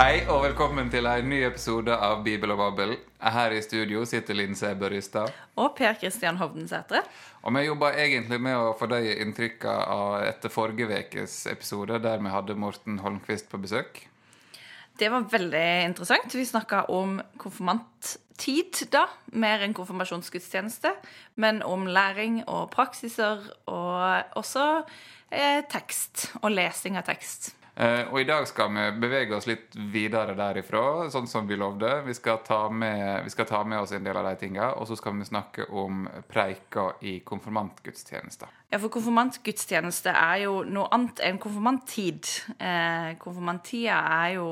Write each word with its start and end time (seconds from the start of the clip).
Hei 0.00 0.22
og 0.32 0.38
velkommen 0.46 0.86
til 0.88 1.04
en 1.04 1.26
ny 1.28 1.42
episode 1.44 1.92
av 1.92 2.22
Bibel 2.24 2.54
og 2.54 2.56
Babbel. 2.56 2.94
Her 3.20 3.52
i 3.52 3.58
studio 3.60 4.06
sitter 4.08 4.38
Linn 4.38 4.56
Sæbø 4.56 4.88
Rystad. 4.88 5.28
Og 5.60 5.74
Per 5.76 5.98
Kristian 6.00 6.38
Hovdensætre. 6.40 7.02
Og 7.44 7.52
vi 7.52 7.66
jobber 7.66 7.98
egentlig 8.00 8.38
med 8.40 8.56
å 8.56 8.70
fordøye 8.80 9.18
av 9.68 10.22
etter 10.24 10.48
forrige 10.48 10.88
ukes 10.88 11.34
episode, 11.52 12.00
der 12.00 12.16
vi 12.16 12.32
hadde 12.32 12.56
Morten 12.56 12.96
Holmquist 13.04 13.50
på 13.52 13.60
besøk. 13.60 14.00
Det 14.96 15.12
var 15.12 15.28
veldig 15.28 15.66
interessant. 15.90 16.32
Vi 16.32 16.48
snakka 16.48 16.86
om 16.88 17.20
konfirmanttid, 17.36 18.86
da. 18.88 19.04
Mer 19.36 19.60
enn 19.60 19.76
konfirmasjonsgudstjeneste. 19.76 20.96
Men 21.36 21.60
om 21.60 21.84
læring 21.84 22.40
og 22.48 22.70
praksiser, 22.72 23.52
og 23.68 24.36
også 24.40 24.68
eh, 25.28 25.60
tekst. 25.68 26.30
Og 26.40 26.56
lesing 26.56 26.96
av 26.96 27.04
tekst. 27.12 27.52
Eh, 27.80 28.02
og 28.12 28.18
i 28.20 28.26
dag 28.28 28.44
skal 28.44 28.68
vi 28.74 28.82
bevege 29.00 29.32
oss 29.32 29.46
litt 29.48 29.72
videre 29.92 30.34
derifra, 30.36 31.06
sånn 31.08 31.28
som 31.30 31.46
vi 31.48 31.56
lovde. 31.56 31.88
Vi 32.04 32.12
skal 32.12 32.42
ta 32.44 32.66
med, 32.68 33.24
skal 33.32 33.46
ta 33.48 33.62
med 33.64 33.80
oss 33.80 33.94
en 33.96 34.04
del 34.04 34.18
av 34.20 34.26
de 34.28 34.34
tinga, 34.42 34.66
og 34.76 34.84
så 34.90 34.98
skal 34.98 35.14
vi 35.16 35.24
snakke 35.24 35.64
om 35.72 36.02
preika 36.28 36.90
i 37.08 37.14
konfirmantgudstjenester. 37.24 38.50
Ja, 38.68 38.82
for 38.82 38.92
konfirmantgudstjeneste 38.92 40.12
er 40.12 40.42
jo 40.42 40.58
noe 40.68 40.90
annet 40.92 41.22
enn 41.24 41.40
konfirmanttid. 41.40 42.28
Eh, 42.58 43.14
konfirmanttida 43.22 43.96
er 44.18 44.34
jo 44.34 44.50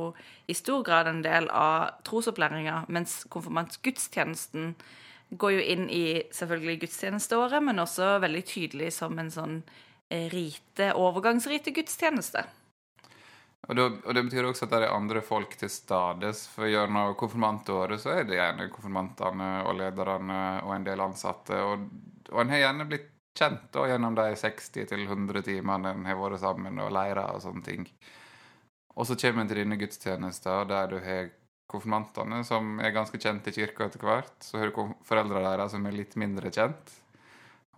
i 0.49 0.57
stor 0.57 0.81
grad 0.87 1.11
en 1.11 1.21
del 1.27 1.51
av 1.53 2.01
trosopplæringa, 2.09 2.87
mens 2.89 3.27
konfirmantgudstjenesten 3.29 4.73
går 5.37 5.53
jo 5.59 5.67
inn 5.75 5.85
i 5.93 6.07
selvfølgelig 6.33 6.81
gudstjenesteåret, 6.87 7.61
men 7.61 7.85
også 7.85 8.15
veldig 8.25 8.43
tydelig 8.49 8.95
som 8.97 9.21
en 9.21 9.29
sånn 9.29 9.59
eh, 10.09 10.31
rite, 10.33 10.95
overgangsrite 10.97 11.77
gudstjeneste. 11.77 12.47
Og, 13.67 13.75
da, 13.77 13.85
og, 13.91 14.15
Det 14.15 14.23
betyr 14.29 14.47
også 14.49 14.67
at 14.69 14.73
det 14.73 14.81
er 14.87 14.95
andre 14.95 15.23
folk 15.25 15.57
til 15.59 15.71
stades. 15.73 16.45
For 16.53 16.71
gjennom 16.71 17.15
konfirmantåret 17.19 18.01
så 18.03 18.15
er 18.15 18.29
det 18.29 18.39
gjerne 18.39 18.69
konfirmantene 18.73 19.49
og 19.67 19.79
lederne 19.81 20.43
og 20.65 20.75
en 20.77 20.87
del 20.87 21.03
ansatte. 21.05 21.59
Og, 21.59 21.89
og 22.31 22.43
en 22.43 22.55
har 22.55 22.63
gjerne 22.65 22.89
blitt 22.89 23.11
kjent 23.39 23.69
da, 23.75 23.85
gjennom 23.91 24.17
de 24.19 24.31
60-100 24.39 25.45
timene 25.47 25.93
en 25.95 26.07
har 26.09 26.19
vært 26.19 26.43
sammen 26.43 26.81
og 26.83 26.95
leira 26.95 27.29
og 27.35 27.43
sånne 27.45 27.65
ting. 27.67 27.85
Og 28.99 29.07
så 29.07 29.19
kommer 29.19 29.45
en 29.45 29.51
til 29.51 29.63
denne 29.63 29.79
gudstjenesten 29.79 30.71
der 30.71 30.89
du 30.91 30.97
har 31.03 31.29
konfirmantene, 31.71 32.41
som 32.49 32.79
er 32.81 32.95
ganske 32.97 33.21
kjent 33.21 33.47
i 33.51 33.55
kirka 33.55 33.87
etter 33.87 34.03
hvert. 34.03 34.35
Så 34.43 34.59
har 34.59 34.71
du 34.71 34.95
foreldra 35.07 35.45
deres 35.45 35.75
som 35.75 35.85
er 35.87 35.95
litt 35.95 36.17
mindre 36.19 36.51
kjent. 36.55 36.95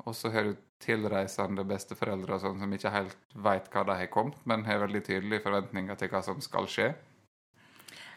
Og 0.07 0.15
så 0.17 0.31
har 0.33 0.47
du 0.47 0.55
tilreisende 0.81 1.65
besteforeldre 1.69 2.37
og 2.37 2.43
sånn 2.45 2.63
som 2.63 2.73
ikke 2.75 2.93
helt 2.95 3.37
veit 3.37 3.69
hva 3.73 3.85
de 3.89 3.99
har 4.01 4.11
kommet, 4.13 4.41
men 4.49 4.65
har 4.69 4.83
veldig 4.85 5.05
tydelige 5.07 5.45
forventninger 5.45 6.01
til 6.01 6.13
hva 6.13 6.23
som 6.25 6.41
skal 6.45 6.69
skje. 6.71 6.91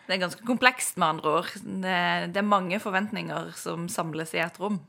Det 0.03 0.15
er 0.17 0.23
ganske 0.25 0.43
komplekst, 0.47 0.97
med 0.99 1.15
andre 1.15 1.35
ord. 1.39 1.51
Det, 1.63 2.39
er 2.39 2.47
mange 2.47 2.79
forventninger 2.83 3.53
som 3.55 3.87
samles 3.91 4.33
i 4.35 4.41
et 4.43 4.59
rom. 4.59 4.81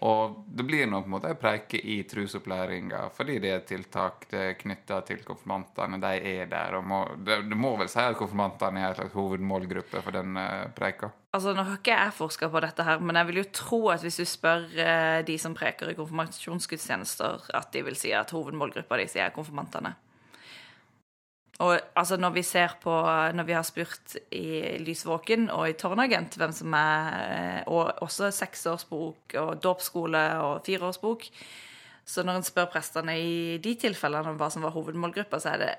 Og 0.00 0.40
det 0.48 0.64
blir 0.64 0.88
nå 0.88 1.02
på 1.02 1.10
en 1.10 1.12
måte 1.12 1.28
ei 1.28 1.38
preike 1.38 1.78
i 1.78 1.98
trusopplæringa, 2.08 3.04
fordi 3.14 3.36
det 3.42 3.50
er 3.52 3.66
tiltak 3.68 4.24
det 4.30 4.40
er 4.40 4.58
knytta 4.58 5.02
til 5.06 5.20
konfirmantene. 5.26 6.00
De 6.00 6.12
er 6.32 6.48
der. 6.50 6.78
og 6.78 6.86
må, 6.88 7.02
det, 7.18 7.42
det, 7.50 7.58
må 7.58 7.74
vel 7.78 7.90
si 7.92 8.00
at 8.02 8.18
konfirmantene 8.18 8.80
er 8.80 8.94
en 8.94 8.98
slags 9.02 9.14
hovedmålgruppe 9.14 10.02
for 10.02 10.16
den 10.16 10.40
preika? 10.74 11.12
Altså, 11.30 11.52
Nå 11.54 11.62
har 11.62 11.78
ikke 11.78 11.94
jeg 11.94 12.14
forska 12.16 12.48
på 12.50 12.60
dette, 12.64 12.82
her, 12.82 12.98
men 12.98 13.14
jeg 13.14 13.28
vil 13.28 13.40
jo 13.44 13.48
tro 13.54 13.80
at 13.92 14.02
hvis 14.02 14.18
du 14.18 14.26
spør 14.26 14.64
eh, 14.82 15.20
de 15.26 15.36
som 15.38 15.54
preker 15.54 15.92
i 15.92 15.94
konfirmasjonsgudstjenester, 15.98 17.50
at 17.54 17.68
de 17.74 17.84
vil 17.86 17.98
si 17.98 18.10
at 18.10 18.32
hovedmålgruppa 18.34 18.98
de 18.98 19.06
sier 19.10 19.28
er 19.28 19.34
konfirmantene. 19.36 19.94
Og 21.60 21.76
altså, 21.94 22.16
når 22.16 22.32
vi 22.34 22.42
ser 22.42 22.76
på 22.80 22.92
Når 23.36 23.44
vi 23.44 23.52
har 23.52 23.64
spurt 23.68 24.14
i 24.32 24.78
Lysvåken 24.80 25.50
og 25.52 25.68
i 25.68 25.74
Tårnagent 25.76 26.38
hvem 26.40 26.54
som 26.56 26.72
er 26.72 27.10
eh, 27.20 27.58
Og 27.68 28.00
også 28.00 28.30
seksårsbok 28.32 29.36
og 29.42 29.60
dåpsskole 29.60 30.22
og 30.40 30.64
fireårsbok 30.64 31.26
Så 32.08 32.24
når 32.24 32.40
en 32.40 32.48
spør 32.48 32.70
prestene 32.72 33.18
i 33.20 33.58
de 33.60 33.74
tilfellene 33.76 34.32
om 34.32 34.40
hva 34.40 34.48
som 34.48 34.64
var 34.64 34.72
hovedmålgruppa, 34.72 35.36
så 35.36 35.52
er 35.52 35.60
det 35.60 35.70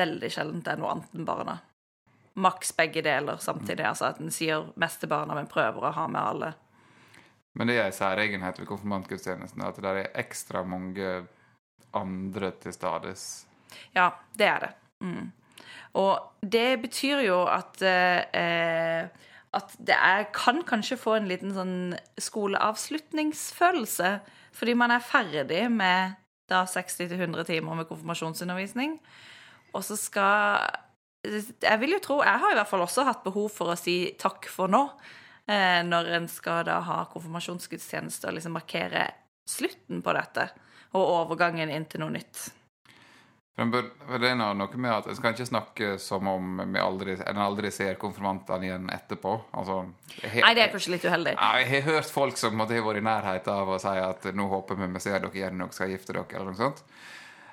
veldig 0.00 0.32
sjelden 0.32 0.64
det 0.64 0.72
er 0.72 0.80
noe 0.80 0.90
annet 0.92 1.14
enn 1.16 1.28
barna. 1.28 1.60
Maks 2.34 2.72
begge 2.76 3.02
deler 3.04 3.38
samtidig. 3.42 3.84
Altså 3.86 4.10
at 4.10 4.20
en 4.22 4.32
sier 4.34 4.68
mest 4.80 5.02
til 5.02 5.10
barna, 5.12 5.36
men 5.38 5.50
prøver 5.50 5.88
å 5.88 5.94
ha 5.94 6.06
med 6.10 6.20
alle. 6.20 6.52
Men 7.54 7.70
det 7.70 7.78
er 7.78 7.86
en 7.86 7.94
særegenhet 7.94 8.58
ved 8.58 8.66
konfirmantgudstjenesten 8.66 9.62
at 9.62 9.78
det 9.82 9.90
er 9.92 10.10
ekstra 10.24 10.64
mange 10.66 11.12
andre 11.94 12.50
til 12.62 12.74
stades. 12.74 13.44
Ja, 13.94 14.10
det 14.34 14.48
er 14.50 14.66
det. 14.66 14.72
Mm. 15.06 15.30
Og 16.02 16.42
det 16.42 16.82
betyr 16.82 17.22
jo 17.22 17.44
at 17.46 17.82
eh, 17.86 19.06
at 19.54 19.74
det 19.78 19.94
er, 19.94 20.26
kan 20.34 20.62
kanskje 20.66 20.98
få 20.98 21.18
en 21.18 21.28
liten 21.30 21.54
sånn 21.54 21.94
skoleavslutningsfølelse. 22.20 24.10
Fordi 24.54 24.74
man 24.78 24.94
er 24.94 25.04
ferdig 25.04 25.64
med 25.72 26.16
da 26.50 26.64
60-100 26.68 27.46
timer 27.48 27.78
med 27.78 27.88
konfirmasjonsundervisning. 27.88 28.98
Og 29.74 29.84
så 29.86 29.96
skal 29.98 30.66
Jeg 31.24 31.80
vil 31.80 31.96
jo 31.96 32.00
tro 32.04 32.16
Jeg 32.20 32.40
har 32.42 32.52
i 32.52 32.56
hvert 32.58 32.68
fall 32.68 32.84
også 32.84 33.06
hatt 33.08 33.22
behov 33.24 33.48
for 33.52 33.72
å 33.72 33.78
si 33.80 34.14
takk 34.20 34.48
for 34.52 34.72
nå. 34.72 34.82
Eh, 35.46 35.80
når 35.84 36.10
en 36.18 36.28
skal 36.28 36.64
da 36.68 36.78
ha 36.84 36.98
konfirmasjonsgudstjeneste 37.12 38.30
og 38.30 38.38
liksom 38.38 38.54
markere 38.56 39.08
slutten 39.48 40.00
på 40.04 40.14
dette. 40.16 40.48
Og 40.94 41.16
overgangen 41.24 41.72
inn 41.72 41.88
til 41.90 42.04
noe 42.04 42.14
nytt. 42.14 42.46
For 43.54 44.18
det 44.18 44.32
er 44.32 44.38
noe 44.38 44.66
med 44.82 44.90
at 44.90 45.06
En 45.06 45.14
skal 45.14 45.34
ikke 45.34 45.46
snakke 45.46 45.88
som 46.02 46.26
om 46.26 46.56
aldri, 46.80 47.14
en 47.22 47.38
aldri 47.38 47.70
ser 47.70 47.94
konfirmantene 48.02 48.66
igjen 48.66 48.88
etterpå. 48.90 49.34
Altså, 49.54 49.84
jeg, 50.24 50.42
Nei, 50.42 50.54
det 50.58 50.64
er 50.64 50.72
kanskje 50.72 50.94
litt 50.96 51.06
uheldig. 51.06 51.36
Jeg 51.38 51.68
har 51.70 51.84
hørt 51.86 52.10
folk 52.10 52.40
som 52.40 52.58
har 52.58 52.72
vært 52.72 52.98
i 52.98 53.04
nærheten 53.06 53.54
av 53.54 53.70
å 53.76 53.78
si 53.82 53.94
at 53.94 54.26
nå 54.34 54.48
håper 54.50 54.80
vi 54.80 54.90
vi 54.96 55.04
ser 55.04 55.20
dere 55.20 55.38
igjen 55.38 55.60
når 55.60 55.70
dere 55.70 55.78
skal 55.78 55.94
gifte 55.94 56.16
dere. 56.16 56.26
eller 56.34 56.50
noe 56.50 56.62
sånt. 56.64 56.82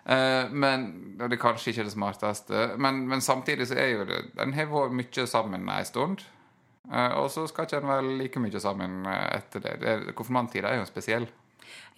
Uh, 0.01 0.49
men 0.49 0.85
Det 1.19 1.35
er 1.35 1.41
kanskje 1.41 1.71
ikke 1.71 1.87
det 1.87 1.95
smarteste. 1.95 2.67
Men, 2.77 3.03
men 3.07 3.21
samtidig 3.21 3.67
så 3.69 3.77
er 3.77 3.91
jo 3.93 4.05
det 4.09 4.21
En 4.41 4.53
har 4.57 4.71
vært 4.71 4.97
mye 4.97 5.27
sammen 5.27 5.69
en 5.69 5.85
stund. 5.85 6.25
Uh, 6.91 7.21
og 7.21 7.29
så 7.31 7.45
skal 7.47 7.67
ikke 7.67 7.83
en 7.83 7.91
være 7.91 8.17
like 8.23 8.41
mye 8.41 8.59
sammen 8.59 9.05
etter 9.07 9.63
det. 9.63 9.77
det 9.81 10.15
Konfirmanttida 10.17 10.73
er 10.73 10.81
jo 10.81 10.89
spesiell. 10.89 11.29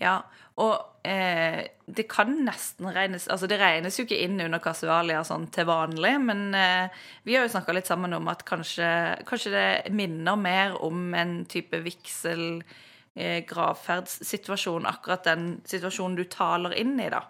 Ja, 0.01 0.17
og 0.61 1.07
eh, 1.07 1.63
det 1.85 2.05
kan 2.11 2.33
nesten 2.45 2.89
regnes 2.93 3.25
Altså, 3.31 3.47
det 3.49 3.57
regnes 3.61 3.97
jo 3.97 4.05
ikke 4.05 4.21
inn 4.21 4.37
under 4.43 4.61
kasualia 4.61 5.23
sånn 5.25 5.47
til 5.53 5.65
vanlig, 5.69 6.13
men 6.21 6.45
eh, 6.57 7.03
vi 7.25 7.37
har 7.37 7.47
jo 7.47 7.53
snakka 7.55 7.73
litt 7.73 7.89
sammen 7.89 8.13
om 8.13 8.29
at 8.31 8.45
kanskje, 8.47 8.87
kanskje, 9.29 9.53
det 9.53 9.93
minner 9.97 10.37
mer 10.39 10.77
om 10.85 11.13
en 11.17 11.39
type 11.49 11.79
vigsel, 11.85 12.61
eh, 13.17 13.41
gravferdssituasjon, 13.49 14.89
akkurat 14.89 15.25
den 15.31 15.55
situasjonen 15.69 16.19
du 16.21 16.27
taler 16.29 16.77
inn 16.77 16.99
i, 17.01 17.09
da. 17.13 17.23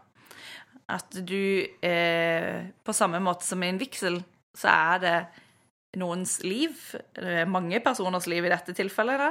At 0.93 1.15
du 1.25 1.65
eh, 1.81 2.69
På 2.85 2.93
samme 2.93 3.21
måte 3.23 3.47
som 3.47 3.63
i 3.63 3.71
en 3.71 3.81
vigsel, 3.81 4.21
så 4.53 4.69
er 4.73 5.01
det 5.03 5.17
noens 5.97 6.39
liv, 6.41 6.73
mange 7.45 7.77
personers 7.85 8.25
liv 8.25 8.45
i 8.47 8.49
dette 8.49 8.73
tilfellet, 8.73 9.21
da, 9.21 9.27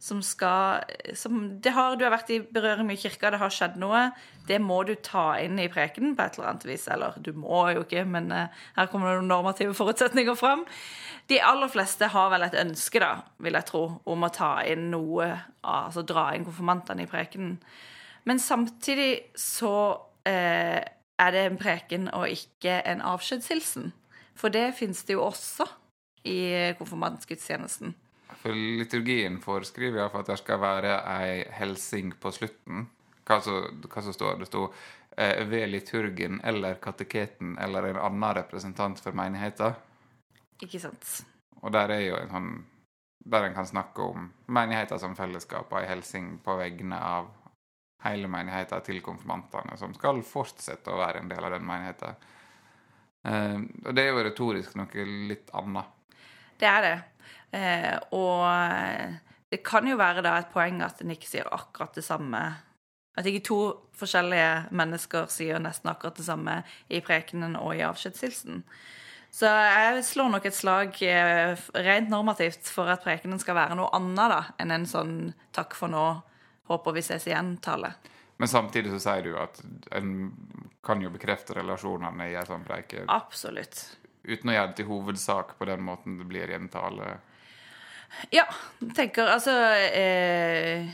som 0.00 0.22
skal 0.24 0.86
som 1.16 1.60
det 1.60 1.74
har, 1.76 1.96
Du 1.96 2.04
har 2.04 2.14
vært 2.14 2.30
i 2.32 2.38
berøring 2.40 2.86
med 2.88 3.00
kirka, 3.00 3.30
det 3.30 3.40
har 3.40 3.52
skjedd 3.52 3.76
noe. 3.80 4.10
Det 4.48 4.58
må 4.62 4.82
du 4.88 4.94
ta 4.94 5.36
inn 5.42 5.58
i 5.60 5.68
prekenen 5.72 6.14
på 6.16 6.24
et 6.24 6.38
eller 6.38 6.50
annet 6.50 6.66
vis. 6.68 6.86
Eller 6.92 7.16
du 7.20 7.32
må 7.36 7.66
jo 7.74 7.84
ikke, 7.84 8.04
men 8.08 8.30
eh, 8.32 8.64
her 8.76 8.88
kommer 8.92 9.10
det 9.10 9.20
noen 9.20 9.32
normative 9.34 9.76
forutsetninger 9.76 10.38
fram. 10.38 10.64
De 11.28 11.40
aller 11.42 11.72
fleste 11.72 12.08
har 12.12 12.32
vel 12.32 12.46
et 12.46 12.58
ønske, 12.62 13.02
da, 13.02 13.12
vil 13.42 13.58
jeg 13.58 13.68
tro, 13.68 13.84
om 14.04 14.26
å 14.26 14.32
ta 14.32 14.52
inn 14.68 14.90
noe, 14.92 15.30
altså 15.66 16.04
dra 16.06 16.30
inn 16.36 16.46
konfirmantene 16.46 17.04
i 17.04 17.10
prekenen. 17.10 17.56
Men 18.26 18.42
samtidig 18.42 19.32
så 19.38 19.74
uh, 20.26 20.82
er 21.18 21.32
det 21.32 21.44
en 21.46 21.58
preken 21.60 22.08
og 22.12 22.28
ikke 22.28 22.80
en 22.88 23.02
avskjedshilsen. 23.04 23.92
For 24.36 24.52
det 24.52 24.74
finnes 24.76 25.02
det 25.08 25.16
jo 25.16 25.24
også 25.24 25.66
i 26.28 26.74
konfirmantgudstjenesten. 26.78 27.94
For 28.42 28.52
liturgien 28.52 29.38
foreskriver 29.42 30.02
iallfall 30.02 30.26
at 30.26 30.34
det 30.34 30.38
skal 30.42 30.60
være 30.60 30.98
ei 31.16 31.40
helsing 31.56 32.12
på 32.20 32.32
slutten. 32.34 32.86
Hva 33.26 33.40
som, 33.42 34.12
står 34.12 34.38
det? 34.40 34.48
står 34.50 34.68
eh, 35.16 35.42
ved 35.48 35.70
liturgen 35.72 36.40
eller 36.44 36.78
kateketen 36.82 37.56
eller 37.58 37.90
en 37.90 38.02
annen 38.10 38.36
representant 38.38 39.00
for 39.02 39.16
menigheten. 39.16 39.74
Ikke 40.62 40.80
sant. 40.80 41.24
Og 41.62 41.72
der 41.72 41.90
er 41.96 42.02
jo 42.06 42.16
en 42.20 42.32
sånn 42.32 42.56
Der 43.26 43.42
en 43.42 43.56
kan 43.56 43.66
snakke 43.66 44.04
om 44.06 44.28
menigheten 44.54 45.00
som 45.02 45.16
fellesskap 45.18 45.72
og 45.72 45.80
ei 45.80 45.88
helsing 45.88 46.36
på 46.44 46.54
vegne 46.60 46.94
av 46.94 47.32
hele 48.06 48.30
menigheten 48.30 48.84
til 48.86 49.02
konfirmantene, 49.04 49.76
som 49.80 49.94
skal 49.96 50.22
fortsette 50.26 50.92
å 50.92 51.00
være 51.00 51.22
en 51.22 51.30
del 51.30 51.44
av 51.44 51.54
den 51.56 51.66
menigheten. 51.66 52.26
Eh, 53.26 53.58
og 53.84 53.92
det 53.96 54.04
er 54.04 54.12
jo 54.12 54.24
retorisk 54.26 54.76
noe 54.78 55.06
litt 55.30 55.52
annet. 55.56 56.18
Det 56.56 56.68
er 56.70 56.86
det. 56.86 56.96
Eh, 57.56 57.94
og 58.16 58.44
det 59.52 59.62
kan 59.66 59.86
jo 59.86 59.98
være 59.98 60.24
da 60.26 60.36
et 60.40 60.52
poeng 60.52 60.80
at 60.84 61.02
en 61.02 61.14
ikke 61.14 61.28
sier 61.30 61.48
akkurat 61.54 61.94
det 61.96 62.04
samme. 62.06 62.42
At 63.16 63.26
ikke 63.28 63.46
to 63.46 63.60
forskjellige 63.96 64.74
mennesker 64.76 65.30
sier 65.32 65.60
nesten 65.62 65.90
akkurat 65.92 66.18
det 66.18 66.26
samme 66.26 66.60
i 66.92 67.00
prekenen 67.04 67.56
og 67.58 67.76
i 67.76 67.84
avskjedshilsen. 67.86 68.64
Så 69.36 69.48
jeg 69.48 70.04
slår 70.08 70.30
nok 70.32 70.46
et 70.48 70.56
slag 70.56 70.96
eh, 71.04 71.66
rent 71.86 72.08
normativt 72.12 72.70
for 72.72 72.88
at 72.88 73.04
prekenen 73.04 73.40
skal 73.42 73.58
være 73.58 73.76
noe 73.76 73.90
annet 73.96 74.32
da, 74.32 74.40
enn 74.62 74.72
en 74.72 74.86
sånn 74.88 75.16
'takk 75.52 75.76
for 75.76 75.92
nå, 75.92 76.06
håper 76.68 76.96
vi 76.96 77.02
ses 77.06 77.26
igjen'-tale. 77.30 77.92
Men 78.36 78.48
samtidig 78.48 78.92
så 78.92 79.00
sier 79.00 79.24
du 79.24 79.36
at 79.40 79.62
en 79.96 80.10
kan 80.84 81.00
jo 81.02 81.10
bekrefte 81.10 81.56
relasjonene 81.56 82.28
i 82.30 82.36
en 82.36 82.48
sånn 82.48 82.66
preike 82.66 83.06
Absolutt. 83.10 83.80
uten 84.26 84.52
å 84.52 84.56
gjøre 84.56 84.72
det 84.72 84.78
til 84.80 84.90
hovedsak 84.90 85.56
på 85.58 85.68
den 85.68 85.82
måten 85.86 86.18
det 86.20 86.28
blir 86.28 86.52
i 86.52 86.58
en 86.58 86.68
tale. 86.68 87.16
Ja, 88.30 88.44
tenker 88.94 89.32
altså 89.32 89.54
eh, 89.90 90.86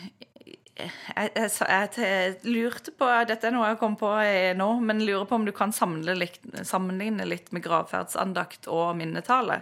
jeg, 0.79 0.93
jeg, 1.17 1.51
jeg, 1.61 1.91
jeg 1.99 2.37
lurte 2.49 2.95
på 2.97 3.09
Dette 3.29 3.49
er 3.49 3.55
noe 3.55 3.69
jeg 3.69 3.81
kom 3.83 3.99
på 4.01 4.11
eh, 4.23 4.55
nå, 4.57 4.69
men 4.81 5.05
lurer 5.05 5.27
på 5.29 5.37
om 5.37 5.45
du 5.47 5.53
kan 5.57 5.75
sammenligne 5.75 7.27
litt 7.29 7.53
med 7.53 7.65
gravferdsandakt 7.65 8.71
og 8.73 8.95
minnetale. 8.99 9.61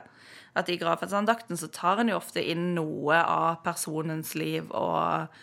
At 0.58 0.70
i 0.70 0.78
gravferdsandakten 0.78 1.58
så 1.58 1.70
tar 1.74 2.02
en 2.02 2.12
jo 2.12 2.18
ofte 2.18 2.42
inn 2.42 2.72
noe 2.76 3.18
av 3.22 3.60
personens 3.66 4.34
liv 4.38 4.70
og 4.70 5.40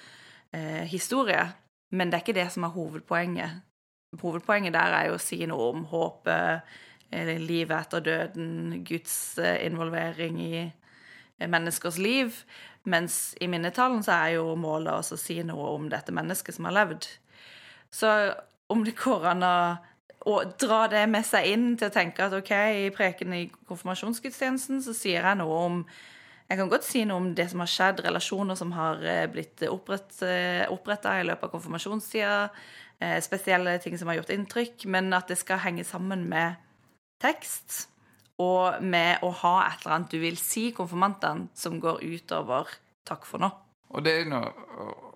eh, 0.53 0.83
historie. 0.89 1.45
Men 1.91 2.09
det 2.09 2.17
er 2.17 2.25
ikke 2.25 2.39
det 2.39 2.49
som 2.51 2.67
er 2.67 2.75
hovedpoenget. 2.75 3.61
Hovedpoenget 4.21 4.75
der 4.75 4.95
er 4.95 5.09
jo 5.09 5.17
å 5.17 5.21
si 5.21 5.39
noe 5.47 5.69
om 5.71 5.85
håpet, 5.91 6.67
eh, 7.11 7.35
livet 7.39 7.77
etter 7.79 8.03
døden, 8.03 8.83
Guds 8.87 9.37
eh, 9.39 9.65
involvering 9.65 10.39
i 10.43 10.53
eh, 10.65 11.47
menneskers 11.47 11.97
liv. 11.97 12.43
Mens 12.87 13.35
i 13.41 13.47
minnetalen 13.51 14.03
så 14.03 14.15
er 14.15 14.37
jo 14.37 14.55
målet 14.55 14.93
også 14.93 15.17
å 15.17 15.21
si 15.21 15.41
noe 15.43 15.73
om 15.75 15.89
dette 15.91 16.15
mennesket 16.15 16.55
som 16.55 16.69
har 16.69 16.77
levd. 16.79 17.07
Så 17.91 18.11
om 18.71 18.83
det 18.83 18.95
går 18.99 19.27
an 19.31 19.43
å, 19.43 19.57
å 20.27 20.37
dra 20.59 20.85
det 20.91 21.05
med 21.11 21.25
seg 21.27 21.51
inn 21.51 21.67
til 21.79 21.89
å 21.89 21.93
tenke 21.93 22.27
at 22.27 22.35
OK, 22.35 22.51
i 22.51 22.91
preken 22.95 23.35
i 23.35 23.45
konfirmasjonsgudstjenesten 23.67 24.83
så 24.83 24.95
sier 24.95 25.23
jeg 25.23 25.39
noe 25.39 25.59
om 25.67 25.81
Jeg 26.47 26.61
kan 26.61 26.69
godt 26.71 26.85
si 26.87 27.03
noe 27.03 27.19
om 27.19 27.33
det 27.35 27.49
som 27.51 27.59
har 27.59 27.71
skjedd, 27.71 27.99
relasjoner 28.05 28.55
som 28.55 28.71
har 28.71 29.01
eh, 29.03 29.25
blitt 29.31 29.65
oppretta 29.67 31.17
i 31.19 31.25
løpet 31.27 31.43
av 31.43 31.51
konfirmasjonstida, 31.51 32.37
eh, 33.03 33.17
spesielle 33.23 33.75
ting 33.83 33.97
som 33.99 34.07
har 34.07 34.21
gjort 34.21 34.31
inntrykk, 34.35 34.87
men 34.93 35.11
at 35.17 35.27
det 35.27 35.39
skal 35.41 35.59
henge 35.65 35.83
sammen 35.87 36.23
med 36.31 36.55
tekst 37.19 37.89
og 38.37 38.83
med 38.85 39.23
å 39.25 39.31
ha 39.41 39.53
et 39.65 39.81
eller 39.81 39.95
annet 39.95 40.13
du 40.13 40.19
vil 40.21 40.37
si 40.37 40.69
konfirmantene, 40.77 41.49
som 41.57 41.79
går 41.81 42.03
utover 42.05 42.69
'takk 43.03 43.25
for 43.25 43.41
nå'. 43.41 43.51
Og 43.89 44.03
det 44.03 44.13
er 44.21 44.25
noe, 44.29 44.51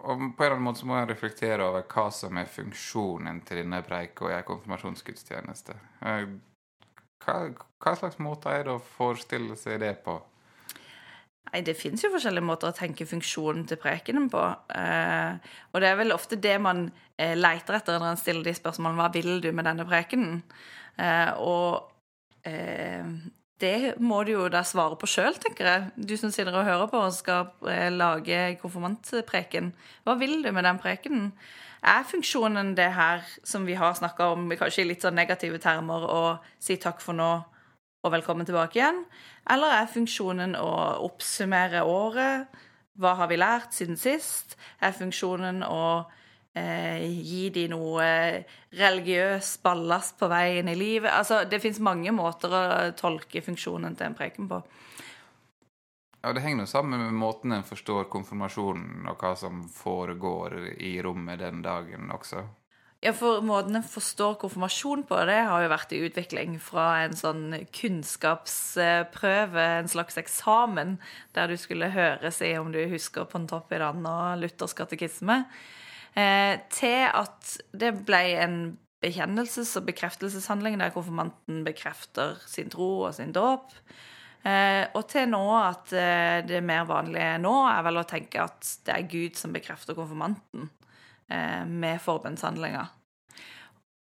og 0.02 0.18
på 0.36 0.44
en 0.44 0.46
eller 0.46 0.56
annen 0.56 0.64
måte 0.64 0.80
så 0.80 0.88
må 0.88 0.96
en 0.98 1.10
reflektere 1.10 1.64
over 1.64 1.84
hva 1.84 2.10
som 2.12 2.38
er 2.38 2.46
funksjonen 2.46 3.42
til 3.46 3.58
denne 3.58 3.82
preika 3.84 4.30
i 4.32 4.38
en 4.38 4.48
konfirmasjonsgudstjeneste. 4.48 5.76
Eh, 6.02 6.26
Hva, 7.22 7.54
hva 7.78 7.92
slags 7.96 8.18
måte 8.18 8.50
er 8.50 8.64
det 8.64 8.72
å 8.74 8.82
forestille 8.82 9.56
seg 9.56 9.80
det 9.80 10.04
på? 10.04 10.16
Nei, 11.52 11.62
Det 11.68 11.76
fins 11.76 12.04
jo 12.04 12.12
forskjellige 12.14 12.48
måter 12.48 12.70
å 12.70 12.76
tenke 12.76 13.08
funksjonen 13.08 13.66
til 13.68 13.80
prekenen 13.82 14.30
på. 14.32 14.44
Eh, 14.72 15.52
og 15.74 15.84
det 15.84 15.90
er 15.90 16.00
vel 16.00 16.16
ofte 16.16 16.40
det 16.40 16.56
man 16.64 16.86
eh, 17.18 17.36
leiter 17.36 17.76
etter 17.76 18.00
når 18.00 18.14
en 18.14 18.22
stiller 18.22 18.48
de 18.48 18.56
spørsmålene 18.56 19.02
hva 19.02 19.12
vil 19.12 19.42
du 19.44 19.52
med 19.52 19.68
denne 19.68 19.86
prekenen? 19.88 20.40
Eh, 20.96 21.34
og 21.44 21.92
eh, 22.48 23.04
det 23.62 23.96
må 24.02 24.24
du 24.26 24.32
jo 24.34 24.48
da 24.50 24.64
svare 24.66 24.98
på 24.98 25.10
sjøl, 25.10 25.36
tenker 25.42 25.68
jeg. 25.68 25.90
Du 25.96 26.16
som 26.18 26.32
sitter 26.34 26.56
og 26.56 26.66
hører 26.66 26.88
på 26.90 27.02
og 27.04 27.14
skal 27.14 27.52
eh, 27.70 27.90
lage 27.94 28.56
konfirmantpreken. 28.62 29.74
Hva 30.08 30.16
vil 30.22 30.40
du 30.46 30.50
med 30.56 30.66
den 30.66 30.80
prekenen? 30.82 31.30
Er 31.82 32.06
funksjonen 32.06 32.76
det 32.78 32.92
her 32.94 33.26
som 33.44 33.66
vi 33.66 33.76
har 33.78 33.94
snakka 33.98 34.32
om, 34.36 34.50
kanskje 34.58 34.86
i 34.86 34.92
litt 34.92 35.06
sånn 35.06 35.18
negative 35.18 35.58
termer, 35.62 36.06
å 36.06 36.24
si 36.62 36.78
takk 36.82 37.02
for 37.02 37.18
nå 37.18 37.32
og 38.02 38.14
velkommen 38.14 38.46
tilbake 38.46 38.80
igjen? 38.80 39.04
Eller 39.50 39.82
er 39.82 39.90
funksjonen 39.90 40.56
å 40.60 40.72
oppsummere 41.08 41.84
året? 41.88 42.60
Hva 43.02 43.16
har 43.18 43.30
vi 43.32 43.40
lært 43.40 43.74
siden 43.74 43.98
sist? 43.98 44.58
Er 44.84 44.94
funksjonen 44.94 45.64
å 45.66 46.04
eh, 46.54 47.08
gi 47.10 47.48
de 47.54 47.66
noe 47.72 48.06
religiøs 48.78 49.56
ballast 49.64 50.20
på 50.20 50.30
veien 50.32 50.70
i 50.70 50.78
livet? 50.78 51.10
Altså, 51.10 51.42
det 51.50 51.62
fins 51.64 51.82
mange 51.82 52.14
måter 52.14 52.54
å 52.54 52.64
tolke 53.00 53.42
funksjonen 53.42 53.98
til 53.98 54.12
en 54.12 54.18
preken 54.20 54.52
på. 54.52 54.62
Ja, 56.22 56.34
Det 56.34 56.42
henger 56.42 56.68
jo 56.68 56.70
sammen 56.70 57.02
med 57.02 57.18
måten 57.18 57.52
en 57.56 57.66
forstår 57.66 58.06
konfirmasjonen 58.14 59.08
og 59.10 59.24
hva 59.24 59.34
som 59.36 59.64
foregår 59.74 60.60
i 60.78 61.00
rommet 61.02 61.42
den 61.42 61.64
dagen 61.66 62.12
også. 62.14 62.46
Ja, 63.02 63.16
for 63.18 63.42
måten 63.42 63.74
en 63.74 63.86
forstår 63.86 64.36
konfirmasjon 64.44 65.08
på, 65.10 65.18
det 65.26 65.40
har 65.48 65.64
jo 65.64 65.70
vært 65.72 65.94
i 65.98 66.04
utvikling 66.06 66.60
fra 66.62 67.02
en 67.02 67.16
sånn 67.18 67.56
kunnskapsprøve, 67.74 69.64
en 69.80 69.88
slags 69.90 70.20
eksamen, 70.22 71.00
der 71.34 71.50
du 71.50 71.58
skulle 71.58 71.90
høre 71.96 72.30
si 72.30 72.52
om 72.60 72.70
du 72.70 72.78
husker 72.92 73.26
Pontoppidan 73.32 74.06
og 74.06 74.44
Luthers 74.44 74.78
katekisme, 74.78 75.40
eh, 76.14 76.62
til 76.70 77.10
at 77.10 77.56
det 77.74 78.06
ble 78.06 78.22
en 78.44 78.58
bekjennelses- 79.02 79.74
og 79.82 79.88
bekreftelseshandling 79.88 80.78
der 80.78 80.94
konfirmanten 80.94 81.64
bekrefter 81.66 82.38
sin 82.46 82.70
tro 82.70 83.08
og 83.08 83.16
sin 83.18 83.34
dåp. 83.34 83.74
Eh, 84.46 84.86
og 84.94 85.08
til 85.10 85.26
nå 85.34 85.42
at 85.58 85.90
eh, 85.98 86.46
det 86.46 86.62
mer 86.62 86.86
vanlige 86.86 87.42
nå 87.42 87.56
er 87.66 87.82
vel 87.90 87.98
å 87.98 88.06
tenke 88.06 88.46
at 88.46 88.76
det 88.86 88.94
er 88.94 89.10
Gud 89.10 89.42
som 89.42 89.58
bekrefter 89.58 89.98
konfirmanten 89.98 90.70
eh, 91.32 91.64
med 91.68 92.02
forbønnshandlinger. 92.04 92.92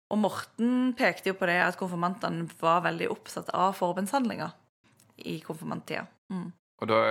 Og 0.07 0.21
Morten 0.23 0.93
pekte 0.95 1.33
jo 1.33 1.39
på 1.39 1.49
det 1.49 1.57
at 1.65 1.79
konfirmantene 1.79 2.47
var 2.61 2.85
veldig 2.85 3.09
oppsatt 3.11 3.49
av 3.57 3.75
forbønnshandlinger 3.75 4.53
i 5.27 5.39
konfirmanttida. 5.43 6.05
Mm. 6.31 6.51
Og 6.81 6.89
da 6.89 7.01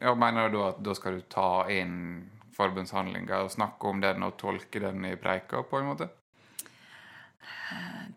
ja, 0.00 0.14
mener 0.14 0.52
du 0.52 0.60
at 0.64 0.78
da 0.84 0.94
skal 0.96 1.18
du 1.18 1.26
ta 1.30 1.66
inn 1.72 2.28
forbundshandlinga 2.58 3.42
og 3.44 3.52
snakke 3.54 3.90
om 3.90 4.00
den 4.02 4.24
og 4.26 4.38
tolke 4.40 4.82
den 4.82 5.04
i 5.06 5.16
preika, 5.20 5.62
på 5.62 5.78
en 5.78 5.90
måte? 5.92 6.08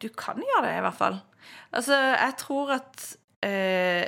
Du 0.01 0.07
kan 0.17 0.39
gjøre 0.41 0.65
det, 0.67 0.77
i 0.77 0.85
hvert 0.85 0.97
fall. 0.97 1.19
Altså, 1.75 1.97
jeg 2.15 2.33
tror 2.39 2.73
at 2.77 3.05
eh, 3.43 4.05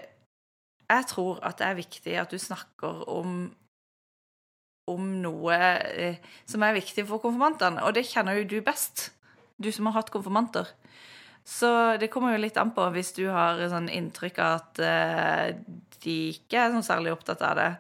Jeg 0.94 1.06
tror 1.10 1.40
at 1.42 1.58
det 1.58 1.68
er 1.68 1.78
viktig 1.80 2.16
at 2.20 2.32
du 2.32 2.38
snakker 2.38 3.04
om 3.10 3.54
om 4.90 5.06
noe 5.24 5.58
eh, 5.58 6.22
som 6.50 6.64
er 6.66 6.76
viktig 6.78 7.06
for 7.08 7.24
konfirmantene, 7.24 7.84
og 7.86 7.96
det 7.96 8.08
kjenner 8.10 8.40
jo 8.40 8.48
du 8.50 8.58
best. 8.66 9.12
Du 9.62 9.70
som 9.72 9.88
har 9.88 10.00
hatt 10.00 10.12
konfirmanter. 10.12 10.68
Så 11.48 11.70
det 12.00 12.10
kommer 12.12 12.34
jo 12.34 12.42
litt 12.42 12.58
an 12.60 12.72
på 12.76 12.86
hvis 12.96 13.12
du 13.18 13.26
har 13.32 13.60
sånn 13.72 13.90
inntrykk 13.92 14.40
av 14.44 14.60
at 14.62 14.84
eh, 14.84 15.48
de 16.04 16.18
ikke 16.34 16.60
er 16.60 16.74
sånn 16.74 16.86
særlig 16.88 17.14
opptatt 17.16 17.44
av 17.46 17.58
det, 17.60 17.72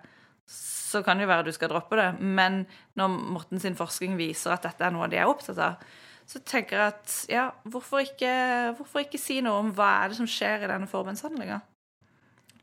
så 0.93 1.01
kan 1.03 1.17
det 1.17 1.25
jo 1.25 1.31
være 1.31 1.47
du 1.47 1.55
skal 1.55 1.71
droppe 1.71 1.97
det. 1.99 2.09
Men 2.19 2.63
når 2.99 3.19
Morten 3.35 3.63
sin 3.63 3.77
forskning 3.79 4.17
viser 4.19 4.55
at 4.55 4.67
dette 4.67 4.85
er 4.85 4.93
noe 4.93 5.09
de 5.11 5.19
er 5.19 5.31
opptatt 5.31 5.59
av, 5.63 5.83
så 6.29 6.39
tenker 6.47 6.77
jeg 6.77 6.93
at 6.93 7.15
ja, 7.31 7.47
hvorfor 7.67 8.03
ikke, 8.03 8.33
hvorfor 8.77 9.03
ikke 9.03 9.19
si 9.19 9.41
noe 9.43 9.59
om 9.59 9.71
hva 9.75 9.89
er 10.03 10.11
det 10.11 10.19
som 10.21 10.29
skjer 10.29 10.63
i 10.63 10.69
denne 10.71 10.87
forbundshandlinga? 10.91 11.59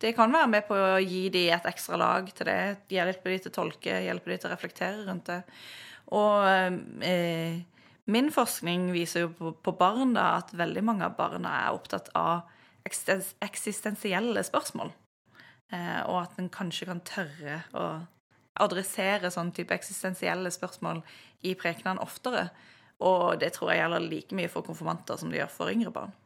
Det 0.00 0.14
kan 0.16 0.32
være 0.32 0.48
med 0.48 0.64
på 0.64 0.76
å 0.76 1.00
gi 1.02 1.26
de 1.32 1.42
et 1.52 1.66
ekstra 1.68 1.98
lag 2.00 2.28
til 2.32 2.48
det, 2.48 2.60
hjelpe 2.88 3.32
de 3.32 3.40
til 3.44 3.52
å 3.52 3.56
tolke, 3.58 3.98
hjelpe 4.06 4.32
de 4.32 4.38
til 4.40 4.48
å 4.48 4.54
reflektere 4.54 5.04
rundt 5.04 5.28
det. 5.28 5.42
Og 6.16 7.04
eh, 7.04 7.60
min 8.10 8.30
forskning 8.32 8.88
viser 8.94 9.26
jo 9.26 9.34
på, 9.36 9.52
på 9.60 9.74
barn 9.76 10.14
da, 10.16 10.40
at 10.40 10.54
veldig 10.56 10.84
mange 10.86 11.04
av 11.04 11.18
barna 11.18 11.52
er 11.66 11.76
opptatt 11.76 12.08
av 12.16 12.48
eksistens, 12.88 13.34
eksistensielle 13.44 14.42
spørsmål. 14.46 14.94
Eh, 15.70 16.00
og 16.08 16.22
at 16.24 16.40
en 16.40 16.48
kanskje 16.52 16.88
kan 16.88 17.04
tørre 17.06 17.60
å 17.76 17.86
adressere 18.60 19.30
sånn 19.32 19.52
type 19.56 19.76
eksistensielle 19.76 20.50
spørsmål 20.52 21.04
i 21.46 21.54
prekenene 21.60 22.02
oftere. 22.02 22.48
Og 23.04 23.36
det 23.40 23.54
tror 23.56 23.72
jeg 23.72 23.84
gjelder 23.84 24.08
like 24.08 24.36
mye 24.36 24.50
for 24.52 24.66
konfirmanter 24.66 25.20
som 25.20 25.30
det 25.30 25.40
gjør 25.40 25.54
for 25.54 25.72
yngre 25.72 25.92
barn. 25.94 26.16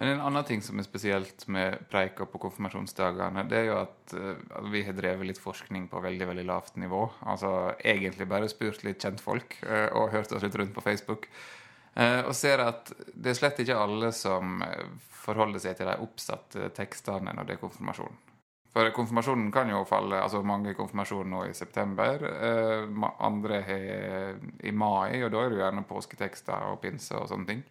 Men 0.00 0.08
en 0.08 0.20
annen 0.20 0.44
ting 0.48 0.62
som 0.64 0.78
er 0.80 0.86
spesielt 0.86 1.42
med 1.52 1.74
preika 1.92 2.24
på 2.24 2.38
konfirmasjonsdagene, 2.40 3.42
det 3.50 3.58
er 3.58 3.66
jo 3.68 3.74
at 3.82 4.14
uh, 4.16 4.70
vi 4.72 4.80
har 4.86 4.94
drevet 4.96 5.28
litt 5.28 5.40
forskning 5.42 5.90
på 5.92 6.00
veldig 6.00 6.28
veldig 6.30 6.44
lavt 6.48 6.78
nivå. 6.80 7.02
Altså 7.28 7.50
egentlig 7.84 8.24
bare 8.30 8.48
spurt 8.48 8.80
litt 8.86 9.04
kjentfolk 9.04 9.58
uh, 9.66 9.90
og 10.00 10.14
hørt 10.14 10.32
oss 10.32 10.46
litt 10.46 10.56
rundt 10.56 10.72
på 10.72 10.84
Facebook. 10.86 11.28
Uh, 11.92 12.22
og 12.22 12.32
ser 12.38 12.64
at 12.64 12.94
det 13.12 13.34
er 13.34 13.38
slett 13.42 13.60
ikke 13.60 13.76
alle 13.76 14.08
som 14.16 14.64
forholder 15.20 15.60
seg 15.66 15.76
til 15.76 15.92
de 15.92 15.98
oppsatte 16.00 16.72
tekstene 16.80 17.36
når 17.36 17.50
det 17.50 17.58
er 17.58 17.62
konfirmasjon. 17.66 18.16
For 18.72 18.88
konfirmasjonen 18.96 19.52
kan 19.52 19.68
jo 19.68 19.84
falle 19.84 20.24
altså 20.24 20.40
Mange 20.46 20.72
konfirmasjoner 20.78 21.28
nå 21.28 21.44
i 21.50 21.54
september. 21.58 22.24
andre 23.20 23.62
i 24.64 24.72
mai, 24.72 25.20
og 25.20 25.28
da 25.34 25.44
er 25.44 25.50
det 25.50 25.60
jo 25.60 25.64
gjerne 25.66 25.88
påsketekster 25.92 26.70
og 26.72 26.80
pinse 26.80 27.20
og 27.20 27.28
sånne 27.28 27.52
ting. 27.52 27.64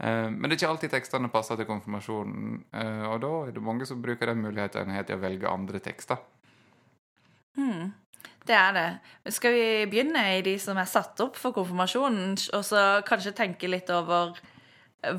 Men 0.00 0.46
det 0.46 0.54
er 0.54 0.56
ikke 0.56 0.68
alltid 0.70 0.92
tekstene 0.94 1.28
passer 1.28 1.58
til 1.60 1.66
konfirmasjonen, 1.68 2.54
og 3.04 3.18
da 3.20 3.32
er 3.44 3.50
det 3.52 3.60
mange 3.60 3.84
som 3.84 4.00
bruker 4.00 4.30
den 4.30 4.40
muligheten 4.40 4.88
til 5.04 5.18
å 5.18 5.20
velge 5.20 5.50
andre 5.50 5.80
tekster. 5.84 6.22
Mm, 7.60 7.90
det 8.48 8.56
er 8.56 8.72
det. 8.78 8.86
Skal 9.36 9.52
vi 9.52 9.66
begynne 9.92 10.22
i 10.38 10.40
de 10.46 10.56
som 10.62 10.80
er 10.80 10.88
satt 10.88 11.20
opp 11.20 11.36
for 11.36 11.52
konfirmasjonen, 11.52 12.32
og 12.56 12.64
så 12.64 12.86
kanskje 13.04 13.36
tenke 13.42 13.68
litt 13.68 13.92
over 13.92 14.40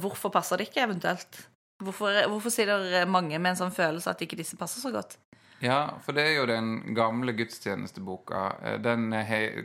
hvorfor 0.01 0.33
passer 0.33 0.57
det 0.57 0.69
ikke, 0.69 0.85
eventuelt? 0.87 1.43
Hvorfor, 1.81 2.13
hvorfor 2.29 2.53
sitter 2.53 3.05
mange 3.09 3.37
med 3.39 3.53
en 3.53 3.61
sånn 3.63 3.73
følelse 3.73 4.11
at 4.11 4.21
ikke 4.21 4.39
disse 4.39 4.57
passer 4.59 4.83
så 4.83 4.93
godt? 4.93 5.17
Ja, 5.61 5.97
for 6.01 6.17
det 6.17 6.23
er 6.25 6.39
jo 6.39 6.47
den 6.49 6.95
gamle 6.97 7.35
gudstjenesteboka. 7.37 8.45
Eh, 8.65 8.77
den 8.81 9.13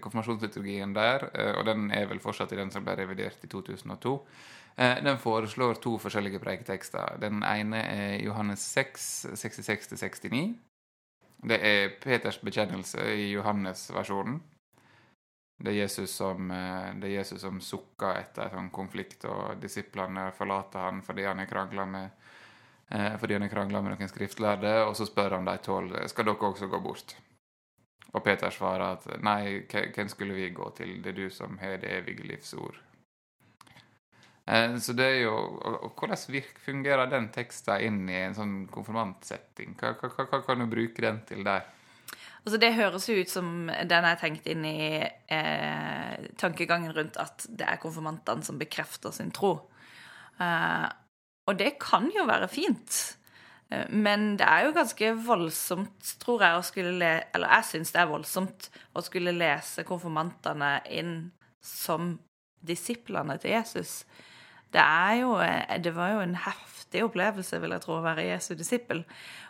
konfirmasjonsliturgien 0.04 0.92
der, 0.96 1.30
eh, 1.32 1.54
og 1.56 1.64
den 1.68 1.90
er 1.90 2.08
vel 2.10 2.20
fortsatt 2.20 2.52
i 2.52 2.58
den 2.60 2.72
som 2.72 2.84
ble 2.84 2.98
revidert 2.98 3.44
i 3.44 3.48
2002. 3.48 4.12
Eh, 4.76 5.02
den 5.04 5.18
foreslår 5.18 5.74
to 5.80 5.96
forskjellige 5.98 6.40
preiketekster. 6.42 7.16
Den 7.20 7.42
ene 7.42 7.80
er 7.80 8.18
Johannes 8.20 8.64
6, 8.76 9.26
66-69. 9.34 10.54
Det 11.48 11.58
er 11.60 11.94
Peters 12.02 12.40
bekjennelse 12.40 13.04
i 13.14 13.30
Johannes-versjonen. 13.30 14.40
Det 15.56 15.72
er 15.72 15.78
Jesus 15.78 16.12
som, 16.12 16.50
Jesus 17.00 17.40
som 17.40 17.60
sukker 17.64 18.18
etter 18.20 18.50
en 18.50 18.58
sånn 18.58 18.72
konflikt, 18.74 19.24
og 19.24 19.56
disiplene 19.60 20.28
forlater 20.36 20.84
han 20.84 21.00
fordi 21.04 21.24
han 21.24 21.40
har 21.40 21.48
krangla 21.48 21.86
med 21.88 22.10
eh, 22.90 23.14
fordi 23.16 23.38
han 23.38 23.48
krangla 23.48 23.80
med 23.80 23.94
noen 23.94 24.10
skriftlærde, 24.12 24.74
og 24.84 24.92
så 24.98 25.06
spør 25.08 25.38
han 25.38 25.48
de 25.48 25.56
tolv 25.64 25.96
skal 26.12 26.28
dere 26.28 26.50
også 26.50 26.68
gå 26.68 26.82
bort. 26.84 27.16
Og 28.12 28.20
Peter 28.24 28.52
svarer 28.52 28.98
at 28.98 29.08
nei, 29.24 29.64
hvem 29.72 30.12
skulle 30.12 30.36
vi 30.36 30.52
gå 30.52 30.68
til, 30.76 30.98
det 31.00 31.14
er 31.14 31.18
du 31.22 31.30
som 31.32 31.56
har 31.60 31.80
det 31.80 31.94
evige 32.02 32.28
livs 32.28 32.52
ord. 32.54 32.76
Eh, 32.76 32.95
så 34.46 34.94
det 34.94 35.06
er 35.10 35.16
jo 35.24 35.32
og 35.34 35.96
Hvordan 35.98 36.44
fungerer 36.62 37.08
den 37.10 37.32
teksten 37.34 37.82
inn 37.82 38.04
i 38.06 38.20
en 38.20 38.36
sånn 38.36 38.54
konfirmantsetting? 38.70 39.74
Hva, 39.80 39.96
hva, 39.98 40.26
hva, 40.30 40.38
kan 40.46 40.62
du 40.62 40.68
bruke 40.70 41.02
den 41.02 41.18
til 41.26 41.42
der? 41.46 41.66
Altså 42.44 42.60
Det 42.62 42.76
høres 42.76 43.08
jo 43.10 43.16
ut 43.18 43.32
som 43.32 43.48
den 43.66 44.06
er 44.06 44.20
tenkt 44.20 44.46
inn 44.46 44.62
i 44.68 45.02
eh, 45.02 46.28
tankegangen 46.38 46.94
rundt 46.94 47.18
at 47.18 47.48
det 47.50 47.66
er 47.66 47.80
konfirmantene 47.82 48.46
som 48.46 48.60
bekrefter 48.60 49.10
sin 49.10 49.32
tro. 49.34 49.56
Eh, 50.38 50.86
og 51.50 51.58
det 51.58 51.72
kan 51.82 52.06
jo 52.14 52.22
være 52.28 52.46
fint. 52.46 53.00
Eh, 53.70 53.88
men 53.90 54.36
det 54.38 54.46
er 54.46 54.68
jo 54.68 54.76
ganske 54.76 55.10
voldsomt, 55.26 56.12
tror 56.22 56.46
jeg, 56.46 56.54
å 56.54 56.66
skulle 56.66 56.94
le 57.00 57.10
Eller 57.34 57.56
jeg 57.56 57.68
syns 57.72 57.90
det 57.96 58.02
er 58.04 58.12
voldsomt 58.14 58.70
å 58.94 59.02
skulle 59.02 59.34
lese 59.34 59.82
konfirmantene 59.88 60.76
inn 60.94 61.16
som 61.58 62.14
disiplene 62.66 63.40
til 63.42 63.56
Jesus. 63.56 64.04
Det 64.74 64.84
jo 65.20 65.36
eh, 65.40 65.78
Det 65.82 65.94
var 65.94 66.14
jo 66.14 66.20
en 66.24 66.36
heftig 66.46 67.04
opplevelse, 67.04 67.60
vil 67.60 67.74
jeg 67.76 67.84
tro, 67.84 67.98
å 67.98 68.04
være 68.04 68.28
Jesu 68.28 68.54
disippel. 68.54 69.04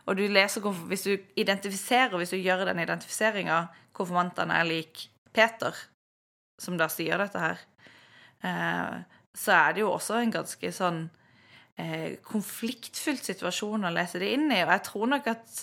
Og 0.06 0.16
du 0.16 0.26
leser 0.28 0.60
Hvis 0.60 1.06
du 1.06 1.16
identifiserer, 1.36 2.16
hvis 2.16 2.34
du 2.34 2.40
gjør 2.40 2.66
den 2.68 2.80
identifiseringa 2.84 3.66
Konfirmantene 3.96 4.58
er 4.60 4.68
lik 4.68 5.08
Peter, 5.32 5.72
som 6.60 6.76
da 6.76 6.88
sier 6.92 7.20
dette 7.20 7.40
her, 7.40 7.62
eh, 8.44 8.98
så 9.36 9.52
er 9.52 9.76
det 9.76 9.82
jo 9.82 9.92
også 9.92 10.18
en 10.20 10.32
ganske 10.32 10.70
sånn 10.72 11.00
eh, 11.80 12.16
konfliktfylt 12.24 13.24
situasjon 13.24 13.84
å 13.84 13.92
lese 13.92 14.20
det 14.22 14.32
inn 14.34 14.48
i. 14.50 14.62
Og 14.64 14.72
jeg 14.72 14.84
tror 14.88 15.10
nok 15.12 15.28
at 15.32 15.58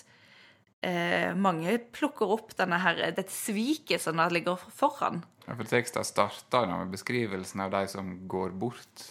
eh, 0.85 1.33
mange 1.33 1.77
plukker 1.95 2.33
opp 2.35 2.53
denne 2.59 2.79
her, 2.83 3.01
dette 3.15 3.33
sviket 3.33 4.03
som 4.03 4.21
ligger 4.33 4.61
foran. 4.73 5.23
Ja, 5.47 5.57
for 5.57 5.67
Teksten 5.67 6.05
starter 6.07 6.69
med 6.69 6.93
beskrivelsen 6.93 7.65
av 7.65 7.73
de 7.73 7.83
som 7.91 8.15
går 8.31 8.53
bort. 8.59 9.09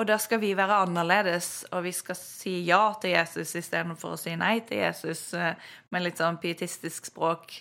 Og 0.00 0.06
da 0.08 0.16
skal 0.18 0.40
vi 0.40 0.54
være 0.56 0.82
annerledes, 0.86 1.66
og 1.70 1.84
vi 1.84 1.92
skal 1.92 2.16
si 2.16 2.54
ja 2.64 2.94
til 3.00 3.12
Jesus 3.12 3.52
istedenfor 3.60 4.14
å 4.14 4.20
si 4.20 4.32
nei 4.40 4.62
til 4.64 4.80
Jesus 4.80 5.32
eh, 5.36 5.52
med 5.92 6.06
litt 6.06 6.20
sånn 6.20 6.40
pietistisk 6.40 7.10
språk. 7.10 7.58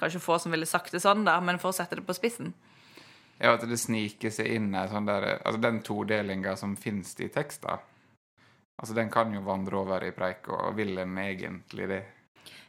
Kanskje 0.00 0.22
få 0.24 0.38
som 0.40 0.54
ville 0.54 0.66
sagt 0.66 0.94
det 0.96 1.02
sånn, 1.04 1.26
da, 1.28 1.36
men 1.44 1.60
for 1.60 1.70
å 1.70 1.76
sette 1.76 2.00
det 2.00 2.06
på 2.06 2.16
spissen. 2.16 2.54
Ja, 3.36 3.52
at 3.52 3.66
det 3.68 3.78
sniker 3.82 4.32
seg 4.32 4.46
inn 4.54 4.70
sånn 4.88 5.08
der 5.08 5.24
Altså 5.40 5.58
den 5.58 5.80
todelinga 5.82 6.52
som 6.56 6.76
finnes 6.78 7.16
i 7.18 7.26
tekster 7.34 7.82
Altså, 8.78 8.94
den 8.94 9.10
kan 9.10 9.34
jo 9.34 9.42
vandre 9.46 9.78
over 9.78 10.04
i 10.06 10.12
preik, 10.14 10.48
og 10.50 10.76
vil 10.78 10.94
den 10.98 11.18
egentlig 11.18 11.88
det? 11.90 12.00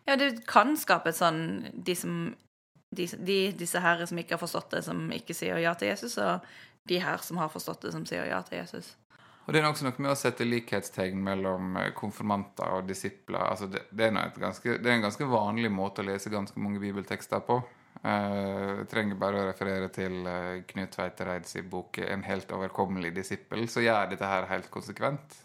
Ja, 0.06 0.18
det 0.18 0.46
kan 0.50 0.76
skape 0.78 1.10
et 1.10 1.18
sånn 1.18 1.40
De 1.74 1.96
som 1.98 2.18
de, 2.96 3.08
de, 3.18 3.40
disse 3.58 3.82
her 3.82 4.06
som 4.06 4.20
ikke 4.22 4.36
har 4.36 4.42
forstått 4.42 4.76
det, 4.78 4.84
som 4.86 5.10
ikke 5.12 5.36
sier 5.36 5.58
ja 5.60 5.74
til 5.76 5.90
Jesus, 5.90 6.14
og 6.22 6.46
de 6.88 7.00
her 7.02 7.18
som 7.26 7.42
har 7.42 7.50
forstått 7.52 7.82
det, 7.84 7.92
som 7.92 8.06
sier 8.08 8.30
ja 8.30 8.38
til 8.46 8.62
Jesus. 8.62 8.94
Og 9.46 9.54
Det 9.54 9.62
er 9.62 9.68
også 9.68 9.86
noe 9.86 10.02
med 10.02 10.10
å 10.10 10.18
sette 10.18 10.46
likhetstegn 10.48 11.20
mellom 11.22 11.76
eh, 11.78 11.92
konfirmanter 11.98 12.80
og 12.80 12.88
disipler. 12.90 13.44
Altså 13.46 13.70
det, 13.70 13.84
det, 13.92 14.10
er 14.10 14.32
ganske, 14.42 14.78
det, 14.82 14.90
er 14.90 14.98
en 14.98 15.06
ganske 15.06 15.28
vanlig 15.30 15.70
måte 15.70 16.02
å 16.02 16.08
lese 16.08 16.34
ganske 16.34 16.62
mange 16.62 16.82
bibeltekster 16.82 17.46
på. 17.46 17.62
Uh, 18.06 18.84
trenger 18.92 19.18
bare 19.18 19.40
å 19.40 19.46
referere 19.48 19.88
til 19.94 20.28
uh, 20.28 20.60
Knut 20.68 20.92
Tveitereids 20.94 21.56
bok 21.72 21.98
'En 22.04 22.26
helt 22.28 22.52
overkommelig 22.54 23.14
disippel', 23.16 23.66
så 23.72 23.82
gjør 23.82 24.12
dette 24.12 24.30
her 24.30 24.46
helt 24.52 24.68
konsekvent. 24.70 25.38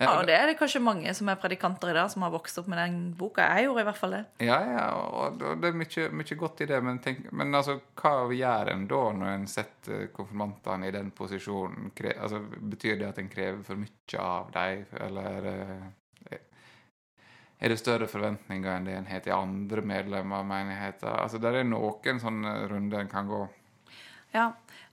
Ja, 0.00 0.14
og 0.16 0.26
det 0.28 0.32
er 0.32 0.48
det 0.48 0.56
kanskje 0.56 0.80
mange 0.80 1.12
som 1.12 1.28
er 1.28 1.36
predikanter 1.36 1.90
i 1.92 1.96
dag, 1.96 2.08
som 2.08 2.24
har 2.24 2.32
vokst 2.32 2.56
opp 2.62 2.70
med 2.72 2.78
den 2.80 2.94
boka. 3.18 3.44
Jeg 3.44 3.66
gjorde 3.66 3.82
i 3.84 3.88
hvert 3.90 3.98
fall 4.00 4.14
det. 4.16 4.20
Ja, 4.46 4.56
ja, 4.64 4.86
og 4.96 5.36
det 5.36 5.68
er 5.68 5.76
mye, 5.76 6.06
mye 6.16 6.38
godt 6.40 6.62
i 6.64 6.68
det, 6.70 6.78
men, 6.86 7.02
tenk, 7.04 7.26
men 7.36 7.52
altså, 7.58 7.76
hva 8.00 8.14
gjør 8.32 8.72
en 8.72 8.86
da 8.88 9.02
når 9.20 9.32
en 9.34 9.46
setter 9.50 10.06
konfirmantene 10.16 10.88
i 10.88 10.94
den 10.96 11.12
posisjonen? 11.12 11.92
Altså, 12.14 12.40
betyr 12.40 12.96
det 13.02 13.10
at 13.10 13.20
en 13.20 13.28
krever 13.32 13.60
for 13.66 13.80
mye 13.80 14.24
av 14.24 14.48
dem, 14.56 14.86
eller 15.04 15.50
eh, 15.52 15.88
er 17.60 17.68
det 17.68 17.76
større 17.76 18.08
forventninger 18.08 18.72
enn 18.72 18.86
det 18.88 18.96
en 18.96 19.08
har 19.10 19.20
til 19.20 19.36
andre 19.36 19.82
medlemmer 19.84 20.40
av 20.40 20.46
menigheten? 20.48 21.12
Altså, 21.12 21.36
det 21.36 21.52
er 21.52 21.66
noen 21.68 22.22
sånne 22.22 22.54
runder 22.72 23.02
en 23.04 23.12
kan 23.12 23.28
gå. 23.28 23.42
Ja, 24.32 24.46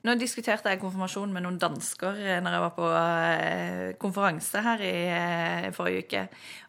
nå 0.07 0.15
diskuterte 0.19 0.71
jeg 0.71 0.79
konfirmasjon 0.81 1.33
med 1.35 1.43
noen 1.45 1.59
dansker 1.61 2.17
eh, 2.23 2.39
når 2.43 2.55
jeg 2.55 2.63
var 2.63 2.73
på 2.77 2.87
eh, 2.95 3.91
konferanse 4.01 4.63
her 4.65 4.83
i 4.83 4.95
eh, 5.11 5.67
forrige 5.75 6.05
uke. 6.05 6.23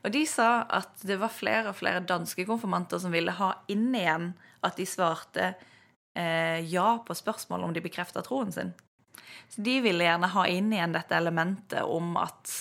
Og 0.05 0.13
de 0.15 0.25
sa 0.29 0.51
at 0.79 1.07
det 1.07 1.19
var 1.21 1.33
flere 1.35 1.73
og 1.73 1.79
flere 1.79 2.05
danske 2.05 2.47
konfirmanter 2.49 3.01
som 3.03 3.15
ville 3.15 3.35
ha 3.39 3.53
inn 3.73 3.89
igjen 3.95 4.33
at 4.67 4.79
de 4.79 4.87
svarte 4.89 5.53
eh, 6.19 6.61
ja 6.67 6.91
på 7.07 7.17
spørsmål 7.17 7.69
om 7.69 7.75
de 7.77 7.85
bekrefta 7.85 8.25
troen 8.27 8.53
sin. 8.55 8.75
Så 9.49 9.63
de 9.65 9.79
ville 9.85 10.05
gjerne 10.05 10.31
ha 10.35 10.47
inn 10.51 10.73
igjen 10.75 10.97
dette 10.97 11.17
elementet 11.17 11.87
om 11.87 12.17
at, 12.21 12.53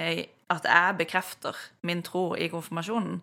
eh, 0.00 0.24
at 0.52 0.68
jeg 0.68 0.98
bekrefter 1.00 1.58
min 1.82 2.02
tro 2.06 2.32
i 2.36 2.48
konfirmasjonen. 2.52 3.20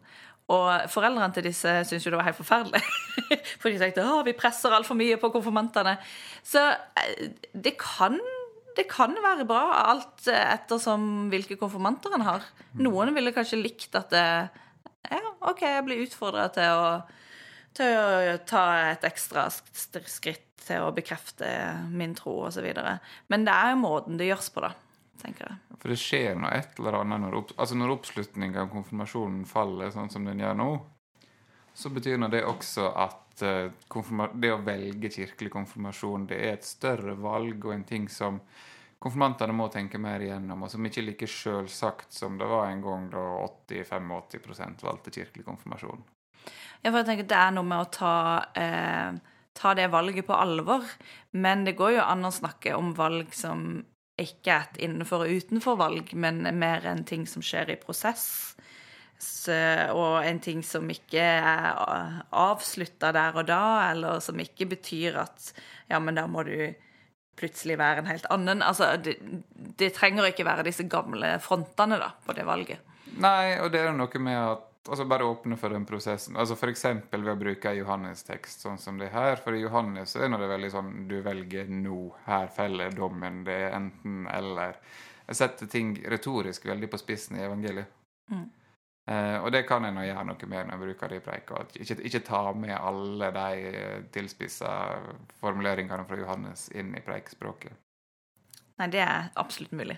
Og 0.52 0.92
foreldrene 0.92 1.32
til 1.36 1.48
disse 1.48 1.74
syntes 1.88 2.06
jo 2.06 2.14
det 2.14 2.20
var 2.20 2.28
helt 2.28 2.40
forferdelig. 2.40 2.82
For 3.62 3.70
de 3.72 3.80
tenkte 3.80 4.04
at 4.04 4.28
vi 4.28 4.36
presser 4.38 4.76
altfor 4.76 4.98
mye 5.00 5.20
på 5.22 5.32
konfirmantene. 5.34 5.96
Så 6.44 6.64
eh, 7.00 7.32
det 7.54 7.78
kan, 7.80 8.18
det 8.78 8.88
kan 8.92 9.16
være 9.24 9.48
bra, 9.48 9.64
alt 9.94 10.28
ettersom 10.34 11.32
hvilke 11.32 11.60
konfirmanter 11.62 12.18
en 12.18 12.28
har. 12.28 12.46
Noen 12.82 13.14
ville 13.16 13.34
kanskje 13.36 13.62
likt 13.62 13.96
at 14.00 14.12
det, 14.14 14.28
ja, 15.12 15.24
OK, 15.50 15.66
jeg 15.66 15.88
blir 15.88 16.06
utfordra 16.06 16.50
til 16.54 16.78
å 16.78 16.86
til 17.72 17.94
å 17.96 18.34
ta 18.44 18.64
et 18.92 19.06
ekstra 19.08 19.46
skritt 19.48 20.48
til 20.66 20.84
å 20.84 20.92
bekrefte 20.92 21.48
min 21.88 22.12
tro 22.18 22.34
osv. 22.50 22.66
Men 23.32 23.46
det 23.48 23.54
er 23.56 23.72
jo 23.72 23.84
måten 23.86 24.20
det 24.20 24.28
gjøres 24.28 24.50
på, 24.52 24.66
da 24.66 24.74
tenker 25.22 25.48
jeg. 25.48 25.78
For 25.82 25.94
det 25.94 26.00
skjer 26.02 26.40
nå 26.40 26.50
et 26.54 26.80
eller 26.80 27.00
annet 27.02 27.24
når, 27.24 27.38
opp, 27.42 27.54
altså 27.58 27.78
når 27.78 27.96
oppslutninga 27.96 28.66
om 28.66 28.74
konfirmasjonen 28.74 29.46
faller 29.50 29.94
sånn 29.94 30.12
som 30.14 30.28
den 30.28 30.44
gjør 30.44 30.58
nå, 30.60 30.70
så 31.74 31.90
betyr 31.94 32.20
det 32.30 32.44
også 32.46 32.90
at 33.00 33.44
uh, 33.46 34.28
det 34.36 34.52
å 34.52 34.60
velge 34.66 35.12
kirkelig 35.14 35.54
konfirmasjon 35.54 36.28
det 36.30 36.42
er 36.44 36.58
et 36.58 36.68
større 36.68 37.16
valg 37.16 37.66
og 37.66 37.74
en 37.74 37.88
ting 37.88 38.10
som 38.12 38.42
konfirmantene 39.02 39.54
må 39.56 39.66
tenke 39.74 39.98
mer 39.98 40.22
igjennom, 40.22 40.62
og 40.62 40.70
som 40.70 40.86
ikke 40.86 41.02
er 41.02 41.08
like 41.08 41.30
sjølsagt 41.30 42.14
som 42.14 42.38
det 42.38 42.50
var 42.50 42.70
en 42.70 42.84
gang 42.86 43.08
da 43.10 43.24
80-85 43.72 44.84
valgte 44.86 45.14
kirkelig 45.16 45.48
konfirmasjon. 45.48 46.04
Ja, 46.82 46.90
for 46.90 47.02
jeg 47.02 47.08
tenker 47.10 47.30
Det 47.30 47.38
er 47.38 47.54
noe 47.56 47.66
med 47.66 47.82
å 47.82 47.90
ta, 47.94 48.46
eh, 48.58 49.14
ta 49.58 49.74
det 49.78 49.90
valget 49.94 50.28
på 50.28 50.38
alvor. 50.38 50.86
Men 51.32 51.66
det 51.66 51.76
går 51.78 51.98
jo 51.98 52.06
an 52.06 52.26
å 52.26 52.34
snakke 52.34 52.76
om 52.78 52.94
valg 52.98 53.34
som 53.34 53.84
ikke 54.20 54.58
et 54.58 54.80
innenfor 54.86 55.26
og 55.26 55.42
utenfor 55.42 55.78
valg, 55.80 56.12
men 56.14 56.44
mer 56.60 56.86
en 56.90 57.04
ting 57.08 57.28
som 57.30 57.44
skjer 57.46 57.74
i 57.74 57.80
prosess. 57.80 58.28
Og 59.94 60.26
en 60.26 60.40
ting 60.42 60.64
som 60.66 60.88
ikke 60.90 61.22
er 61.22 62.22
avslutta 62.34 63.12
der 63.14 63.38
og 63.38 63.50
da, 63.50 63.64
eller 63.92 64.22
som 64.24 64.40
ikke 64.42 64.70
betyr 64.74 65.20
at 65.22 65.52
ja, 65.92 66.00
men 66.02 66.18
da 66.18 66.26
må 66.30 66.44
du 66.48 66.56
plutselig 67.38 67.78
være 67.80 68.04
en 68.04 68.10
helt 68.10 68.26
annen. 68.34 68.64
Altså, 68.66 68.96
det, 69.02 69.18
det 69.80 69.94
trenger 69.98 70.30
ikke 70.30 70.46
være 70.46 70.66
disse 70.68 70.88
gamle 70.90 71.36
frontene 71.42 72.00
da, 72.02 72.12
på 72.26 72.36
det 72.38 72.46
valget. 72.50 72.82
Nei, 73.22 73.58
og 73.60 73.72
det 73.74 73.82
er 73.82 73.90
jo 73.90 73.98
noe 73.98 74.22
med 74.24 74.38
at 74.40 74.68
altså 74.90 75.06
bare 75.06 75.28
åpne 75.28 75.58
for 75.58 75.74
den 75.74 75.86
prosessen. 75.86 76.38
Altså 76.40 76.56
F.eks. 76.58 76.86
ved 77.12 77.30
å 77.30 77.38
bruke 77.40 77.70
en 77.70 77.78
Johannes-tekst 77.82 78.66
sånn 78.66 78.80
som 78.82 78.98
det 79.02 79.12
her. 79.14 79.38
For 79.44 79.58
i 79.58 79.62
Johannes 79.62 80.16
er 80.16 80.32
det 80.32 80.50
veldig 80.52 80.72
sånn 80.74 80.94
du 81.10 81.20
velger 81.26 81.70
nå. 81.70 82.00
Her 82.26 82.50
feller 82.56 82.96
dommen. 82.96 83.44
Det 83.48 83.58
er 83.68 83.78
enten 83.78 84.26
eller. 84.32 84.80
Jeg 85.28 85.40
setter 85.40 85.70
ting 85.72 85.94
retorisk 86.12 86.66
veldig 86.68 86.90
på 86.92 87.00
spissen 87.00 87.38
i 87.38 87.46
evangeliet. 87.46 87.94
Mm. 88.32 88.50
Eh, 89.12 89.38
og 89.42 89.52
det 89.54 89.64
kan 89.68 89.86
en 89.86 89.98
gjøre 90.02 90.26
noe 90.28 90.48
med 90.50 90.68
når 90.68 90.76
jeg 90.76 90.84
bruker 90.86 91.12
det 91.12 91.20
i 91.20 91.24
preika. 91.26 91.62
Ikke, 91.84 91.98
ikke 92.08 92.26
ta 92.26 92.42
med 92.54 92.76
alle 92.78 93.32
de 93.38 93.72
tilspissa 94.14 94.74
formuleringene 95.42 96.06
fra 96.10 96.20
Johannes 96.20 96.68
inn 96.78 96.94
i 96.96 97.04
preikspråket. 97.06 97.74
Nei, 98.82 98.90
det 98.94 99.02
er 99.06 99.30
absolutt 99.38 99.74
mulig. 99.78 99.98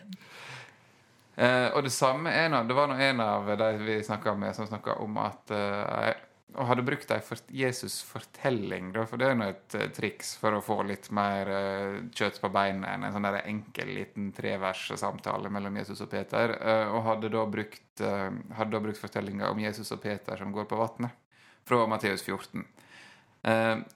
Eh, 1.35 1.69
og 1.73 1.81
det 1.83 1.89
samme 1.89 2.29
er 2.29 2.51
nå 2.53 2.59
Det 2.69 2.75
var 2.77 2.91
en 2.93 3.21
av 3.23 3.47
de 3.57 3.69
vi 3.81 3.95
snakka 4.05 4.35
med, 4.37 4.55
som 4.55 4.67
snakka 4.69 4.99
om 5.01 5.17
at 5.17 5.51
eh, 5.51 6.13
og 6.53 6.67
hadde 6.69 6.85
brukt 6.85 7.11
ei 7.13 7.19
for 7.25 7.41
Jesus-fortelling, 7.53 8.91
for 9.09 9.21
det 9.21 9.29
er 9.29 9.37
nå 9.37 9.47
et 9.49 9.77
uh, 9.79 9.87
triks 9.95 10.35
for 10.37 10.53
å 10.53 10.61
få 10.63 10.79
litt 10.85 11.09
mer 11.15 11.49
eh, 11.49 11.95
kjøtt 12.13 12.39
på 12.43 12.51
beinet 12.53 12.89
enn 12.91 13.07
en 13.07 13.15
sånn 13.15 13.25
der 13.25 13.39
enkel 13.41 13.89
liten 13.95 14.29
trevers 14.35 14.85
samtale 14.99 15.49
mellom 15.53 15.79
Jesus 15.81 16.03
og 16.05 16.11
Peter. 16.13 16.53
Uh, 16.59 16.93
og 16.93 17.05
hadde 17.07 17.31
da 17.33 17.45
brukt, 17.49 17.85
eh, 18.05 18.93
fortellinga 19.01 19.49
om 19.49 19.61
Jesus 19.63 19.91
og 19.95 20.01
Peter 20.03 20.37
som 20.37 20.53
går 20.53 20.69
på 20.69 20.77
vannet, 20.77 21.17
fra 21.65 21.85
Matteus 21.87 22.25
14. 22.25 22.65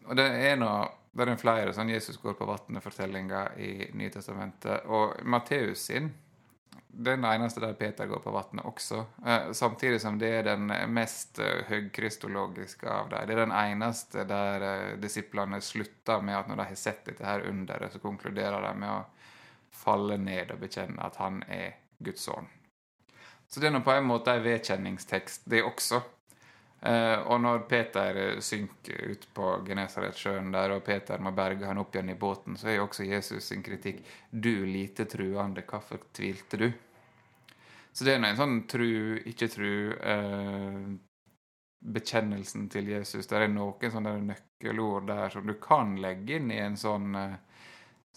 og 0.07 0.15
det 0.15 0.25
er 0.47 0.55
nå 0.59 0.71
det 1.17 1.25
er 1.25 1.39
flere 1.39 1.73
sånn 1.73 1.89
Jesus 1.89 2.19
går 2.21 2.35
på 2.37 2.45
vannet-fortellinger 2.45 3.55
i 3.63 3.89
Nytestamentet. 3.97 4.85
Og 4.85 5.23
Matteus 5.25 5.87
sin 5.89 6.11
den 6.97 7.25
eneste 7.25 7.61
der 7.61 7.73
Peter 7.77 8.07
går 8.09 8.19
på 8.19 8.31
vannet 8.33 8.65
også. 8.65 9.03
Eh, 9.25 9.51
samtidig 9.51 10.01
som 10.01 10.17
det 10.19 10.31
er 10.39 10.47
den 10.47 10.71
mest 10.93 11.39
eh, 11.39 11.61
høgkristologiske 11.69 12.89
av 12.89 13.11
dem. 13.11 13.27
Det 13.27 13.35
er 13.35 13.41
den 13.43 13.53
eneste 13.53 14.25
der 14.25 14.65
eh, 14.65 14.97
disiplene 15.01 15.61
slutter 15.61 16.25
med 16.25 16.39
at 16.39 16.49
når 16.49 16.61
de 16.61 16.67
har 16.71 16.81
sett 16.81 17.05
dette 17.05 17.25
her 17.25 17.45
underet, 17.49 17.93
så 17.93 18.01
konkluderer 18.01 18.65
de 18.65 18.73
med 18.81 18.95
å 18.95 19.03
falle 19.77 20.17
ned 20.17 20.55
og 20.55 20.63
bekjenne 20.65 21.05
at 21.05 21.19
han 21.21 21.43
er 21.45 21.77
Guds 22.01 22.25
sønn. 22.25 22.49
Så 23.47 23.61
det 23.61 23.69
er 23.69 23.77
nå 23.77 23.83
på 23.85 23.93
en 23.93 24.09
måte 24.09 24.33
en 24.33 24.43
vedkjenningstekst, 24.43 25.45
det 25.45 25.61
også. 25.63 26.01
Eh, 26.81 27.19
og 27.25 27.39
når 27.41 27.63
Peter 27.69 28.19
eh, 28.21 28.41
synker 28.43 29.13
ut 29.13 29.29
på 29.33 29.53
Genesaretsjøen 29.65 30.51
der, 30.53 30.75
og 30.75 30.83
Peter 30.85 31.21
må 31.21 31.31
berge 31.37 31.65
han 31.65 31.79
opp 31.81 31.95
igjen 31.95 32.11
i 32.13 32.17
båten, 32.19 32.57
så 32.57 32.69
er 32.69 32.77
jo 32.77 32.85
også 32.85 33.07
Jesus 33.07 33.49
sin 33.49 33.63
kritikk 33.65 34.03
'Du 34.29 34.65
lite 34.65 35.05
truende, 35.05 35.65
hvorfor 35.65 36.03
tvilte 36.13 36.57
du?' 36.57 36.73
Så 37.97 38.05
det 38.05 38.13
er 38.13 38.21
en 38.21 38.37
sånn 38.37 38.59
tru, 38.69 39.17
ikke 39.25 39.47
tru 39.49 39.71
eh, 39.97 40.81
Bekjennelsen 41.87 42.67
til 42.69 42.91
Jesus. 42.91 43.25
Det 43.25 43.37
er 43.39 43.49
noen 43.49 43.93
sånne 43.93 44.11
nøkkelord 44.27 45.07
der 45.09 45.33
som 45.33 45.47
du 45.49 45.55
kan 45.61 45.95
legge 46.01 46.37
inn 46.37 46.51
i 46.53 46.59
en 46.61 46.77
sånn 46.77 47.15
eh, 47.17 47.39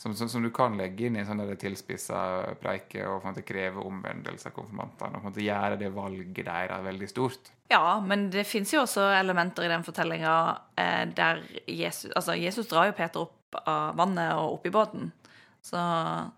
som, 0.00 0.14
som, 0.16 0.28
som, 0.28 0.42
du 0.42 0.50
kan 0.50 0.76
legge 0.80 1.06
inn 1.06 1.16
i 1.16 1.20
en 1.20 1.28
sånn 1.28 1.42
tilspissa 1.60 2.20
preike 2.60 3.04
og 3.08 3.24
på 3.24 3.42
kreve 3.44 3.82
omvendelse 3.84 4.48
av 4.48 4.54
konfirmantene. 4.56 5.20
og 5.20 5.34
på 5.34 5.44
Gjøre 5.44 5.76
det 5.80 5.90
valget 5.92 6.44
deres 6.46 6.84
veldig 6.86 7.08
stort. 7.08 7.50
Ja, 7.68 8.00
men 8.00 8.30
det 8.32 8.46
fins 8.48 8.72
jo 8.72 8.82
også 8.86 9.10
elementer 9.16 9.66
i 9.66 9.72
den 9.72 9.84
fortellinga 9.84 10.36
eh, 10.76 11.04
der 11.16 11.42
Jesus 11.66 12.12
Altså, 12.16 12.36
Jesus 12.36 12.68
drar 12.68 12.88
jo 12.88 12.96
Peter 12.96 13.26
opp 13.26 13.60
av 13.64 13.96
vannet 13.98 14.32
og 14.38 14.58
opp 14.58 14.68
i 14.68 14.72
båten. 14.72 15.12
Så 15.60 15.80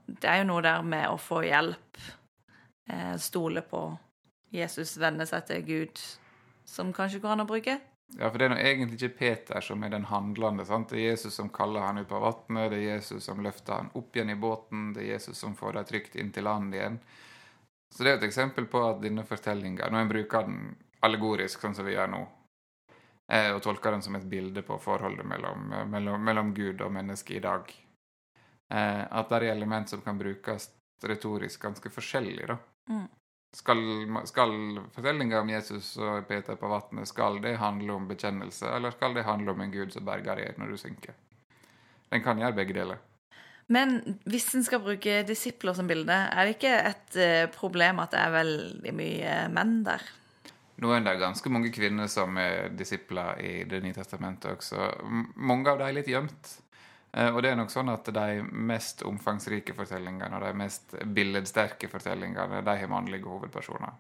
det 0.07 0.27
er 0.27 0.43
jo 0.43 0.51
noe 0.51 0.67
der 0.67 0.83
med 0.83 1.07
å 1.11 1.19
få 1.23 1.45
hjelp, 1.47 2.03
stole 3.19 3.63
på 3.63 3.81
Jesus, 4.53 4.97
venne 5.01 5.25
seg 5.29 5.47
til 5.49 5.63
Gud, 5.65 6.01
som 6.69 6.91
kanskje 6.93 7.21
går 7.23 7.35
an 7.35 7.45
å 7.45 7.49
bruke. 7.49 7.79
Ja, 8.19 8.29
for 8.29 8.37
det 8.37 8.45
er 8.45 8.53
nå 8.53 8.59
egentlig 8.61 8.99
ikke 8.99 9.19
Peter 9.19 9.65
som 9.65 9.85
er 9.85 9.93
den 9.95 10.05
handlende. 10.11 10.65
sant? 10.69 10.91
Det 10.91 11.01
er 11.01 11.15
Jesus 11.15 11.35
som 11.35 11.49
kaller 11.49 11.87
han 11.87 11.99
ut 12.03 12.09
på 12.09 12.21
vannet, 12.21 12.71
det 12.71 12.81
er 12.83 12.99
Jesus 12.99 13.25
som 13.25 13.41
løfter 13.41 13.79
han 13.79 13.93
opp 13.97 14.17
igjen 14.17 14.35
i 14.35 14.37
båten, 14.37 14.91
det 14.93 15.07
er 15.07 15.15
Jesus 15.15 15.39
som 15.39 15.57
får 15.57 15.79
dem 15.79 15.89
trygt 15.89 16.17
inn 16.21 16.33
til 16.33 16.45
land 16.45 16.75
igjen. 16.75 16.99
Så 17.93 18.05
det 18.05 18.11
er 18.11 18.21
et 18.21 18.29
eksempel 18.29 18.69
på 18.73 18.83
at 18.85 19.01
denne 19.01 19.25
fortellinga, 19.25 19.89
når 19.89 20.05
en 20.05 20.13
bruker 20.13 20.47
den 20.49 20.61
allegorisk, 21.05 21.61
sånn 21.61 21.77
som 21.77 21.89
vi 21.89 21.97
gjør 21.97 22.13
nå, 22.13 22.21
eh, 23.33 23.51
og 23.55 23.63
tolker 23.65 23.97
den 23.97 24.05
som 24.05 24.17
et 24.17 24.29
bilde 24.29 24.63
på 24.65 24.79
forholdet 24.81 25.27
mellom, 25.29 25.73
mellom, 25.93 26.25
mellom 26.25 26.53
Gud 26.57 26.85
og 26.85 26.93
mennesket 26.93 27.37
i 27.37 27.45
dag, 27.45 27.73
eh, 28.73 29.03
at 29.09 29.33
det 29.33 29.41
er 29.41 29.55
element 29.55 29.89
som 29.89 30.05
kan 30.05 30.21
brukes 30.21 30.69
retorisk 31.03 31.65
ganske 31.65 31.91
forskjellig, 31.91 32.47
da. 32.53 32.61
Mm. 32.91 33.09
Skal, 33.53 33.83
skal 34.25 34.55
fortellinga 34.95 35.43
om 35.43 35.51
Jesus 35.53 35.93
og 36.01 36.25
Peter 36.29 36.57
på 36.57 36.71
vannet 36.73 37.09
skal 37.11 37.37
det 37.45 37.59
handle 37.61 37.99
om 37.99 38.07
bekjennelse, 38.09 38.71
eller 38.79 38.95
skal 38.95 39.13
det 39.17 39.27
handle 39.29 39.53
om 39.53 39.61
en 39.61 39.75
gud 39.75 39.93
som 39.93 40.07
berger 40.09 40.41
deg 40.41 40.61
når 40.61 40.73
du 40.73 40.81
synker? 40.81 41.19
Den 42.13 42.25
kan 42.25 42.41
gjøre 42.41 42.57
begge 42.57 42.77
deler. 42.77 43.03
Men 43.73 44.01
hvis 44.29 44.51
en 44.57 44.65
skal 44.65 44.83
bruke 44.85 45.21
disipler 45.29 45.77
som 45.77 45.89
bilde, 45.89 46.13
er 46.13 46.49
det 46.49 46.57
ikke 46.57 46.73
et 46.91 47.21
uh, 47.21 47.53
problem 47.55 48.03
at 48.03 48.13
det 48.13 48.21
er 48.21 48.35
veldig 48.35 48.97
mye 48.97 49.37
menn 49.53 49.79
der? 49.87 50.05
Nå 50.83 50.91
er 50.97 51.05
det 51.05 51.21
ganske 51.21 51.53
mange 51.53 51.71
kvinner 51.73 52.09
som 52.11 52.37
er 52.41 52.73
disipler 52.75 53.39
i 53.39 53.53
Det 53.69 53.83
nye 53.85 53.95
testamentet 53.95 54.57
også. 54.57 54.89
Mange 55.37 55.71
av 55.71 55.79
dem 55.79 55.89
er 55.89 55.99
litt 56.01 56.11
gjemt. 56.11 56.57
Eh, 57.13 57.29
og 57.29 57.43
det 57.45 57.51
er 57.53 57.59
nok 57.61 57.69
sånn 57.73 57.93
at 57.93 58.09
de 58.15 58.43
mest 58.73 59.03
omfangsrike 59.09 59.73
fortellingene 59.77 60.37
og 60.39 60.43
de 60.47 60.53
mest 60.57 60.95
billedsterke 61.05 61.89
fortellingene 61.93 62.63
de 62.65 62.75
har 62.81 62.89
mannlige 62.91 63.29
hovedpersoner. 63.29 63.93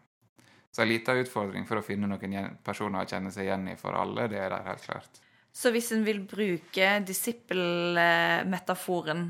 Så 0.72 0.82
en 0.82 0.88
liten 0.88 1.18
utfordring 1.20 1.66
for 1.68 1.76
å 1.78 1.84
finne 1.84 2.06
noen 2.08 2.56
personer 2.64 3.02
å 3.02 3.08
kjenne 3.08 3.30
seg 3.34 3.44
igjen 3.44 3.68
i 3.74 3.80
for 3.80 3.92
alle, 3.98 4.28
det 4.32 4.38
er 4.40 4.50
der 4.54 4.68
helt 4.70 4.84
klart. 4.86 5.12
Så 5.52 5.70
hvis 5.74 5.92
en 5.92 6.04
vil 6.06 6.20
bruke 6.24 7.00
disippelmetaforen 7.04 9.22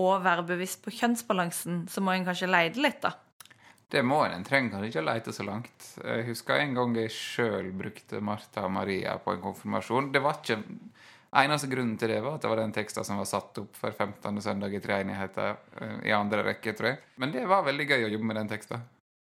og 0.00 0.24
være 0.24 0.42
bevisst 0.54 0.80
på 0.84 0.90
kjønnsbalansen, 0.96 1.74
så 1.92 1.98
må 2.00 2.10
en 2.14 2.24
kanskje 2.24 2.48
leide 2.48 2.80
litt, 2.80 3.00
da? 3.04 3.10
Det 3.92 4.02
må 4.02 4.24
en. 4.24 4.34
En 4.40 4.44
trenger 4.44 4.70
kanskje 4.72 4.88
ikke 4.90 5.04
å 5.04 5.10
lete 5.10 5.32
så 5.36 5.44
langt. 5.46 5.78
Jeg 6.00 6.28
husker 6.30 6.54
en 6.58 6.74
gang 6.78 6.90
jeg 6.98 7.10
sjøl 7.14 7.68
brukte 7.76 8.24
Martha 8.24 8.60
og 8.66 8.72
Maria 8.74 9.12
på 9.22 9.30
en 9.36 9.44
konfirmasjon. 9.44 10.12
Det 10.16 10.22
var 10.24 10.34
ikke 10.40 10.58
Eneste 11.36 11.68
grunnen 11.68 11.96
til 11.98 12.12
det 12.12 12.20
var 12.24 12.36
at 12.36 12.44
det 12.44 12.50
var 12.50 12.60
den 12.62 12.74
teksten 12.74 13.04
som 13.04 13.18
var 13.20 13.28
satt 13.28 13.58
opp 13.60 13.76
for 13.76 13.92
15. 13.92 14.42
søndag 14.42 14.74
i 14.74 14.80
treenigheter 14.82 15.56
uh, 15.80 15.96
i 16.06 16.14
andre 16.14 16.44
rekke, 16.46 16.74
tror 16.76 16.92
jeg. 16.92 17.00
Men 17.20 17.34
det 17.34 17.46
var 17.50 17.66
veldig 17.66 17.88
gøy 17.88 18.06
å 18.06 18.12
jobbe 18.12 18.30
med 18.30 18.40
den 18.40 18.52
teksten. 18.52 18.84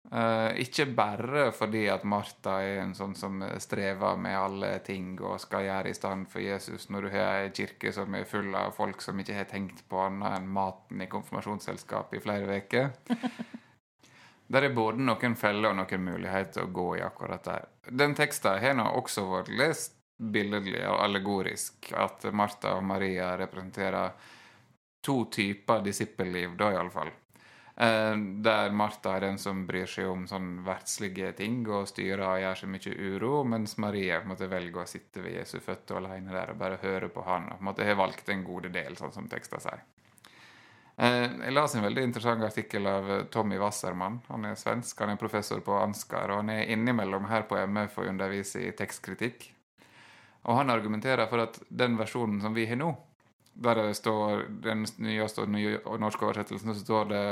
Uh, 0.10 0.56
ikke 0.58 0.88
bare 0.98 1.50
fordi 1.54 1.84
at 1.92 2.06
Martha 2.08 2.56
er 2.66 2.80
en 2.82 2.96
sånn 2.98 3.14
som 3.20 3.44
strever 3.62 4.18
med 4.18 4.38
alle 4.40 4.72
ting 4.86 5.12
og 5.20 5.38
skal 5.44 5.68
gjøre 5.68 5.92
i 5.92 5.98
stand 5.98 6.26
for 6.32 6.42
Jesus, 6.42 6.88
når 6.90 7.06
du 7.06 7.12
har 7.14 7.44
ei 7.44 7.52
kirke 7.54 7.94
som 7.94 8.16
er 8.18 8.26
full 8.30 8.56
av 8.58 8.74
folk 8.78 9.04
som 9.06 9.20
ikke 9.22 9.38
har 9.38 9.50
tenkt 9.52 9.84
på 9.92 10.02
annet 10.08 10.40
enn 10.40 10.50
maten 10.56 11.04
i 11.04 11.12
konfirmasjonsselskapet 11.12 12.18
i 12.18 12.24
flere 12.26 12.62
uker. 12.64 12.94
Der 14.50 14.66
er 14.66 14.74
både 14.74 15.04
noen 15.06 15.36
feller 15.38 15.70
og 15.70 15.78
noen 15.78 16.02
muligheter 16.02 16.66
å 16.66 16.74
gå 16.74 16.88
i 16.98 17.04
akkurat 17.06 17.46
der. 17.46 17.68
Den 17.86 18.16
teksten 18.18 18.58
har 18.58 18.74
nå 18.80 18.88
også 18.98 19.28
vært 19.30 19.52
lest 19.54 19.99
billedlig 20.20 20.84
og 20.90 21.00
allegorisk 21.06 21.94
at 21.96 22.28
Martha 22.36 22.76
og 22.76 22.84
Maria 22.84 23.32
representerer 23.40 24.12
to 25.02 25.24
typer 25.32 25.82
disippelliv, 25.84 26.58
da 26.60 26.74
iallfall. 26.76 27.12
Eh, 27.80 28.16
der 28.44 28.74
Martha 28.76 29.14
er 29.16 29.22
den 29.24 29.38
som 29.40 29.62
bryr 29.68 29.88
seg 29.88 30.10
om 30.12 30.26
sånn 30.28 30.58
verdslige 30.66 31.32
ting 31.38 31.62
og 31.72 31.88
styrer 31.88 32.26
og 32.26 32.42
gjør 32.42 32.58
så 32.60 32.68
mye 32.68 32.96
uro, 33.14 33.38
mens 33.48 33.78
Maria 33.80 34.18
måtte 34.28 34.50
velge 34.52 34.82
å 34.82 34.90
sitte 34.90 35.24
ved 35.24 35.38
Jesu 35.38 35.62
føtter 35.64 36.02
alene 36.02 36.36
der 36.36 36.52
og 36.52 36.60
bare 36.60 36.82
høre 36.82 37.08
på 37.14 37.24
han. 37.24 37.48
og 37.54 37.64
måtte 37.64 37.88
ha 37.88 37.96
valgt 37.96 38.30
en 38.30 38.44
gode 38.44 38.74
del, 38.76 39.00
sånn 39.00 39.16
som 39.16 39.30
teksten 39.32 39.64
sier. 39.64 39.86
Eh, 41.00 41.30
jeg 41.46 41.56
leste 41.56 41.80
en 41.80 41.86
veldig 41.88 42.04
interessant 42.04 42.44
artikkel 42.44 42.92
av 42.92 43.08
Tommy 43.32 43.56
Wassermann. 43.58 44.20
Han 44.28 44.50
er 44.50 44.60
svensk, 44.60 45.00
han 45.00 45.14
er 45.14 45.22
professor 45.22 45.64
på 45.64 45.80
Ansgar, 45.80 46.34
og 46.34 46.44
han 46.44 46.52
er 46.58 46.68
innimellom 46.76 47.32
her 47.32 47.48
på 47.48 47.56
MF 47.64 48.02
og 48.02 48.12
underviser 48.12 48.68
i 48.68 48.76
tekstkritikk. 48.76 49.54
Og 50.48 50.56
han 50.56 50.70
argumenterer 50.70 51.28
for 51.28 51.44
at 51.44 51.60
den 51.70 51.98
versjonen 52.00 52.40
som 52.42 52.56
vi 52.56 52.66
har 52.70 52.80
nå, 52.80 52.94
der 53.60 53.76
det 53.76 53.98
står 54.00 54.46
den 54.64 54.86
nyeste 55.04 55.44
og 55.44 56.00
norske 56.00 56.26
oversettelsen, 56.26 56.74
så 56.74 56.84
står 56.84 57.10
det 57.12 57.24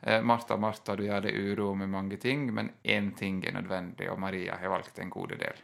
eh, 0.00 0.22
Martha, 0.24 0.56
Martha, 0.56 0.96
du 0.96 1.04
gjør 1.04 1.26
deg 1.26 1.36
uro 1.36 1.74
med 1.76 1.92
mange 1.92 2.16
ting, 2.16 2.48
men 2.54 2.70
én 2.82 3.12
ting 3.16 3.42
er 3.44 3.58
nødvendig, 3.58 4.08
og 4.10 4.20
Maria 4.20 4.56
har 4.56 4.72
valgt 4.72 4.98
en 4.98 5.12
gode 5.12 5.36
del. 5.40 5.60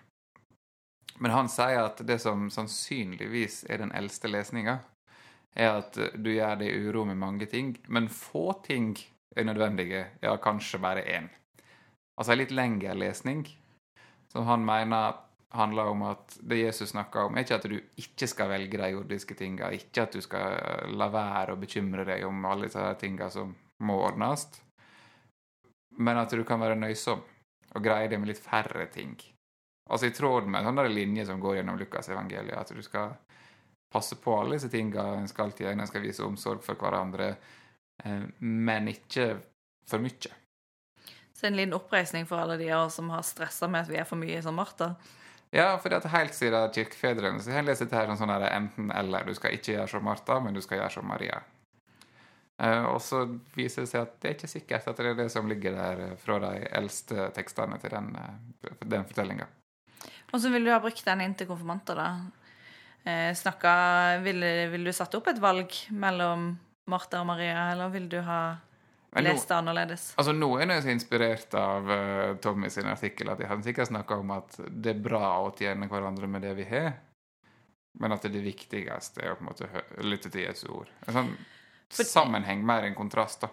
Men 1.23 1.31
han 1.31 1.49
sier 1.49 1.87
at 1.87 2.03
det 2.07 2.19
som 2.21 2.51
sannsynligvis 2.51 3.65
er 3.71 3.81
den 3.81 3.95
eldste 3.95 4.29
lesninga, 4.29 4.81
er 5.55 5.79
at 5.79 5.97
du 6.19 6.33
gjør 6.35 6.59
deg 6.61 6.89
uro 6.89 7.05
med 7.07 7.21
mange 7.21 7.47
ting, 7.47 7.77
men 7.89 8.11
få 8.11 8.51
ting 8.67 8.93
er 9.37 9.47
nødvendige, 9.47 10.07
ja, 10.21 10.37
kanskje 10.43 10.83
bare 10.83 11.07
én. 11.07 11.31
Altså 12.19 12.35
en 12.35 12.43
litt 12.43 12.55
lengre 12.55 12.95
lesning, 12.99 13.47
som 14.31 14.47
han 14.51 14.67
mener 14.67 15.24
handler 15.55 15.91
om 15.93 16.03
at 16.09 16.37
det 16.43 16.59
Jesus 16.59 16.91
snakker 16.91 17.29
om, 17.29 17.37
er 17.37 17.47
ikke 17.47 17.59
at 17.61 17.69
du 17.71 17.77
ikke 18.01 18.29
skal 18.31 18.51
velge 18.51 18.81
de 18.81 18.91
jordiske 18.91 19.37
tinga, 19.39 19.71
ikke 19.75 20.07
at 20.07 20.17
du 20.17 20.25
skal 20.25 20.89
la 20.95 21.09
være 21.13 21.55
å 21.55 21.61
bekymre 21.61 22.07
deg 22.09 22.27
om 22.27 22.45
alle 22.51 22.69
disse 22.69 22.87
tinga 23.01 23.31
som 23.31 23.55
må 23.87 23.99
ordnes, 24.03 24.49
men 25.99 26.19
at 26.19 26.35
du 26.35 26.43
kan 26.47 26.63
være 26.63 26.79
nøysom 26.81 27.23
og 27.75 27.83
greie 27.83 28.11
det 28.11 28.19
med 28.19 28.31
litt 28.31 28.43
færre 28.43 28.87
ting. 28.93 29.15
Altså 29.91 30.09
i 30.09 30.15
tråd 30.17 30.47
med 30.49 30.63
en 30.63 30.71
sånn 30.71 30.95
linje 30.95 31.27
som 31.29 31.41
går 31.43 31.59
gjennom 31.59 31.79
Lukas 31.79 32.09
evangeliet, 32.09 32.57
at 32.57 32.73
du 32.73 32.83
skal 32.83 33.17
passe 33.93 34.17
på 34.19 34.35
alle 34.39 34.57
disse 34.57 34.71
tinga 34.73 35.05
en 35.19 35.29
skal 35.31 35.51
alltid 35.51 35.69
en 35.71 35.87
skal 35.87 36.03
vise 36.03 36.25
omsorg 36.25 36.63
for 36.67 36.79
hverandre, 36.81 37.35
eh, 38.03 38.25
men 38.41 38.89
ikke 38.91 39.29
for 39.87 40.03
mye. 40.03 40.33
Så 41.35 41.47
en 41.47 41.59
liten 41.59 41.77
oppreisning 41.77 42.27
for 42.27 42.41
alle 42.41 42.57
de 42.59 42.71
av 42.73 42.87
oss 42.87 42.97
som 42.99 43.11
har 43.11 43.23
stressa 43.27 43.69
med 43.69 43.85
at 43.85 43.93
vi 43.93 44.01
er 44.01 44.09
for 44.09 44.19
mye 44.19 44.41
som 44.43 44.57
Martha? 44.59 44.95
Ja, 45.55 45.77
for 45.79 45.93
er 45.95 46.11
helt 46.17 46.35
siden 46.35 46.73
kirkefedrene 46.75 47.43
så 47.43 47.53
har 47.55 47.63
lest 47.63 47.85
dette 47.85 47.95
her 47.95 48.09
som 48.11 48.19
sånn 48.19 48.33
enten-eller. 48.49 49.27
Du 49.29 49.37
skal 49.39 49.55
ikke 49.55 49.77
gjøre 49.77 49.91
som 49.93 50.03
Martha, 50.03 50.41
men 50.43 50.57
du 50.57 50.63
skal 50.65 50.81
gjøre 50.81 50.95
som 50.97 51.07
Maria. 51.07 51.39
Eh, 52.59 52.85
og 52.87 53.01
så 53.03 53.25
viser 53.55 53.85
det 53.85 53.91
seg 53.91 54.03
at 54.03 54.17
det 54.23 54.29
er 54.29 54.35
ikke 54.37 54.51
sikkert 54.51 54.89
at 54.91 54.99
det 54.99 55.13
er 55.13 55.17
det 55.19 55.29
som 55.31 55.47
ligger 55.51 55.75
der 55.75 56.03
eh, 56.09 56.17
fra 56.19 56.41
de 56.43 56.67
eldste 56.79 57.29
tekstene 57.35 57.79
til 57.83 57.95
den, 57.95 58.11
eh, 58.19 58.75
den 58.83 59.07
fortellinga. 59.07 59.47
Hvordan 60.31 60.55
ville 60.55 60.71
du 60.71 60.75
ha 60.75 60.83
brukt 60.83 61.07
den 61.07 61.23
inn 61.23 61.35
til 61.39 61.51
konfirmanter, 61.51 61.99
da? 61.99 62.09
Eh, 63.05 63.31
snakka 63.37 63.73
Ville 64.25 64.53
vil 64.73 64.87
du 64.87 64.93
satt 64.97 65.15
opp 65.15 65.29
et 65.31 65.43
valg 65.43 65.75
mellom 65.95 66.55
Martha 66.91 67.23
og 67.23 67.29
Maria, 67.31 67.71
eller 67.73 67.95
vil 67.95 68.09
du 68.11 68.21
ha 68.27 68.57
lest 69.23 69.49
det 69.49 69.57
annerledes? 69.57 70.15
Altså 70.19 70.33
Nå 70.35 70.59
er 70.59 70.81
så 70.83 70.89
inspirert 70.91 71.55
av 71.55 71.91
uh, 71.91 72.37
Tommy 72.43 72.69
sin 72.71 72.87
artikkel 72.91 73.29
at 73.31 73.41
han 73.47 73.63
sikkert 73.63 73.89
snakka 73.93 74.17
om 74.19 74.31
at 74.35 74.59
det 74.69 74.91
er 74.97 75.01
bra 75.05 75.39
å 75.45 75.53
tjene 75.57 75.89
hverandre 75.91 76.27
med 76.27 76.43
det 76.43 76.55
vi 76.59 76.65
har, 76.69 76.93
men 78.01 78.13
at 78.13 78.23
det 78.27 78.43
viktigste 78.43 79.23
er 79.23 79.33
å 79.33 79.37
på 79.39 79.43
en 79.45 79.49
måte 79.53 79.69
lytte 80.03 80.31
til 80.35 80.43
Jesu 80.49 80.69
ord. 80.75 80.89
En 81.07 81.15
sånn 81.15 81.37
For- 81.95 82.05
sammenheng 82.09 82.65
mer 82.67 82.83
enn 82.89 82.95
kontrast, 82.99 83.41
da. 83.45 83.49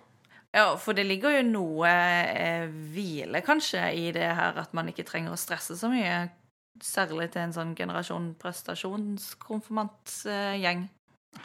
Ja, 0.52 0.76
for 0.76 0.94
det 0.98 1.06
ligger 1.08 1.32
jo 1.38 1.44
noe 1.48 1.88
eh, 1.88 2.68
hvile 2.68 3.40
kanskje 3.46 3.86
i 3.96 4.12
det 4.12 4.36
her 4.36 4.58
at 4.60 4.74
man 4.76 4.90
ikke 4.92 5.06
trenger 5.08 5.32
å 5.32 5.40
stresse 5.40 5.78
så 5.80 5.88
mye. 5.92 6.30
Særlig 6.82 7.30
til 7.32 7.42
en 7.46 7.54
sånn 7.56 7.76
generasjon 7.78 8.34
prestasjonskonfirmantgjeng. 8.42 10.90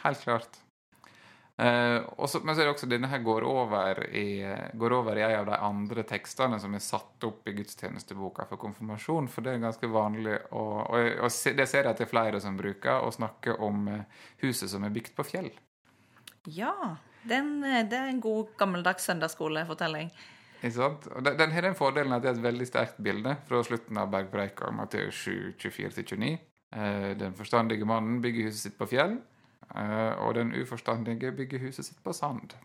Helt 0.03 0.21
klart. 0.25 0.59
Eh, 1.59 1.99
og 2.17 2.29
så- 2.29 2.43
men 2.45 2.53
så 2.55 2.61
er 2.61 2.65
det 2.65 2.75
også 2.75 2.87
denne 2.89 3.07
her 3.09 3.19
går 3.25 3.41
over 3.43 4.03
i, 4.13 4.43
går 4.77 4.93
over 4.93 5.17
i 5.17 5.21
en 5.25 5.39
av 5.39 5.45
de 5.47 5.57
andre 5.57 6.03
tekstene 6.03 6.59
som 6.61 6.73
er 6.75 6.79
satt 6.79 7.23
opp 7.23 7.47
i 7.47 7.53
gudstjenesteboka 7.57 8.45
for 8.47 8.57
konfirmasjon, 8.57 9.27
for 9.27 9.41
det 9.41 9.55
er 9.55 9.63
ganske 9.65 9.89
vanlig 9.89 10.37
å, 10.51 10.65
og, 10.89 11.23
og 11.23 11.31
se- 11.31 11.53
det 11.57 11.67
ser 11.67 11.83
jeg 11.83 11.89
at 11.89 11.97
det 11.97 12.05
er 12.07 12.11
flere 12.13 12.39
som 12.41 12.57
bruker, 12.57 13.01
å 13.01 13.09
snakke 13.11 13.59
om 13.59 13.87
eh, 13.87 14.03
huset 14.43 14.69
som 14.69 14.83
er 14.83 14.89
bygd 14.93 15.15
på 15.15 15.25
fjell. 15.25 15.49
Ja, 16.45 16.97
den, 17.27 17.63
eh, 17.63 17.83
det 17.83 17.93
er 17.97 18.07
en 18.09 18.21
god 18.21 18.53
gammeldags 18.57 19.05
søndagsskolefortelling. 19.09 20.11
Og 20.63 21.23
den, 21.23 21.37
den 21.37 21.51
har 21.51 21.61
den 21.61 21.75
fordelen 21.75 22.13
at 22.13 22.21
det 22.23 22.29
er 22.31 22.37
et 22.39 22.45
veldig 22.53 22.67
sterkt 22.67 22.97
bilde 23.03 23.35
fra 23.47 23.63
slutten 23.63 23.97
av 23.97 24.09
Bergpreika, 24.11 24.71
Matteus 24.73 25.13
7, 25.25 25.53
24-29. 25.57 26.37
Eh, 26.73 27.13
den 27.17 27.33
forstandige 27.33 27.85
mannen 27.85 28.21
bygger 28.21 28.43
huset 28.49 28.61
sitt 28.71 28.77
på 28.77 28.87
fjell, 28.89 29.19
og 29.75 30.35
den 30.37 30.53
uforstandige 30.55 31.33
bygger 31.35 31.59
huset 31.67 31.85
sitt 31.85 31.99
på 32.03 32.13
sand. 32.15 32.55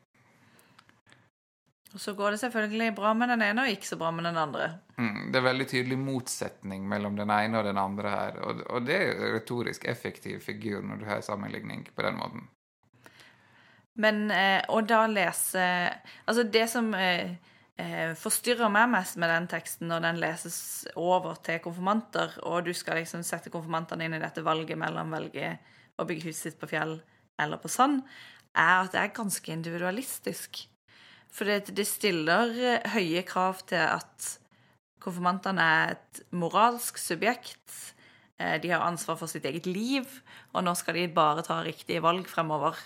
Og 1.93 2.01
så 2.01 2.15
går 2.17 2.31
det 2.31 2.41
selvfølgelig 2.41 2.95
bra 2.97 3.13
med 3.15 3.29
den 3.29 3.43
ene 3.45 3.67
og 3.67 3.75
ikke 3.75 3.91
så 3.91 3.99
bra 4.01 4.11
med 4.15 4.25
den 4.25 4.39
andre. 4.41 4.71
Mm, 4.97 5.29
det 5.33 5.39
er 5.39 5.45
veldig 5.45 5.67
tydelig 5.69 5.99
motsetning 6.01 6.87
mellom 6.89 7.19
den 7.19 7.31
ene 7.31 7.61
og 7.61 7.69
den 7.69 7.81
andre 7.81 8.15
her, 8.15 8.41
og, 8.41 8.63
og 8.71 8.87
det 8.87 8.97
er 8.97 9.13
en 9.13 9.35
retorisk 9.37 9.85
effektiv 9.91 10.41
figur 10.41 10.81
når 10.81 11.03
du 11.03 11.07
har 11.11 11.25
sammenligning 11.27 11.85
på 11.95 12.07
den 12.07 12.17
måten. 12.17 12.49
Men 14.01 14.31
eh, 14.33 14.63
å 14.73 14.81
da 14.89 15.03
lese 15.05 15.63
Altså, 16.25 16.47
det 16.49 16.65
som 16.73 16.89
eh, 16.97 17.35
eh, 17.77 18.15
forstyrrer 18.17 18.73
meg 18.73 18.89
mest 18.95 19.19
med 19.21 19.29
den 19.29 19.51
teksten 19.53 19.93
når 19.93 20.07
den 20.07 20.23
leses 20.23 20.57
over 20.97 21.37
til 21.45 21.61
konfirmanter, 21.61 22.39
og 22.49 22.65
du 22.65 22.73
skal 22.73 23.03
liksom 23.03 23.25
sette 23.27 23.53
konfirmantene 23.53 24.09
inn 24.09 24.17
i 24.17 24.23
dette 24.23 24.45
valget 24.47 24.81
mellom 24.81 25.13
velge 25.13 25.59
å 26.03 26.09
bygge 26.09 26.29
huset 26.29 26.51
sitt 26.51 26.61
på 26.61 26.69
fjell 26.71 26.99
eller 27.41 27.61
på 27.63 27.71
sand, 27.73 28.03
er 28.53 28.83
at 28.83 28.93
det 28.93 29.01
er 29.01 29.17
ganske 29.17 29.53
individualistisk. 29.55 30.65
For 31.33 31.49
det, 31.49 31.73
det 31.73 31.89
stiller 31.89 32.53
høye 32.93 33.23
krav 33.25 33.63
til 33.71 33.81
at 33.81 34.33
konfirmantene 35.03 35.65
er 35.65 35.95
et 35.97 36.23
moralsk 36.37 37.01
subjekt. 37.01 37.95
Eh, 38.39 38.59
De 38.63 38.71
har 38.71 38.85
ansvar 38.85 39.19
for 39.21 39.31
sitt 39.31 39.47
eget 39.49 39.67
liv, 39.67 40.09
og 40.53 40.67
nå 40.67 40.75
skal 40.79 40.99
de 40.99 41.07
bare 41.13 41.45
ta 41.47 41.63
riktige 41.65 42.03
valg 42.05 42.29
fremover. 42.31 42.77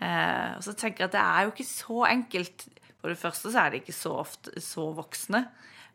Eh, 0.00 0.56
og 0.56 0.64
så 0.64 0.74
tenker 0.74 1.04
jeg 1.04 1.12
at 1.12 1.18
det 1.18 1.24
er 1.24 1.44
jo 1.44 1.52
ikke 1.54 1.68
så 1.68 2.00
enkelt. 2.08 2.66
For 2.98 3.12
det 3.12 3.20
første 3.20 3.52
så 3.52 3.66
er 3.66 3.74
de 3.74 3.82
ikke 3.82 3.96
så 3.96 4.14
ofte 4.22 4.56
så 4.64 4.88
voksne. 4.96 5.44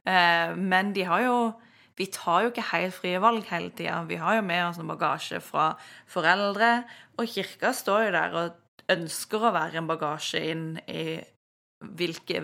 Eh, 0.05 0.53
men 0.55 0.93
de 0.95 1.07
har 1.09 1.25
jo 1.25 1.39
Vi 1.99 2.07
tar 2.15 2.45
jo 2.45 2.51
ikke 2.53 2.69
helt 2.71 2.95
frie 2.95 3.19
valg 3.19 3.47
hele 3.51 3.73
tida. 3.75 3.99
Vi 4.07 4.19
har 4.21 4.37
jo 4.37 4.45
med 4.47 4.63
oss 4.69 4.79
noe 4.79 4.93
bagasje 4.93 5.41
fra 5.43 5.73
foreldre. 6.07 6.85
Og 7.19 7.27
kirka 7.27 7.73
står 7.75 8.05
jo 8.07 8.13
der 8.15 8.37
og 8.39 8.93
ønsker 8.93 9.43
å 9.43 9.51
være 9.55 9.81
en 9.81 9.89
bagasje 9.89 10.41
inn 10.53 10.69
i 10.87 11.19
hvilke, 11.99 12.41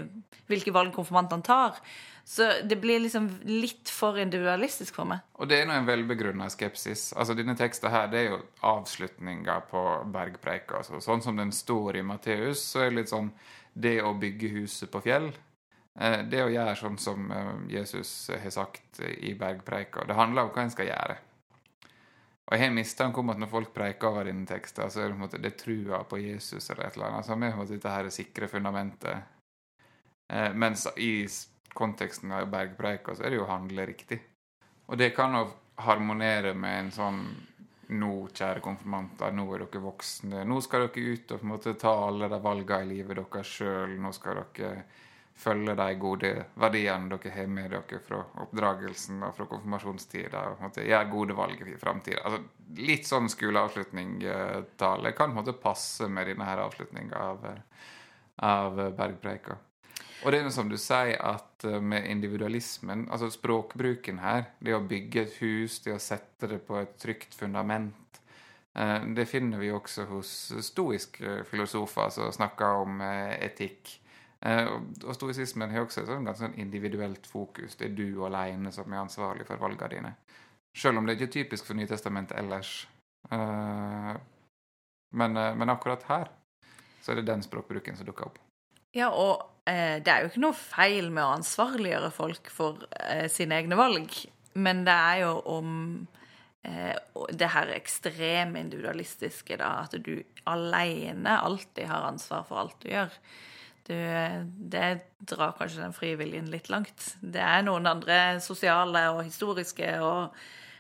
hvilke 0.48 0.74
valg 0.76 0.94
konfirmantene 0.96 1.44
tar. 1.46 1.80
Så 2.26 2.48
det 2.66 2.80
blir 2.82 3.04
liksom 3.04 3.28
litt 3.46 3.92
for 3.94 4.18
individualistisk 4.18 4.96
for 4.98 5.06
meg. 5.08 5.22
Og 5.38 5.50
det 5.50 5.60
er 5.62 5.68
nå 5.70 5.76
en 5.78 5.86
velbegrunna 5.86 6.48
skepsis. 6.50 7.12
Altså, 7.14 7.36
Denne 7.38 7.54
teksten 7.60 7.94
her, 7.94 8.08
det 8.10 8.22
er 8.22 8.32
jo 8.32 8.40
avslutninga 8.66 9.60
på 9.70 9.84
bergpreika. 10.14 10.82
Altså, 10.82 11.02
sånn 11.04 11.22
som 11.22 11.38
den 11.38 11.54
står 11.54 12.00
i 12.00 12.06
Matteus, 12.08 12.64
så 12.72 12.82
er 12.82 12.90
det 12.90 13.04
litt 13.04 13.14
sånn 13.14 13.32
Det 13.76 14.00
å 14.02 14.14
bygge 14.16 14.54
huset 14.54 14.88
på 14.88 15.02
fjell, 15.04 15.34
det 16.28 16.42
å 16.44 16.52
gjøre 16.52 16.76
sånn 16.76 16.98
som 17.00 17.30
eh, 17.32 17.54
Jesus 17.78 18.10
har 18.34 18.52
sagt 18.52 19.00
i 19.00 19.32
bergpreika, 19.40 20.04
det 20.04 20.18
handler 20.18 20.44
om 20.44 20.52
hva 20.52 20.66
en 20.66 20.74
skal 20.74 20.90
gjøre. 20.90 21.16
Og 22.46 22.54
jeg 22.54 22.62
har 22.62 22.70
en 22.70 22.78
mistanke 22.78 23.22
om 23.22 23.32
at 23.34 23.40
når 23.42 23.50
folk 23.50 23.72
preiker 23.74 24.12
over 24.12 24.28
denne 24.28 24.46
teksten, 24.46 24.92
så 24.92 25.02
er 25.02 25.08
det 25.08 25.16
på 25.16 25.18
en 25.18 25.24
måte 25.24 25.42
det 25.42 25.56
trua 25.58 26.04
på 26.06 26.20
Jesus 26.22 26.70
eller 26.70 26.86
et 26.86 26.98
eller 27.00 27.16
annet. 27.16 27.32
En 27.32 27.58
måte 27.58 27.74
dette 27.74 27.94
her 27.96 28.10
sikre 28.14 28.50
fundamentet. 28.52 29.32
Eh, 30.30 30.52
mens 30.54 30.86
i 30.98 31.26
konteksten 31.74 32.32
av 32.36 32.52
bergpreika 32.52 33.16
så 33.16 33.26
er 33.26 33.34
det 33.34 33.40
jo 33.40 33.48
å 33.48 33.54
handle 33.54 33.88
riktig. 33.90 34.20
Og 34.86 35.00
det 35.02 35.10
kan 35.18 35.34
jo 35.34 35.48
harmonere 35.82 36.54
med 36.54 36.86
en 36.86 36.96
sånn 37.00 37.28
Nå, 37.86 38.32
kjære 38.34 38.64
konfirmanter, 38.66 39.30
nå 39.38 39.44
er 39.54 39.62
dere 39.62 39.80
voksne. 39.84 40.40
Nå 40.50 40.56
skal 40.66 40.88
dere 40.88 41.12
ut 41.14 41.34
og 41.36 41.38
på 41.38 41.46
en 41.46 41.52
måte 41.52 41.74
ta 41.78 41.92
alle 42.08 42.26
de 42.32 42.40
valgene 42.42 42.82
i 42.82 42.96
livet 42.96 43.20
deres 43.20 43.52
sjøl. 43.60 43.94
Nå 44.02 44.10
skal 44.16 44.40
dere 44.56 44.88
følge 45.36 45.76
de 45.76 45.88
gode 46.00 46.32
verdiene 46.62 47.12
dere 47.12 47.34
har 47.36 47.52
med 47.52 47.74
dere 47.74 48.00
fra 48.04 48.22
oppdragelsen 48.46 49.24
og 49.28 49.36
fra 49.36 49.48
konfirmasjonstida. 49.52 50.46
og 50.56 50.80
Gjøre 50.80 51.12
gode 51.12 51.38
valg 51.38 51.62
i 51.68 51.78
framtida. 51.80 52.24
Altså, 52.24 52.42
litt 52.80 53.08
sånn 53.10 53.30
skoleavslutning-tale 53.32 55.14
kan 55.18 55.36
på 55.36 55.60
passe 55.62 56.08
med 56.08 56.32
denne 56.32 56.48
her 56.48 56.64
avslutninga 56.66 57.24
av, 57.30 57.48
av 58.48 58.84
bergpreika. 58.96 59.60
Og 60.26 60.32
det 60.34 60.40
er 60.40 60.48
som 60.54 60.70
du 60.72 60.78
sier, 60.82 61.20
at 61.22 61.66
eh, 61.68 61.82
med 61.82 62.08
individualismen, 62.10 63.06
altså 63.14 63.30
språkbruken 63.34 64.22
her, 64.24 64.48
det 64.64 64.74
å 64.74 64.82
bygge 64.82 65.26
et 65.26 65.36
hus, 65.42 65.82
det 65.86 65.94
å 65.94 66.02
sette 66.02 66.50
det 66.50 66.64
på 66.66 66.80
et 66.80 66.96
trygt 67.02 67.36
fundament, 67.38 68.22
eh, 68.74 69.06
det 69.18 69.28
finner 69.30 69.62
vi 69.62 69.70
også 69.76 70.08
hos 70.10 70.32
stoiske 70.66 71.44
filosofer 71.52 72.10
som 72.16 72.34
snakker 72.34 72.82
om 72.88 73.06
eh, 73.06 73.36
etikk. 73.46 74.00
Eh, 74.46 74.68
og- 74.68 75.16
stoisismen 75.16 75.72
har 75.72 75.86
også 75.86 76.02
et 76.04 76.08
sånn 76.08 76.26
ganske 76.26 76.46
sånn 76.46 76.60
individuelt 76.60 77.26
fokus. 77.26 77.76
Det 77.76 77.88
er 77.92 77.96
du 77.96 78.24
alene 78.26 78.72
som 78.72 78.92
er 78.94 79.02
ansvarlig 79.02 79.46
for 79.48 79.58
valgene 79.58 79.90
dine. 79.90 80.16
Selv 80.78 80.98
om 80.98 81.06
det 81.06 81.18
ikke 81.18 81.28
er 81.30 81.44
typisk 81.44 81.66
for 81.66 81.74
Nytestamentet 81.74 82.38
ellers. 82.38 82.88
Eh, 83.32 84.16
Men, 85.14 85.38
eh, 85.38 85.54
men 85.56 85.70
akkurat 85.70 86.04
her 86.04 86.28
så 87.02 87.12
er 87.12 87.16
det 87.16 87.26
den 87.26 87.42
språkbruken 87.42 87.96
som 87.96 88.06
dukker 88.06 88.26
opp. 88.26 88.40
Ja, 88.94 89.10
og 89.10 89.46
det 89.66 90.08
er 90.08 90.22
jo 90.22 90.28
ikke 90.30 90.42
noe 90.42 90.54
feil 90.54 91.10
med 91.10 91.24
å 91.24 91.38
ansvarliggjøre 91.38 92.12
folk 92.12 92.50
for 92.50 92.78
sine 93.30 93.56
egne 93.62 93.76
valg, 93.76 94.12
men 94.56 94.84
det 94.84 94.94
er 94.94 95.20
jo 95.22 95.42
om 95.46 96.08
det 97.32 97.50
her 97.50 97.68
ekstreme 97.68 98.60
individualistiske, 98.60 99.58
da, 99.58 99.84
at 99.84 99.92
du 100.04 100.24
alene 100.46 101.40
alltid 101.40 101.88
har 101.88 102.12
ansvar 102.12 102.46
for 102.46 102.58
alt 102.58 102.80
du 102.82 102.90
gjør. 102.90 103.10
Du, 103.86 103.98
det 104.74 104.86
drar 105.30 105.54
kanskje 105.58 105.84
den 105.84 105.94
frivilligen 105.94 106.50
litt 106.50 106.72
langt. 106.74 107.12
Det 107.22 107.42
er 107.42 107.62
noen 107.66 107.86
andre 107.86 108.40
sosiale 108.42 109.04
og 109.14 109.22
historiske 109.28 109.92
og 110.02 110.34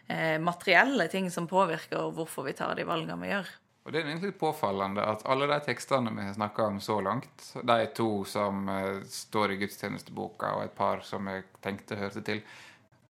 eh, 0.07 0.39
materielle 0.41 1.05
ting 1.11 1.29
som 1.33 1.45
påvirker 1.49 2.09
hvorfor 2.15 2.47
vi 2.47 2.55
tar 2.57 2.73
de 2.77 2.87
valgene 2.87 3.19
vi 3.21 3.29
gjør. 3.29 3.51
Og 3.85 3.93
det 3.93 3.99
er 4.01 4.07
egentlig 4.09 4.33
påfallende 4.41 5.03
at 5.05 5.21
alle 5.29 5.45
de 5.51 5.59
tekstene 5.67 6.09
vi 6.15 6.23
har 6.25 6.33
snakka 6.33 6.65
om 6.71 6.79
så 6.81 6.97
langt, 7.05 7.51
de 7.61 7.75
to 7.93 8.09
som 8.25 8.65
eh, 8.73 9.03
står 9.05 9.53
i 9.53 9.59
gudstjenesteboka, 9.61 10.55
og 10.57 10.65
et 10.65 10.73
par 10.77 11.05
som 11.05 11.29
jeg 11.29 11.45
tenkte 11.61 11.99
hørte 11.99 12.25
til, 12.25 12.41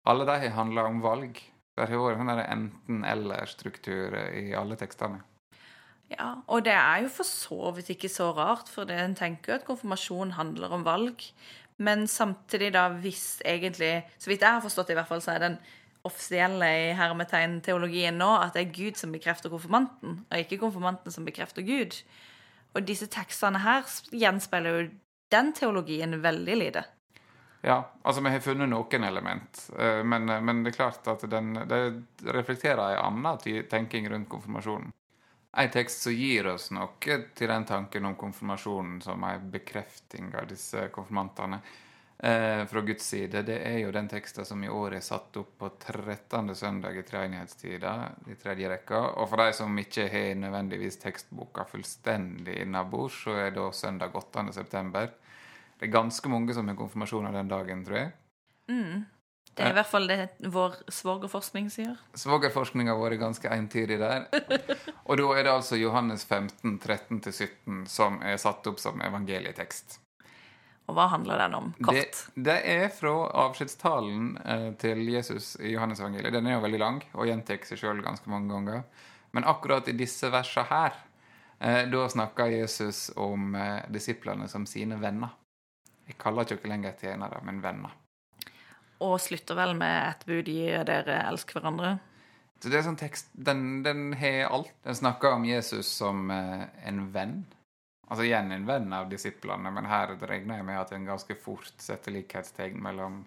alle 0.06 0.28
de 0.28 0.36
har 0.44 0.54
handla 0.54 0.86
om 0.86 1.02
valg. 1.02 1.42
Det 1.74 1.88
har 1.88 1.98
vært 1.98 2.20
en 2.20 2.30
sånn 2.30 2.44
enten-eller-struktur 2.44 4.14
i 4.38 4.52
alle 4.54 4.78
tekstene. 4.78 5.24
Ja, 6.10 6.32
og 6.50 6.64
det 6.66 6.74
er 6.74 7.04
jo 7.04 7.10
for 7.14 7.26
så 7.28 7.70
vidt 7.76 7.92
ikke 7.94 8.10
så 8.10 8.32
rart, 8.34 8.68
for 8.68 8.90
en 8.90 9.14
tenker 9.14 9.52
jo 9.52 9.58
at 9.60 9.66
konfirmasjon 9.68 10.34
handler 10.34 10.74
om 10.74 10.86
valg. 10.86 11.22
Men 11.80 12.06
samtidig, 12.10 12.72
da, 12.74 12.88
hvis 12.88 13.40
egentlig 13.44 14.04
Så 14.18 14.30
vidt 14.30 14.42
jeg 14.42 14.52
har 14.52 14.60
forstått 14.60 14.90
i 14.90 14.94
hvert 14.98 15.08
fall, 15.08 15.22
så 15.22 15.32
er 15.32 15.38
den 15.38 15.58
offisielle 16.04 16.66
i 16.66 16.92
hermetegn-teologien 16.96 18.16
nå 18.16 18.28
at 18.40 18.56
det 18.56 18.62
er 18.62 18.74
Gud 18.74 18.96
som 18.96 19.12
bekrefter 19.12 19.52
konfirmanten, 19.52 20.24
og 20.30 20.38
ikke 20.38 20.58
konfirmanten 20.58 21.12
som 21.12 21.24
bekrefter 21.24 21.62
Gud. 21.62 21.96
Og 22.74 22.86
disse 22.88 23.06
tekstene 23.10 23.60
her 23.60 23.84
gjenspeiler 24.12 24.76
jo 24.76 24.88
den 25.32 25.52
teologien 25.52 26.22
veldig 26.22 26.56
lite. 26.56 26.84
Ja, 27.62 27.82
altså 28.02 28.22
vi 28.24 28.32
har 28.32 28.40
funnet 28.40 28.70
noen 28.72 29.04
element, 29.04 29.66
eh, 29.76 30.00
men, 30.04 30.24
men 30.26 30.62
det 30.64 30.72
er 30.72 30.78
klart 30.78 31.08
at 31.12 31.26
den, 31.30 31.52
det 31.68 31.82
reflekterer 32.24 32.96
en 32.96 33.20
annen 33.26 33.68
tenking 33.68 34.08
rundt 34.08 34.30
konfirmasjonen. 34.32 34.94
En 35.52 35.70
tekst 35.70 36.02
som 36.02 36.12
gir 36.14 36.46
oss 36.46 36.70
noe 36.70 37.20
til 37.34 37.48
den 37.50 37.64
tanken 37.66 38.06
om 38.06 38.16
konfirmasjonen 38.18 39.00
som 39.02 39.24
en 39.26 39.50
bekrefting 39.50 40.30
av 40.38 40.46
disse 40.50 40.84
konfirmantene 40.94 41.58
eh, 42.18 42.62
fra 42.70 42.82
Guds 42.86 43.08
side, 43.10 43.42
det 43.46 43.58
er 43.66 43.80
jo 43.80 43.90
den 43.94 44.08
teksten 44.08 44.46
som 44.46 44.62
i 44.64 44.70
år 44.70 44.94
er 44.98 45.04
satt 45.04 45.36
opp 45.40 45.56
på 45.58 45.72
13. 45.74 46.54
søndag 46.54 46.98
i 46.98 47.02
treenighetstida, 47.06 47.94
i 48.30 48.38
tredje 48.38 48.70
rekka. 48.70 49.02
Og 49.18 49.30
for 49.32 49.42
de 49.42 49.56
som 49.58 49.82
ikke 49.82 50.06
har 50.12 50.34
nødvendigvis 50.38 51.00
tekstboka 51.02 51.66
fullstendig 51.72 52.60
innabords, 52.62 53.22
så 53.24 53.34
er 53.46 53.54
da 53.56 53.70
søndag 53.74 54.14
8. 54.14 54.46
september. 54.54 55.10
Det 55.80 55.88
er 55.88 55.96
ganske 55.96 56.30
mange 56.30 56.54
som 56.54 56.68
har 56.68 56.78
konfirmasjoner 56.78 57.34
den 57.34 57.50
dagen, 57.50 57.82
tror 57.86 58.04
jeg. 58.04 58.12
Mm. 58.70 59.02
Det 59.54 59.66
er 59.66 59.72
i 59.74 59.76
hvert 59.76 59.90
fall 59.90 60.06
det 60.08 60.18
vår 60.54 60.76
svogerforskning 60.94 61.66
sier. 61.72 61.96
Svogerforskninga 62.16 62.94
har 62.94 63.00
vært 63.02 63.20
ganske 63.20 63.50
entydig 63.50 63.98
der. 64.00 64.28
Og 65.08 65.18
da 65.20 65.26
er 65.34 65.44
det 65.44 65.52
altså 65.52 65.76
Johannes 65.80 66.24
15, 66.24 66.78
13-17 66.78 67.82
som 67.90 68.20
er 68.22 68.38
satt 68.40 68.66
opp 68.70 68.80
som 68.80 69.02
evangelietekst. 69.04 69.98
Og 70.90 70.96
hva 70.96 71.06
handler 71.12 71.38
den 71.38 71.54
om? 71.54 71.68
Kort. 71.78 72.24
Det, 72.34 72.46
det 72.48 72.56
er 72.66 72.88
fra 72.94 73.12
avskjedstalen 73.44 74.32
eh, 74.42 74.66
til 74.80 75.04
Jesus 75.06 75.52
i 75.62 75.74
Johannes 75.76 76.02
evangeliet. 76.02 76.34
Den 76.34 76.48
er 76.50 76.56
jo 76.56 76.64
veldig 76.64 76.80
lang 76.82 76.98
og 77.12 77.28
gjentar 77.30 77.62
seg 77.68 77.78
sjøl 77.78 78.02
ganske 78.02 78.32
mange 78.32 78.50
ganger. 78.50 78.82
Men 79.30 79.46
akkurat 79.46 79.86
i 79.86 79.94
disse 79.94 80.30
versene 80.34 80.66
her, 80.70 80.96
eh, 81.60 81.84
da 81.90 82.08
snakker 82.10 82.50
Jesus 82.56 83.10
om 83.14 83.54
eh, 83.54 83.86
disiplene 83.92 84.48
som 84.50 84.66
sine 84.66 84.98
venner. 84.98 85.36
Jeg 86.10 86.18
kaller 86.18 86.42
ikke 86.42 86.64
dere 86.64 86.74
lenger 86.74 86.98
tjenere, 86.98 87.38
men 87.46 87.62
venner. 87.62 87.94
Og 89.00 89.16
slutter 89.22 89.56
vel 89.56 89.74
med 89.78 89.96
et 90.10 90.26
bud 90.28 90.48
gir 90.48 90.84
dere 90.88 91.22
elsker 91.30 91.58
hverandre. 91.58 91.96
Så 92.60 92.68
det 92.68 92.80
er 92.80 92.84
sånn 92.84 93.00
tekst, 93.00 93.30
Den, 93.32 93.80
den 93.82 94.12
har 94.20 94.50
alt. 94.52 94.74
Den 94.84 94.98
snakker 94.98 95.32
om 95.38 95.46
Jesus 95.48 95.88
som 95.88 96.28
eh, 96.34 96.66
en 96.86 97.06
venn. 97.14 97.38
Altså 98.10 98.26
igjen 98.26 98.52
en 98.52 98.66
venn 98.66 98.92
av 98.92 99.08
disiplene, 99.08 99.70
men 99.72 99.86
her 99.88 100.16
regner 100.18 100.58
jeg 100.58 100.66
med 100.66 100.80
at 100.80 100.92
en 100.92 101.06
ganske 101.08 101.36
fort 101.40 101.70
setter 101.80 102.12
likhetstegn 102.16 102.80
mellom 102.82 103.22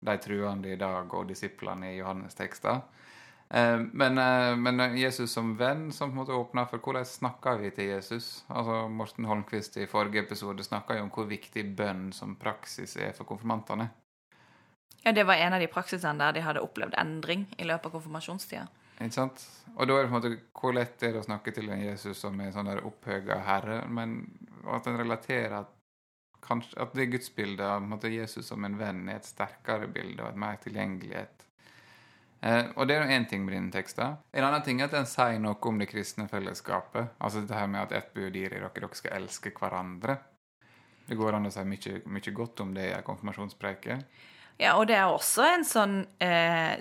de 0.00 0.16
truende 0.22 0.70
i 0.72 0.78
dag 0.80 1.12
og 1.12 1.28
disiplene 1.28 1.90
i 1.90 1.98
Johannes' 1.98 2.38
tekster. 2.38 2.80
Eh, 3.50 3.78
men, 3.92 4.18
eh, 4.18 4.56
men, 4.56 4.80
Jesus 4.96 5.32
som 5.32 5.56
venn 5.58 5.90
som 5.92 6.08
på 6.08 6.14
en 6.14 6.20
måte 6.22 6.38
åpner 6.38 6.68
for 6.70 6.80
hvordan 6.80 7.04
snakker 7.04 7.58
vi 7.60 7.74
til 7.74 7.90
Jesus? 7.90 8.44
Altså 8.48 8.86
Morten 8.88 9.26
Holmquist 9.28 9.76
i 9.76 9.88
forrige 9.90 10.22
episode 10.24 10.64
snakka 10.64 10.96
jo 10.96 11.08
om 11.08 11.10
hvor 11.12 11.28
viktig 11.28 11.66
bønn 11.76 12.12
som 12.16 12.38
praksis 12.40 12.96
er 12.96 13.12
for 13.12 13.28
konfirmantene. 13.28 13.90
Ja, 15.02 15.12
det 15.16 15.24
var 15.24 15.40
en 15.40 15.56
av 15.56 15.62
de 15.62 15.70
praksisene 15.72 16.20
der 16.20 16.36
de 16.36 16.44
hadde 16.44 16.62
opplevd 16.64 16.94
endring 17.00 17.46
i 17.56 17.66
løpet 17.68 17.88
av 17.88 17.96
konfirmasjonstida. 17.96 18.66
Ikke 19.00 19.16
sant? 19.16 19.42
Og 19.78 19.88
da 19.88 19.96
er 19.96 20.04
det 20.04 20.10
på 20.10 20.16
en 20.16 20.18
måte 20.18 20.32
hvor 20.60 20.74
lett 20.76 21.02
er 21.02 21.14
det 21.14 21.22
å 21.22 21.28
snakke 21.28 21.54
til 21.56 21.70
en 21.72 21.80
Jesus 21.80 22.20
som 22.20 22.40
er 22.44 22.52
sånn 22.52 22.68
der 22.68 22.82
opphøga 22.84 23.38
herre, 23.46 23.82
men 23.88 24.18
at 24.68 24.88
en 24.90 24.98
relaterer 25.00 25.62
at, 25.62 25.70
kanskje, 26.44 26.76
at 26.84 26.92
det 26.96 27.08
gudsbildet 27.14 27.64
av 27.64 28.10
Jesus 28.12 28.50
som 28.52 28.64
en 28.64 28.76
venn 28.76 29.06
er 29.08 29.22
et 29.22 29.28
sterkere 29.28 29.88
bilde 29.88 30.24
og 30.24 30.34
et 30.34 30.42
mer 30.44 30.60
tilgjengelighet. 30.60 31.46
Eh, 32.40 32.66
og 32.76 32.88
det 32.88 32.96
er 32.96 33.04
jo 33.04 33.16
én 33.16 33.26
ting 33.28 33.44
med 33.44 33.54
dine 33.56 33.72
tekster. 33.72 34.16
En 34.32 34.46
annen 34.46 34.64
ting 34.64 34.80
er 34.80 34.88
at 34.88 34.96
den 34.96 35.08
sier 35.08 35.40
noe 35.40 35.60
om 35.68 35.80
det 35.80 35.90
kristne 35.90 36.26
fellesskapet. 36.28 37.16
Altså 37.20 37.42
dette 37.42 37.56
her 37.56 37.68
med 37.68 37.82
at 37.82 37.96
ett 37.96 38.12
bud 38.16 38.36
gir 38.36 38.52
dere, 38.52 38.70
dere 38.72 38.96
skal 38.96 39.16
elske 39.20 39.52
hverandre. 39.56 40.16
Det 41.08 41.18
går 41.18 41.36
an 41.36 41.48
å 41.48 41.52
si 41.52 41.64
mye, 41.66 42.00
mye 42.06 42.32
godt 42.36 42.62
om 42.64 42.72
det 42.76 42.86
i 42.88 42.94
en 42.96 43.04
konfirmasjonspreike. 43.04 43.98
Ja, 44.60 44.74
og 44.76 44.90
det 44.90 44.96
er 44.98 45.08
også 45.08 45.44
en 45.48 45.62
sånn 45.64 45.94
eh, 46.20 46.76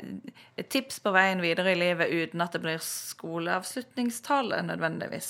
tips 0.67 0.99
på 0.99 1.13
veien 1.15 1.39
videre 1.39 1.71
i 1.71 1.79
livet 1.79 2.11
uten 2.11 2.43
at 2.43 2.51
det 2.57 2.59
blir 2.65 2.81
skoleavslutningstale 2.83 4.59
nødvendigvis. 4.67 5.29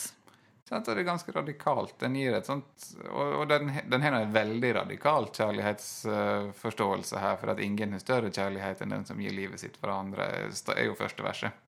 Sånn, 0.65 0.81
det 0.85 0.95
er 0.95 1.05
ganske 1.05 1.33
radikalt. 1.33 1.95
Den 2.01 2.17
gir 2.17 2.33
et 2.37 2.49
sånt, 2.49 2.87
og, 3.05 3.35
og 3.41 3.45
den, 3.49 3.69
den 3.89 4.05
har 4.05 4.17
en 4.17 4.33
veldig 4.33 4.73
radikal 4.81 5.29
kjærlighetsforståelse 5.33 7.21
her, 7.21 7.37
for 7.41 7.53
at 7.53 7.61
ingen 7.61 7.93
har 7.93 8.01
større 8.01 8.33
kjærlighet 8.33 8.81
enn 8.81 8.97
den 8.97 9.05
som 9.05 9.21
gir 9.21 9.33
livet 9.33 9.61
sitt 9.61 9.77
for 9.77 9.93
andre, 9.93 10.31
er 10.73 10.85
jo 10.89 10.97
første 10.97 11.25
verset. 11.25 11.65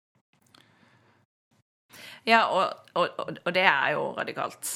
Ja, 2.25 2.45
og, 2.49 2.73
og, 2.97 3.21
og 3.41 3.53
det 3.53 3.65
er 3.65 3.93
jo 3.95 4.11
radikalt. 4.17 4.69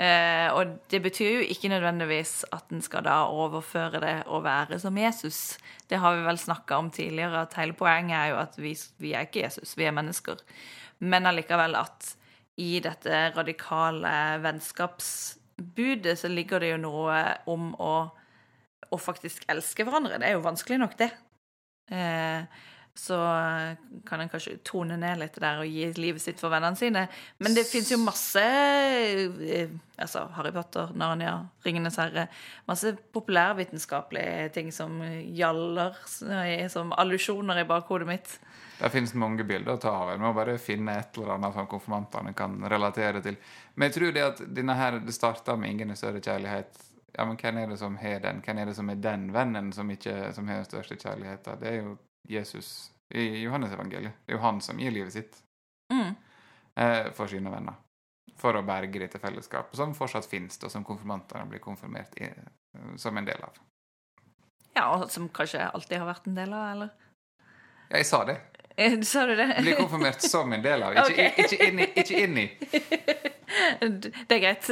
Eh, 0.00 0.48
og 0.56 0.78
det 0.88 1.02
betyr 1.04 1.34
jo 1.34 1.48
ikke 1.52 1.68
nødvendigvis 1.68 2.46
at 2.56 2.70
en 2.72 2.80
skal 2.80 3.04
da 3.04 3.18
overføre 3.28 4.00
det 4.00 4.14
og 4.32 4.46
være 4.46 4.78
som 4.80 4.96
Jesus. 4.96 5.58
Det 5.90 5.98
har 6.00 6.16
vi 6.16 6.24
vel 6.24 6.40
snakka 6.40 6.78
om 6.80 6.88
tidligere, 6.94 7.42
at 7.42 7.56
hele 7.60 7.76
poenget 7.76 8.16
er 8.16 8.30
jo 8.32 8.38
at 8.40 8.56
vi, 8.56 8.72
vi 9.02 9.12
er 9.12 9.28
ikke 9.28 9.42
Jesus, 9.44 9.76
vi 9.76 9.84
er 9.84 9.96
mennesker. 9.96 10.40
Men 11.04 11.28
allikevel 11.28 11.76
at 11.76 12.14
i 12.60 12.80
dette 12.84 13.20
radikale 13.36 14.14
vennskapsbudet 14.40 16.16
så 16.18 16.32
ligger 16.32 16.64
det 16.64 16.72
jo 16.72 16.80
noe 16.80 17.20
om 17.52 17.70
å, 17.76 17.94
å 18.88 19.00
faktisk 19.00 19.44
elske 19.52 19.84
hverandre. 19.84 20.20
Det 20.20 20.30
er 20.30 20.38
jo 20.38 20.46
vanskelig 20.48 20.80
nok, 20.80 20.96
det. 21.00 21.10
Eh, 21.92 22.44
så 22.94 23.16
kan 24.06 24.20
en 24.20 24.28
kanskje 24.28 24.58
tone 24.66 24.96
ned 25.00 25.20
litt 25.20 25.38
der 25.40 25.62
og 25.62 25.68
gi 25.70 25.86
livet 25.96 26.22
sitt 26.22 26.40
for 26.42 26.52
vennene 26.52 26.76
sine. 26.76 27.06
Men 27.38 27.54
det 27.56 27.64
fins 27.68 27.92
jo 27.92 28.00
masse 28.02 28.42
eh, 28.42 29.72
altså 29.96 30.26
Harry 30.36 30.52
Potter, 30.52 30.92
Narnia, 30.98 31.36
Ringenes 31.64 31.98
herre 32.00 32.26
Masse 32.68 32.94
populærvitenskapelige 33.14 34.50
ting 34.54 34.72
som 34.74 35.00
gjaller 35.36 35.96
som 36.72 36.92
allusjoner 36.92 37.62
i 37.62 37.68
bakhodet 37.68 38.08
mitt. 38.08 38.36
Det 38.80 38.88
finnes 38.94 39.12
mange 39.18 39.44
bilder 39.44 39.76
å 39.76 39.80
ta 39.80 39.90
av. 39.92 40.14
En 40.14 40.22
må 40.22 40.30
bare 40.32 40.56
finne 40.60 40.94
et 40.96 41.16
eller 41.18 41.34
annet 41.34 41.56
som 41.56 41.66
konfirmantene 41.68 42.32
kan 42.36 42.54
relatere 42.72 43.20
til. 43.24 43.36
Men 43.74 43.90
jeg 43.90 43.96
tror 43.98 44.14
det 44.16 44.22
at 44.24 44.40
denne 44.56 44.76
her, 44.76 45.00
det 45.04 45.12
starta 45.14 45.56
med 45.56 45.70
'ingen 45.70 45.90
er 45.90 46.00
større 46.00 46.20
kjærlighet'. 46.20 46.86
Ja, 47.18 47.24
men 47.24 47.36
Hvem 47.36 47.56
er 47.58 47.66
det 47.66 47.78
som 47.78 47.96
har 47.96 48.20
den? 48.20 48.40
Hvem 48.40 48.58
er 48.58 48.64
det 48.64 48.76
som 48.76 48.90
er 48.90 48.94
den 48.94 49.32
vennen 49.32 49.72
som, 49.72 49.90
ikke, 49.90 50.32
som 50.32 50.48
har 50.48 50.54
den 50.54 50.64
største 50.64 50.96
kjærligheten? 50.96 51.60
Det 51.60 51.68
er 51.68 51.76
jo 51.82 51.98
Jesus 52.28 52.92
i 53.14 53.42
Johannes-evangeliet. 53.42 54.12
Det 54.26 54.34
er 54.34 54.38
jo 54.38 54.42
han 54.44 54.60
som 54.60 54.78
gir 54.80 54.92
livet 54.94 55.12
sitt 55.12 55.40
mm. 55.92 56.12
eh, 56.76 57.08
for 57.16 57.30
sine 57.30 57.50
venner. 57.50 57.78
For 58.40 58.56
å 58.56 58.62
berge 58.64 59.02
dette 59.02 59.20
fellesskapet, 59.20 59.76
som 59.76 59.94
fortsatt 59.96 60.28
finnes, 60.30 60.56
og 60.64 60.72
som 60.72 60.86
konfirmantene 60.86 61.44
blir 61.50 61.60
konfirmert 61.60 62.14
i, 62.22 62.30
som 62.96 63.18
en 63.18 63.26
del 63.26 63.42
av. 63.44 63.58
Ja, 64.76 64.86
og 64.94 65.10
som 65.10 65.28
kanskje 65.34 65.66
alltid 65.66 65.98
har 65.98 66.08
vært 66.08 66.30
en 66.30 66.38
del 66.38 66.54
av, 66.54 66.68
eller? 66.76 66.94
Ja, 67.90 67.98
jeg 67.98 68.08
sa 68.08 68.22
det. 68.28 68.38
Sa 69.04 69.26
du 69.26 69.34
det? 69.36 69.50
Blir 69.60 69.76
konfirmert 69.76 70.22
som 70.24 70.52
en 70.52 70.62
del 70.64 70.82
av, 70.86 70.94
ikke, 71.02 71.26
okay. 71.34 71.44
ikke 71.44 71.68
inni. 71.68 71.90
Ikke 72.00 72.22
inni. 72.24 72.46
Det 74.28 74.34
er 74.34 74.38
greit. 74.38 74.66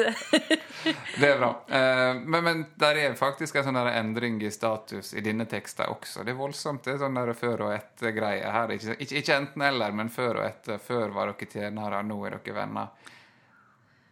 det 1.21 1.29
er 1.29 1.39
bra. 1.39 1.51
Uh, 1.69 2.21
men, 2.23 2.45
men 2.45 2.65
der 2.79 3.01
er 3.03 3.17
faktisk 3.19 3.59
en 3.59 3.69
sånn 3.69 3.81
endring 3.91 4.39
i 4.43 4.51
status 4.55 5.13
i 5.15 5.23
dine 5.25 5.49
tekster 5.51 5.91
også. 5.93 6.25
Det 6.25 6.35
er 6.35 6.39
voldsomt. 6.39 6.85
Det 6.85 6.95
er 6.95 7.03
sånn 7.03 7.19
der 7.19 7.35
før 7.39 7.67
og 7.69 7.75
etter-greie 7.75 8.55
her. 8.55 8.75
Ikke, 8.75 8.97
ikke, 8.99 9.23
ikke 9.23 9.39
enten-eller, 9.43 9.95
men 9.99 10.13
før 10.15 10.43
og 10.43 10.49
etter. 10.49 10.81
Før 10.83 11.15
var 11.17 11.33
dere 11.33 11.51
tjenere, 11.51 12.03
nå 12.07 12.19
er 12.27 12.39
dere 12.39 12.59
venner. 12.61 13.15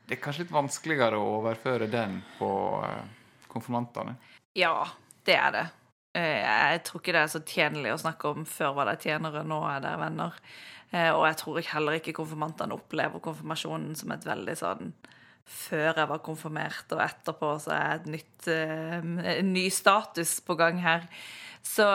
Det 0.07 0.19
er 0.19 0.23
kanskje 0.23 0.45
litt 0.45 0.55
vanskeligere 0.55 1.19
å 1.19 1.33
overføre 1.41 1.91
den 1.91 2.21
på 2.39 2.53
uh, 2.83 3.03
konfirmantene? 3.51 4.17
Ja, 4.59 4.79
det 5.27 5.35
er 5.39 5.53
det. 5.55 5.67
Uh, 6.17 6.39
jeg 6.43 6.87
tror 6.87 7.03
ikke 7.03 7.17
det 7.17 7.25
er 7.25 7.35
så 7.35 7.43
tjenlig 7.43 7.95
å 7.95 8.01
snakke 8.03 8.31
om 8.31 8.47
før 8.49 8.77
var 8.81 8.91
de 8.93 8.99
tjenere, 9.09 9.43
nå 9.47 9.61
er 9.71 9.83
dere 9.85 10.03
venner. 10.07 10.39
Eh, 10.95 11.11
og 11.11 11.27
jeg 11.27 11.39
tror 11.43 11.61
heller 11.73 11.99
ikke 11.99 12.15
konfirmantene 12.17 12.77
opplever 12.77 13.23
konfirmasjonen 13.23 13.97
som 13.99 14.15
et 14.15 14.27
veldig 14.27 14.57
sånn 14.59 14.93
før 15.47 15.93
jeg 15.93 16.11
var 16.11 16.23
konfirmert, 16.27 16.91
og 16.91 17.03
etterpå 17.05 17.53
så 17.63 17.71
er 17.77 17.93
et 18.01 18.09
nytt, 18.11 18.49
uh, 18.51 19.05
en 19.31 19.53
ny 19.55 19.69
status 19.71 20.41
på 20.43 20.57
gang 20.59 20.81
her. 20.83 21.07
Så 21.63 21.87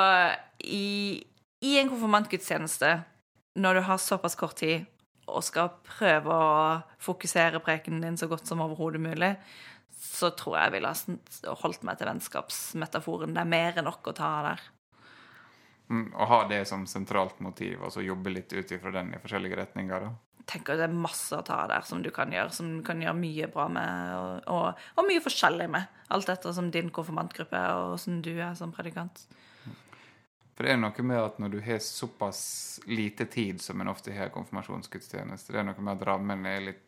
i, 0.63 1.19
i 1.59 1.73
en 1.81 1.91
konfirmantgudstjeneste, 1.91 2.93
når 3.59 3.75
du 3.75 3.81
har 3.89 3.99
såpass 3.99 4.39
kort 4.39 4.55
tid 4.61 4.87
og 5.27 5.43
skal 5.43 5.73
prøve 5.83 6.31
å 6.31 6.79
fokusere 7.03 7.59
prekenen 7.63 8.03
din 8.03 8.19
så 8.19 8.29
godt 8.31 8.47
som 8.47 8.63
overhodet 8.63 9.03
mulig, 9.03 9.33
så 10.01 10.31
tror 10.35 10.57
jeg 10.57 10.69
jeg 10.69 10.75
ville 10.77 11.55
holdt 11.61 11.83
meg 11.87 11.99
til 11.99 12.09
vennskapsmetaforen. 12.09 13.35
Det 13.35 13.43
er 13.43 13.51
mer 13.51 13.77
enn 13.79 13.87
nok 13.87 14.11
å 14.11 14.15
ta 14.17 14.31
av 14.39 14.47
der. 14.47 14.63
Å 15.91 16.25
ha 16.29 16.41
det 16.47 16.63
som 16.69 16.85
sentralt 16.87 17.39
motiv, 17.43 17.81
og 17.83 17.91
så 17.91 18.03
jobbe 18.05 18.31
litt 18.31 18.53
ut 18.53 18.71
ifra 18.71 18.93
den 18.95 19.13
i 19.15 19.19
forskjellige 19.21 19.57
retninger, 19.59 20.05
da? 20.07 20.11
Tenker 20.49 20.79
Det 20.79 20.87
er 20.87 20.95
masse 20.95 21.37
å 21.37 21.43
ta 21.45 21.59
der 21.69 21.83
som 21.85 22.01
du 22.03 22.09
kan 22.15 22.31
gjøre, 22.33 22.51
som 22.55 22.69
du 22.79 22.81
kan 22.85 23.01
gjøre 23.03 23.17
mye 23.17 23.47
bra 23.51 23.67
med, 23.71 24.15
og, 24.17 24.47
og, 24.51 24.85
og 24.97 25.07
mye 25.07 25.21
forskjellig 25.23 25.67
med. 25.71 25.99
Alt 26.15 26.31
etter 26.33 26.55
som 26.55 26.71
din 26.73 26.89
konfirmantgruppe 26.93 27.59
er, 27.59 27.91
og 27.91 27.99
som 28.01 28.21
du 28.23 28.33
er 28.33 28.55
som 28.57 28.73
predikant. 28.73 29.25
For 30.55 30.67
det 30.67 30.73
er 30.73 30.81
noe 30.81 31.05
med 31.07 31.17
at 31.17 31.37
når 31.41 31.53
du 31.55 31.59
har 31.65 31.79
såpass 31.83 32.41
lite 32.89 33.25
tid 33.31 33.61
som 33.63 33.81
en 33.81 33.91
ofte 33.91 34.13
har 34.15 34.33
konfirmasjonsgudstjeneste, 34.33 35.53
det 35.53 35.61
er 35.61 35.69
noe 35.69 35.83
med 35.83 35.95
at 35.95 36.07
rammen 36.09 36.45
er 36.49 36.65
litt 36.67 36.83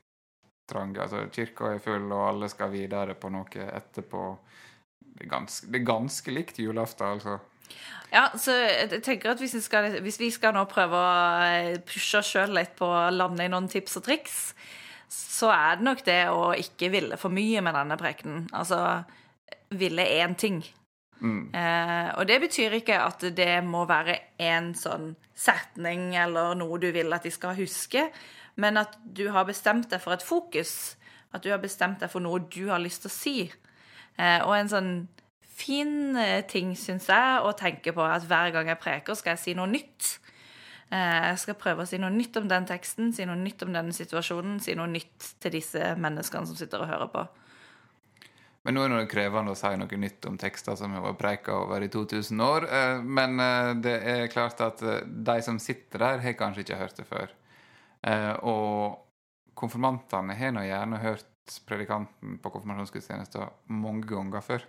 trang. 0.70 0.96
Altså, 0.98 1.26
kirka 1.34 1.72
er 1.74 1.82
full, 1.84 2.10
og 2.12 2.28
alle 2.28 2.50
skal 2.52 2.72
videre 2.74 3.16
på 3.20 3.32
noe 3.34 3.70
etterpå. 3.70 4.28
Det 5.00 5.26
er 5.26 5.32
ganske, 5.32 5.72
det 5.72 5.80
er 5.80 5.88
ganske 5.88 6.36
likt 6.36 6.60
julaften, 6.62 7.18
altså. 7.18 7.39
Ja, 8.14 8.28
så 8.38 8.54
jeg 8.54 9.02
tenker 9.02 9.32
at 9.32 9.42
hvis 9.42 9.56
vi 9.58 9.64
skal, 9.66 9.90
hvis 10.06 10.20
vi 10.22 10.30
skal 10.34 10.54
nå 10.54 10.68
prøve 10.70 11.00
å 11.00 11.16
eh, 11.48 11.80
pushe 11.82 12.20
oss 12.20 12.30
sjøl 12.30 12.54
litt 12.54 12.76
på 12.78 12.86
å 12.86 13.10
lande 13.14 13.48
i 13.48 13.50
noen 13.50 13.70
tips 13.72 13.98
og 13.98 14.06
triks, 14.06 14.38
så 15.10 15.50
er 15.54 15.80
det 15.80 15.88
nok 15.88 16.06
det 16.06 16.22
å 16.30 16.54
ikke 16.58 16.92
ville 16.94 17.18
for 17.22 17.34
mye 17.34 17.62
med 17.66 17.74
denne 17.78 17.98
prekenen. 17.98 18.46
Altså 18.54 18.80
ville 19.74 20.06
én 20.22 20.38
ting. 20.38 20.62
Eh, 21.56 22.10
og 22.20 22.28
det 22.28 22.40
betyr 22.44 22.78
ikke 22.78 23.00
at 23.00 23.24
det 23.36 23.64
må 23.66 23.86
være 23.90 24.18
én 24.44 24.74
sånn 24.76 25.14
setning 25.34 26.12
eller 26.20 26.58
noe 26.60 26.80
du 26.82 26.90
vil 26.94 27.16
at 27.16 27.24
de 27.24 27.32
skal 27.32 27.56
huske, 27.58 28.10
men 28.60 28.78
at 28.82 28.98
du 29.02 29.30
har 29.34 29.48
bestemt 29.48 29.90
deg 29.94 30.04
for 30.04 30.16
et 30.16 30.26
fokus. 30.26 30.96
At 31.34 31.46
du 31.46 31.50
har 31.50 31.62
bestemt 31.64 32.04
deg 32.04 32.12
for 32.14 32.22
noe 32.22 32.44
du 32.54 32.68
har 32.70 32.82
lyst 32.84 33.06
til 33.06 33.10
å 33.10 33.16
si. 33.16 33.38
Eh, 34.20 34.40
og 34.44 34.54
en 34.58 34.70
sånn 34.70 34.92
fin 35.54 36.16
eh, 36.20 36.42
ting, 36.50 36.74
syns 36.78 37.08
jeg, 37.12 37.42
å 37.46 37.54
tenke 37.58 37.94
på 37.96 38.04
at 38.06 38.26
hver 38.30 38.54
gang 38.56 38.72
jeg 38.72 38.82
preker, 38.82 39.18
skal 39.18 39.36
jeg 39.36 39.44
si 39.44 39.54
noe 39.58 39.70
nytt. 39.70 40.18
Eh, 40.94 41.30
Jeg 41.32 41.39
skal 41.42 41.58
prøve 41.60 41.86
å 41.86 41.89
si 41.89 41.98
noe 42.02 42.13
nytt 42.13 42.38
om 42.38 42.50
den 42.50 42.68
teksten, 42.70 43.13
si 43.13 43.26
noe 43.26 43.39
nytt 43.39 43.63
om 43.66 43.74
denne 43.74 43.94
situasjonen, 43.96 44.60
si 44.62 44.76
noe 44.78 44.89
nytt 44.92 45.34
til 45.42 45.56
disse 45.56 45.94
menneskene 45.98 46.50
som 46.50 46.60
sitter 46.60 46.84
og 46.84 46.92
hører 46.92 47.12
på. 47.13 47.24
Men 48.63 48.78
nå 48.78 48.84
er 48.86 48.94
det 48.94 49.12
krevende 49.12 49.52
å 49.52 49.60
si 49.60 49.72
noe 49.76 49.98
nytt 50.00 50.26
om 50.30 50.38
tekster 50.39 50.78
som 50.80 50.94
har 50.96 51.04
vært 51.04 51.20
preika 51.20 51.58
over 51.66 51.84
i 51.84 51.89
2000 51.92 52.44
år. 52.46 52.68
eh, 52.70 53.02
Men 53.02 53.38
det 53.82 53.98
er 54.04 54.28
klart 54.34 54.62
at 54.62 54.80
de 55.04 55.42
som 55.42 55.60
sitter 55.60 56.00
der, 56.00 56.20
har 56.24 56.39
kanskje 56.39 56.63
ikke 56.63 56.80
hørt 56.80 56.96
det 56.98 57.08
før. 57.08 57.34
Og 58.44 59.00
konfirmantene 59.56 60.36
har 60.36 60.52
nå 60.52 60.63
gjerne 60.66 61.00
hørt 61.00 61.60
predikanten 61.68 62.38
på 62.44 62.52
konfirmasjonsgudstjenesten 62.52 63.50
mange 63.68 64.08
ganger 64.08 64.44
før. 64.44 64.66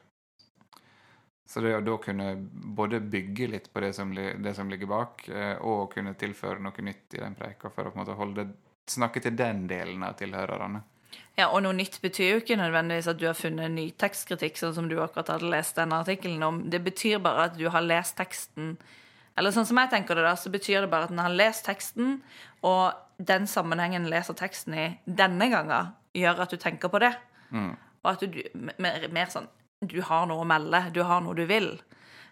Så 1.46 1.60
det 1.60 1.74
å 1.76 1.82
da 1.84 1.96
kunne 2.00 2.30
både 2.76 3.00
bygge 3.00 3.50
litt 3.52 3.66
på 3.72 3.82
det 3.84 3.92
som, 3.92 4.14
det 4.14 4.54
som 4.56 4.70
ligger 4.70 4.88
bak, 4.88 5.26
eh, 5.28 5.56
og 5.60 5.92
kunne 5.92 6.14
tilføre 6.18 6.62
noe 6.64 6.84
nytt 6.86 7.18
i 7.18 7.20
den 7.20 7.36
preika 7.36 7.70
for 7.70 7.84
å 7.84 7.92
på 7.92 7.98
en 7.98 8.04
måte 8.04 8.16
holde, 8.18 8.46
snakke 8.88 9.20
til 9.24 9.36
den 9.36 9.66
delen 9.68 10.02
av 10.04 10.16
tilhørerne. 10.18 10.82
Ja, 11.36 11.48
Og 11.50 11.62
noe 11.64 11.74
nytt 11.76 12.00
betyr 12.02 12.30
jo 12.30 12.40
ikke 12.42 12.56
nødvendigvis 12.58 13.08
at 13.10 13.18
du 13.18 13.26
har 13.26 13.36
funnet 13.38 13.72
ny 13.74 13.88
tekstkritikk, 13.98 14.58
sånn 14.58 14.74
som 14.76 14.88
du 14.90 14.96
akkurat 15.02 15.32
hadde 15.34 15.50
lest 15.50 15.76
denne 15.78 15.98
artikkelen 16.02 16.42
om. 16.46 16.60
Det 16.70 16.80
betyr 16.82 17.22
bare 17.22 17.48
at 17.48 17.56
du 17.58 17.68
har 17.70 17.84
lest 17.84 18.16
teksten 18.18 18.76
Eller 19.36 19.50
sånn 19.50 19.66
som 19.66 19.78
jeg 19.80 19.90
tenker 19.90 20.14
det, 20.14 20.22
da, 20.22 20.36
så 20.38 20.46
betyr 20.46 20.84
det 20.84 20.90
bare 20.92 21.08
at 21.08 21.10
en 21.10 21.18
har 21.18 21.32
lest 21.34 21.64
teksten, 21.66 22.20
og 22.62 22.94
den 23.18 23.48
sammenhengen 23.50 24.06
leser 24.06 24.36
teksten 24.38 24.76
i 24.78 24.84
denne 25.04 25.48
gangen, 25.50 25.88
gjør 26.14 26.44
at 26.44 26.54
du 26.54 26.56
tenker 26.56 26.86
på 26.88 27.00
det. 27.02 27.10
Og 28.04 28.12
at 28.12 28.22
du 28.22 28.38
mer, 28.78 29.08
mer 29.10 29.32
sånn 29.34 29.48
Du 29.90 30.00
har 30.02 30.26
noe 30.30 30.44
å 30.44 30.48
melde, 30.48 30.86
du 30.94 31.02
har 31.06 31.22
noe 31.24 31.36
du 31.38 31.44
vil. 31.48 31.74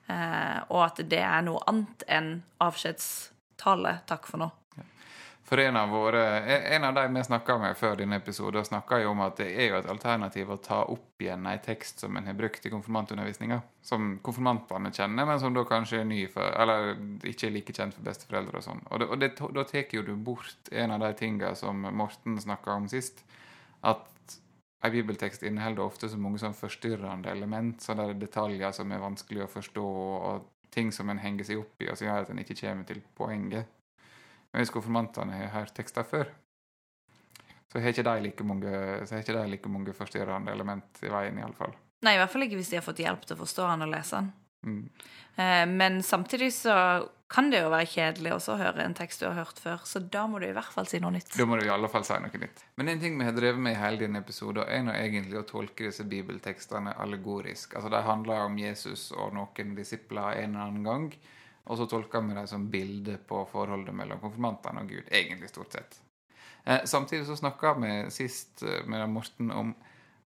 Eh, 0.06 0.58
og 0.68 0.80
at 0.86 1.04
det 1.08 1.22
er 1.22 1.44
noe 1.46 1.62
annet 1.70 2.04
enn 2.08 2.34
avskjedstale. 2.62 4.00
Takk 4.08 4.28
for 4.30 4.44
nå. 4.44 4.50
For 5.52 5.60
en 5.60 5.76
av, 5.76 5.88
våre, 5.88 6.40
en 6.74 6.84
av 6.84 6.94
de 6.94 7.08
vi 7.12 7.24
snakka 7.24 7.58
med 7.58 7.76
før 7.76 7.98
denne 7.98 8.16
episoden, 8.16 8.64
snakka 8.64 9.02
jo 9.02 9.10
om 9.10 9.20
at 9.20 9.36
det 9.42 9.50
er 9.50 9.66
jo 9.68 9.80
et 9.82 9.88
alternativ 9.90 10.52
å 10.54 10.56
ta 10.64 10.78
opp 10.88 11.20
igjen 11.20 11.44
en 11.44 11.60
tekst 11.60 12.00
som 12.00 12.16
en 12.16 12.24
har 12.24 12.38
brukt 12.38 12.64
i 12.64 12.70
konfirmantundervisninga. 12.72 13.58
Som 13.84 14.14
konfirmantene 14.24 14.94
kjenner, 14.94 15.26
men 15.28 15.42
som 15.42 15.52
da 15.52 15.66
kanskje 15.68 16.00
er 16.00 16.08
ny 16.08 16.22
for 16.30 16.56
Eller 16.62 16.94
ikke 17.28 17.50
er 17.50 17.54
like 17.58 17.74
kjent 17.76 17.98
for 17.98 18.06
besteforeldre 18.06 18.62
og 18.62 18.64
sånn. 18.64 18.80
Og, 18.88 19.02
det, 19.02 19.10
og 19.10 19.20
det, 19.20 19.30
da 19.58 19.66
tar 19.68 19.92
jo 19.98 20.06
du 20.06 20.14
bort 20.16 20.72
en 20.72 20.94
av 20.94 21.04
de 21.04 21.12
tinga 21.18 21.52
som 21.58 21.84
Morten 21.90 22.40
snakka 22.40 22.78
om 22.78 22.88
sist. 22.88 23.20
At 23.82 24.08
en 24.82 24.92
bibeltekst 24.92 25.44
inneholder 25.46 25.84
ofte 25.84 26.08
så 26.10 26.18
mange 26.18 26.40
sånn 26.42 26.56
forstyrrende 26.58 27.30
element. 27.30 27.82
Sånne 27.84 28.12
detaljer 28.18 28.74
som 28.74 28.90
er 28.90 29.02
vanskelig 29.02 29.44
å 29.44 29.50
forstå, 29.50 29.84
og 29.84 30.48
ting 30.74 30.90
som 30.94 31.10
en 31.12 31.20
henger 31.22 31.46
seg 31.46 31.62
opp 31.62 31.84
i, 31.84 31.90
og 31.90 31.98
som 31.98 32.08
gjør 32.08 32.24
at 32.24 32.32
en 32.32 32.42
ikke 32.42 32.58
kommer 32.58 32.88
til 32.88 33.02
poenget. 33.18 33.70
Men 34.52 34.64
hvis 34.64 34.72
konfirmantene 34.74 35.38
har 35.38 35.54
hørt 35.54 35.74
tekster 35.76 36.06
før, 36.08 36.32
så 37.72 37.80
har 37.80 37.94
ikke 37.94 38.04
de 38.04 38.26
like 38.26 38.44
mange, 38.44 38.72
like 39.48 39.70
mange 39.72 39.94
forstyrrende 39.96 40.52
element 40.52 41.00
i 41.06 41.12
veien, 41.12 41.38
iallfall. 41.40 41.72
Nei, 42.02 42.16
i 42.16 42.20
hvert 42.20 42.32
fall 42.32 42.44
ikke 42.44 42.58
hvis 42.58 42.72
de 42.72 42.80
har 42.80 42.84
fått 42.84 43.00
hjelp 43.00 43.22
til 43.24 43.38
å 43.38 43.42
forstå 43.44 43.68
han 43.70 43.86
og 43.86 43.92
lese 43.94 44.18
han. 44.18 44.32
Mm. 44.62 44.84
Men 45.78 46.02
samtidig 46.06 46.52
så 46.54 46.74
kan 47.32 47.48
det 47.50 47.62
jo 47.62 47.70
være 47.72 47.88
kjedelig 47.88 48.34
også 48.34 48.54
å 48.54 48.60
høre 48.60 48.84
en 48.84 48.94
tekst 48.96 49.22
du 49.22 49.26
har 49.28 49.38
hørt 49.38 49.60
før, 49.62 49.80
så 49.88 50.02
da 50.12 50.26
må 50.28 50.40
du 50.42 50.46
i 50.48 50.54
hvert 50.54 50.72
fall 50.74 50.88
si 50.88 51.00
noe 51.00 51.14
nytt. 51.14 51.32
Da 51.32 51.46
må 51.48 51.56
du 51.56 51.64
i 51.64 51.72
alle 51.72 51.88
fall 51.88 52.04
si 52.04 52.18
noe 52.20 52.40
nytt. 52.42 52.64
Men 52.76 52.92
en 52.92 53.00
ting 53.00 53.16
vi 53.16 53.24
har 53.24 53.36
drevet 53.36 53.62
med 53.62 53.76
i 53.76 53.80
hele 53.80 54.02
denne 54.02 54.20
episoden, 54.20 54.66
er 54.68 54.84
nå 54.84 54.92
egentlig 54.98 55.40
å 55.40 55.46
tolke 55.48 55.88
disse 55.88 56.04
bibeltekstene 56.08 56.92
allegorisk. 57.00 57.78
Altså 57.78 57.92
De 57.94 58.02
handler 58.04 58.44
om 58.50 58.58
Jesus 58.60 59.08
og 59.16 59.32
noen 59.38 59.72
disipler 59.78 60.42
en 60.42 60.58
eller 60.58 60.66
annen 60.66 60.88
gang, 60.88 61.08
og 61.62 61.78
så 61.78 61.88
tolker 61.88 62.24
vi 62.26 62.36
dem 62.36 62.50
som 62.50 62.68
bilde 62.68 63.16
på 63.28 63.44
forholdet 63.48 63.96
mellom 63.96 64.20
konfirmantene 64.20 64.84
og 64.84 64.92
Gud. 64.92 65.06
Egentlig, 65.08 65.48
stort 65.54 65.78
sett. 65.78 66.00
Eh, 66.64 66.84
samtidig 66.84 67.24
så 67.30 67.38
snakka 67.38 67.74
vi 67.80 67.94
sist 68.12 68.62
eh, 68.66 68.84
med 68.86 69.08
Morten 69.10 69.50
om 69.54 69.72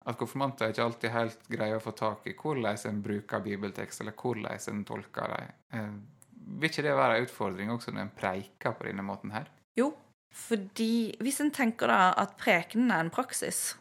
at 0.06 0.18
konfirmanter 0.20 0.70
ikke 0.70 0.86
alltid 0.86 1.14
helt 1.14 1.48
greier 1.50 1.80
å 1.80 1.84
få 1.84 1.96
tak 1.98 2.28
i 2.30 2.36
hvordan 2.38 2.78
en 2.90 3.02
bruker 3.06 3.42
bibeltekst, 3.46 4.04
eller 4.04 4.14
hvordan 4.14 4.60
en 4.72 4.84
tolker 4.86 5.34
dem. 5.34 5.56
Eh, 5.74 5.96
vil 6.60 6.70
ikke 6.70 6.86
det 6.86 6.94
være 6.98 7.18
en 7.18 7.26
utfordring 7.26 7.72
også 7.74 7.94
når 7.94 8.06
en 8.06 8.14
preiker 8.20 8.76
på 8.78 8.86
denne 8.86 9.06
måten 9.06 9.34
her? 9.34 9.50
Jo, 9.78 9.90
fordi 10.30 11.16
hvis 11.24 11.42
en 11.42 11.52
tenker 11.56 11.90
da 11.90 12.14
at 12.22 12.36
prekenen 12.38 12.94
er 12.94 13.02
en 13.02 13.14
praksis, 13.14 13.74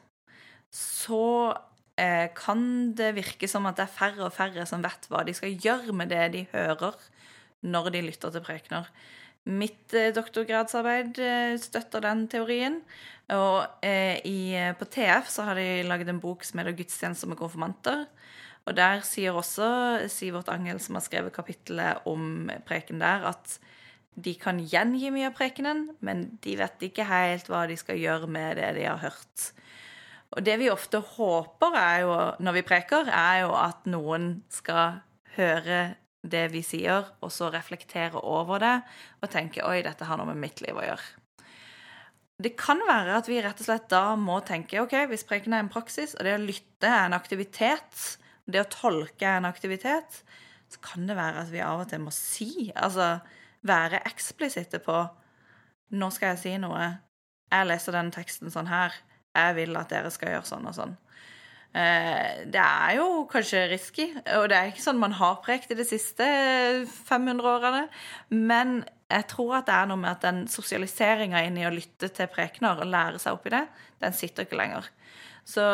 så 0.74 1.54
eh, 2.00 2.30
kan 2.34 2.94
det 2.96 3.12
virke 3.18 3.48
som 3.50 3.68
at 3.68 3.76
det 3.78 3.84
er 3.84 3.96
færre 3.98 4.24
og 4.26 4.34
færre 4.34 4.64
som 4.66 4.82
vet 4.84 5.10
hva 5.10 5.26
de 5.26 5.37
skal 5.37 5.52
gjøre 5.52 5.92
med 5.96 6.10
det 6.14 6.24
de 6.34 6.46
hører 6.54 6.96
når 7.64 7.92
de 7.92 8.04
lytter 8.08 8.32
til 8.32 8.44
prekener. 8.44 8.88
Mitt 9.44 9.92
eh, 9.92 10.12
doktorgradsarbeid 10.16 11.18
eh, 11.20 11.57
støtter 11.61 12.04
den 12.04 12.24
teorien. 12.33 12.78
Og 13.35 13.85
eh, 13.85 14.20
i, 14.24 14.57
på 14.78 14.88
TF 14.88 15.28
så 15.33 15.44
har 15.48 15.61
de 15.61 15.85
laget 15.85 16.09
en 16.12 16.20
bok 16.20 16.44
som 16.44 16.61
heter 16.61 16.76
'Gudstjenester 16.76 17.28
med 17.28 17.40
konfirmanter'. 17.40 18.07
Og 18.64 18.76
der 18.76 19.02
sier 19.04 19.37
også 19.37 20.09
Sivert 20.09 20.48
Angel, 20.48 20.80
som 20.80 20.96
har 20.96 21.04
skrevet 21.04 21.35
kapittelet 21.37 22.07
om 22.09 22.48
preken 22.64 23.00
der, 23.00 23.28
at 23.28 23.59
de 24.16 24.33
kan 24.40 24.62
gjengi 24.62 25.11
mye 25.12 25.28
av 25.28 25.35
prekenen, 25.37 25.90
men 26.00 26.38
de 26.44 26.54
vet 26.57 26.87
ikke 26.87 27.04
helt 27.04 27.50
hva 27.50 27.66
de 27.68 27.76
skal 27.76 27.98
gjøre 28.00 28.30
med 28.30 28.57
det 28.57 28.70
de 28.78 28.87
har 28.87 29.02
hørt. 29.02 29.50
Og 30.33 30.44
det 30.46 30.57
vi 30.62 30.70
ofte 30.72 30.98
håper 30.98 31.76
er 31.76 31.98
jo, 32.07 32.14
når 32.40 32.57
vi 32.57 32.64
preker, 32.66 33.11
er 33.11 33.42
jo 33.44 33.52
at 33.59 33.85
noen 33.90 34.38
skal 34.48 35.02
høre 35.37 35.96
det 36.24 36.46
vi 36.54 36.62
sier, 36.64 37.10
og 37.20 37.32
så 37.32 37.50
reflektere 37.52 38.20
over 38.24 38.62
det 38.62 38.74
og 39.20 39.30
tenke 39.32 39.64
oi, 39.66 39.82
dette 39.84 40.08
har 40.08 40.18
noe 40.18 40.32
med 40.32 40.40
mitt 40.40 40.62
liv 40.64 40.76
å 40.76 40.87
gjøre. 40.87 41.06
Det 42.44 42.56
kan 42.58 42.80
være 42.88 43.18
at 43.20 43.28
vi 43.30 43.38
rett 43.44 43.60
og 43.62 43.68
slett 43.68 43.87
da 43.92 44.16
må 44.18 44.40
tenke 44.46 44.80
ok, 44.82 44.96
hvis 45.10 45.26
preken 45.28 45.54
er 45.54 45.62
en 45.62 45.70
praksis, 45.72 46.16
og 46.18 46.26
det 46.26 46.34
å 46.34 46.42
lytte 46.42 46.90
er 46.90 47.06
en 47.06 47.16
aktivitet, 47.16 48.00
det 48.50 48.64
å 48.64 48.70
tolke 48.72 49.28
er 49.28 49.38
en 49.38 49.48
aktivitet, 49.48 50.24
så 50.72 50.80
kan 50.82 51.06
det 51.06 51.16
være 51.18 51.44
at 51.44 51.52
vi 51.52 51.62
av 51.62 51.84
og 51.84 51.90
til 51.92 52.02
må 52.02 52.12
si, 52.14 52.72
altså 52.74 53.18
være 53.64 54.02
eksplisitte 54.08 54.80
på 54.84 54.96
nå 55.94 56.10
skal 56.10 56.34
jeg 56.34 56.42
si 56.42 56.54
noe, 56.58 56.88
jeg 57.52 57.68
leser 57.68 57.94
den 57.94 58.10
teksten 58.14 58.50
sånn 58.50 58.68
her, 58.68 58.96
jeg 59.34 59.56
vil 59.60 59.78
at 59.78 59.92
dere 59.92 60.10
skal 60.14 60.34
gjøre 60.34 60.48
sånn 60.48 60.66
og 60.70 60.74
sånn. 60.76 60.96
Eh, 61.74 62.46
Det 62.46 62.60
er 62.60 62.96
jo 63.00 63.24
kanskje 63.26 63.64
risky, 63.72 64.06
og 64.37 64.48
det 64.50 64.56
er 64.56 64.68
ikke 64.70 64.84
sånn 64.84 65.00
man 65.00 65.16
har 65.18 65.40
prekt 65.42 65.72
i 65.74 65.78
de 65.78 65.87
siste 65.87 66.26
500 66.87 67.48
årene, 67.50 67.88
men 68.30 68.84
jeg 69.10 69.26
tror 69.32 69.56
at 69.58 69.66
det 69.66 69.74
er 69.74 69.88
noe 69.90 69.98
med 69.98 70.12
at 70.12 70.22
den 70.22 70.44
sosialiseringa 70.50 71.42
inn 71.42 71.58
i 71.58 71.64
å 71.66 71.72
lytte 71.74 72.12
til 72.14 72.30
prekener 72.30 72.78
og 72.78 72.90
lære 72.92 73.18
seg 73.18 73.34
opp 73.34 73.49
i 73.51 73.55
det, 73.57 73.64
den 74.05 74.14
sitter 74.14 74.46
ikke 74.46 74.61
lenger. 74.61 74.86
Så 75.44 75.64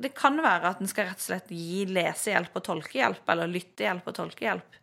det 0.00 0.14
kan 0.16 0.40
være 0.40 0.70
at 0.72 0.80
en 0.80 0.90
skal 0.90 1.10
rett 1.10 1.20
og 1.20 1.26
slett 1.26 1.52
gi 1.52 1.84
lesehjelp 1.86 2.56
og 2.56 2.64
tolkehjelp, 2.70 3.28
eller 3.34 3.52
lyttehjelp 3.52 4.08
og 4.08 4.16
tolkehjelp. 4.16 4.78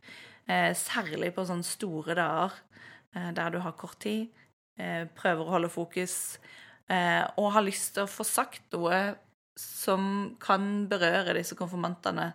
Eh, 0.49 0.71
særlig 0.77 1.33
på 1.33 1.47
sånne 1.49 1.65
store 1.65 2.13
dager 2.19 2.53
eh, 3.15 3.31
der 3.33 3.49
du 3.49 3.59
har 3.65 3.73
kort 3.73 3.99
tid, 4.05 4.29
prøver 4.79 5.43
å 5.43 5.51
holde 5.57 5.67
fokus, 5.67 6.37
og 6.87 7.49
har 7.51 7.65
lyst 7.65 7.97
til 7.97 8.05
å 8.05 8.07
få 8.07 8.23
sagt 8.23 8.71
noe 8.71 9.17
som 9.59 10.35
kan 10.41 10.87
berøre 10.91 11.35
disse 11.37 11.57
konfirmantene, 11.59 12.31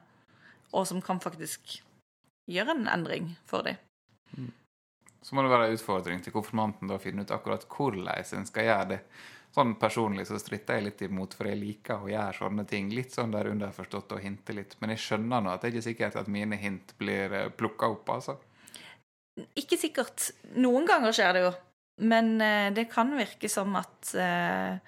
og 0.74 0.86
som 0.90 1.00
kan 1.04 1.20
faktisk 1.22 1.78
gjøre 2.50 2.76
en 2.76 2.88
endring 2.90 3.32
for 3.48 3.66
dem. 3.66 3.80
Så 5.24 5.36
må 5.36 5.44
det 5.44 5.52
være 5.54 5.70
en 5.70 5.78
utfordring 5.78 6.20
til 6.20 6.34
konfirmanten 6.34 6.90
da 6.90 6.98
å 6.98 7.02
finne 7.02 7.24
ut 7.24 7.32
akkurat 7.32 7.64
hvordan 7.70 8.40
en 8.40 8.48
skal 8.48 8.68
gjøre 8.68 8.88
det. 8.90 9.00
Sånn 9.54 9.76
personlig 9.78 10.26
så 10.26 10.36
stritter 10.42 10.80
jeg 10.80 10.84
litt 10.88 11.02
imot, 11.06 11.36
for 11.38 11.46
jeg 11.46 11.60
liker 11.60 12.02
å 12.02 12.10
gjøre 12.10 12.34
sånne 12.40 12.64
ting. 12.68 12.88
Litt 12.90 13.14
sånn 13.14 13.32
der 13.32 13.48
underforstått 13.52 14.16
og 14.16 14.24
hinte 14.24 14.56
litt. 14.56 14.74
Men 14.82 14.92
jeg 14.92 15.04
skjønner 15.04 15.44
nå 15.44 15.52
at 15.52 15.62
det 15.62 15.68
er 15.68 15.76
ikke 15.76 15.86
sikkert 15.86 16.18
at 16.18 16.30
mine 16.32 16.58
hint 16.58 16.90
blir 16.98 17.36
plukka 17.54 17.92
opp, 17.94 18.10
altså. 18.16 18.34
Ikke 19.58 19.78
sikkert. 19.78 20.32
Noen 20.58 20.88
ganger 20.90 21.14
skjer 21.14 21.38
det 21.38 21.44
jo. 21.46 21.54
Men 22.02 22.34
eh, 22.42 22.72
det 22.74 22.88
kan 22.90 23.14
virke 23.14 23.48
som 23.50 23.76
at 23.78 24.10
eh, 24.18 24.74
eh, 24.74 24.78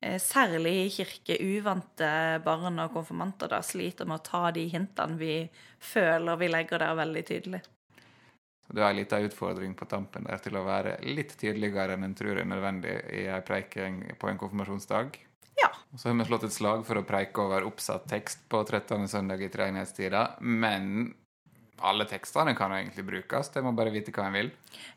særlig 0.00 0.72
i 0.84 0.92
kirke 0.94 1.36
uvante 1.44 2.08
barn 2.44 2.78
og 2.80 2.94
konfirmanter 2.94 3.50
da 3.52 3.58
sliter 3.64 4.08
med 4.08 4.20
å 4.20 4.24
ta 4.24 4.46
de 4.56 4.64
hintene 4.72 5.18
vi 5.20 5.34
føler 5.76 6.40
vi 6.40 6.48
legger 6.48 6.80
der 6.80 6.96
veldig 6.96 7.24
tydelig. 7.28 7.60
Du 8.72 8.80
har 8.80 8.90
en 8.90 8.96
liten 8.96 9.24
utfordring 9.26 9.74
på 9.74 9.86
tampen 9.90 10.24
der 10.28 10.38
til 10.42 10.56
å 10.56 10.62
være 10.62 10.94
litt 11.02 11.34
tydeligere 11.38 11.96
enn 11.96 12.06
en 12.06 12.14
tror 12.14 12.38
er 12.38 12.46
nødvendig 12.46 12.92
i 13.18 13.24
ei 13.26 13.40
preiking 13.42 14.04
på 14.18 14.30
en 14.30 14.38
konfirmasjonsdag. 14.38 15.18
Ja. 15.58 15.72
Så 15.98 16.08
har 16.08 16.14
vi 16.20 16.26
slått 16.28 16.46
et 16.46 16.54
slag 16.54 16.84
for 16.86 17.00
å 17.00 17.06
preike 17.06 17.42
over 17.42 17.66
oppsatt 17.66 18.06
tekst 18.10 18.46
på 18.48 18.62
13. 18.62 19.08
søndag 19.10 19.42
i 19.42 19.50
treenighetstida, 19.50 20.22
men 20.40 21.10
alle 21.86 22.06
tekstene 22.08 22.54
kan 22.58 22.72
egentlig 22.76 23.04
brukes, 23.06 23.50
jeg 23.54 23.64
må 23.64 23.72
bare 23.76 23.92
vite 23.94 24.12
hva 24.14 24.28
en 24.28 24.36
vil. 24.36 24.52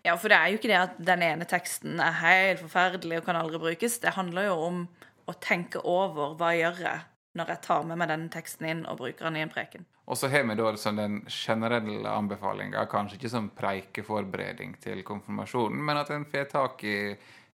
Ja, 0.06 0.18
for 0.18 0.32
det 0.32 0.38
er 0.40 0.52
jo 0.52 0.60
ikke 0.60 0.72
det 0.72 0.82
at 0.82 1.00
den 1.12 1.24
ene 1.26 1.48
teksten 1.50 2.02
er 2.04 2.20
helt 2.20 2.64
forferdelig 2.66 3.22
og 3.22 3.26
kan 3.30 3.40
aldri 3.40 3.62
brukes. 3.62 4.00
Det 4.04 4.16
handler 4.18 4.50
jo 4.50 4.60
om 4.68 4.84
å 5.30 5.36
tenke 5.40 5.82
over 5.88 6.36
hva 6.40 6.52
jeg 6.56 6.76
gjør 6.84 7.04
når 7.34 7.50
jeg 7.50 7.64
tar 7.66 7.86
med 7.90 7.98
meg 7.98 8.12
den 8.12 8.28
teksten 8.34 8.68
inn 8.70 8.84
og 8.86 9.00
bruker 9.00 9.26
den 9.26 9.40
i 9.40 9.46
en 9.46 9.52
preken. 9.54 9.88
Og 10.04 10.20
så 10.20 10.28
har 10.28 10.44
vi 10.44 10.56
da 10.60 10.74
som 10.78 10.98
den 11.00 11.22
generelle 11.32 12.12
anbefalinga, 12.12 12.84
kanskje 12.92 13.18
ikke 13.18 13.32
som 13.32 13.48
preikeforberedning 13.56 14.76
til 14.84 15.00
konfirmasjonen, 15.08 15.80
men 15.80 16.02
at 16.02 16.12
en 16.12 16.28
får 16.28 16.50
tak 16.52 16.84
i 16.84 16.98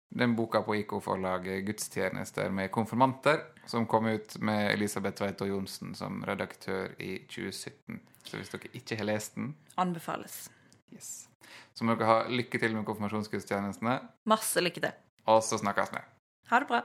den 0.09 0.35
boka 0.35 0.61
på 0.61 0.75
IK-forlaget 0.75 1.65
'Gudstjenester 1.65 2.49
med 2.51 2.71
konfirmanter', 2.71 3.41
som 3.65 3.85
kom 3.87 4.05
ut 4.05 4.37
med 4.41 4.71
Elisabeth 4.73 5.15
Tveito 5.17 5.45
Johnsen 5.45 5.95
som 5.95 6.23
redaktør 6.27 6.89
i 6.99 7.17
2017. 7.27 7.99
Så 8.23 8.37
hvis 8.37 8.49
dere 8.49 8.71
ikke 8.73 8.95
har 8.97 9.05
lest 9.05 9.35
den, 9.35 9.55
Anbefales. 9.77 10.49
yes. 10.93 11.29
så 11.73 11.83
må 11.85 11.95
dere 11.95 12.05
ha 12.05 12.27
lykke 12.29 12.59
til 12.59 12.75
med 12.75 12.85
konfirmasjonsgudstjenestene, 12.85 13.99
Masse 14.25 14.61
lykke 14.61 14.81
til. 14.81 14.91
og 15.25 15.43
så 15.43 15.57
snakkes 15.57 15.91
vi. 15.93 15.99
Ha 16.49 16.59
det 16.59 16.67
bra. 16.67 16.81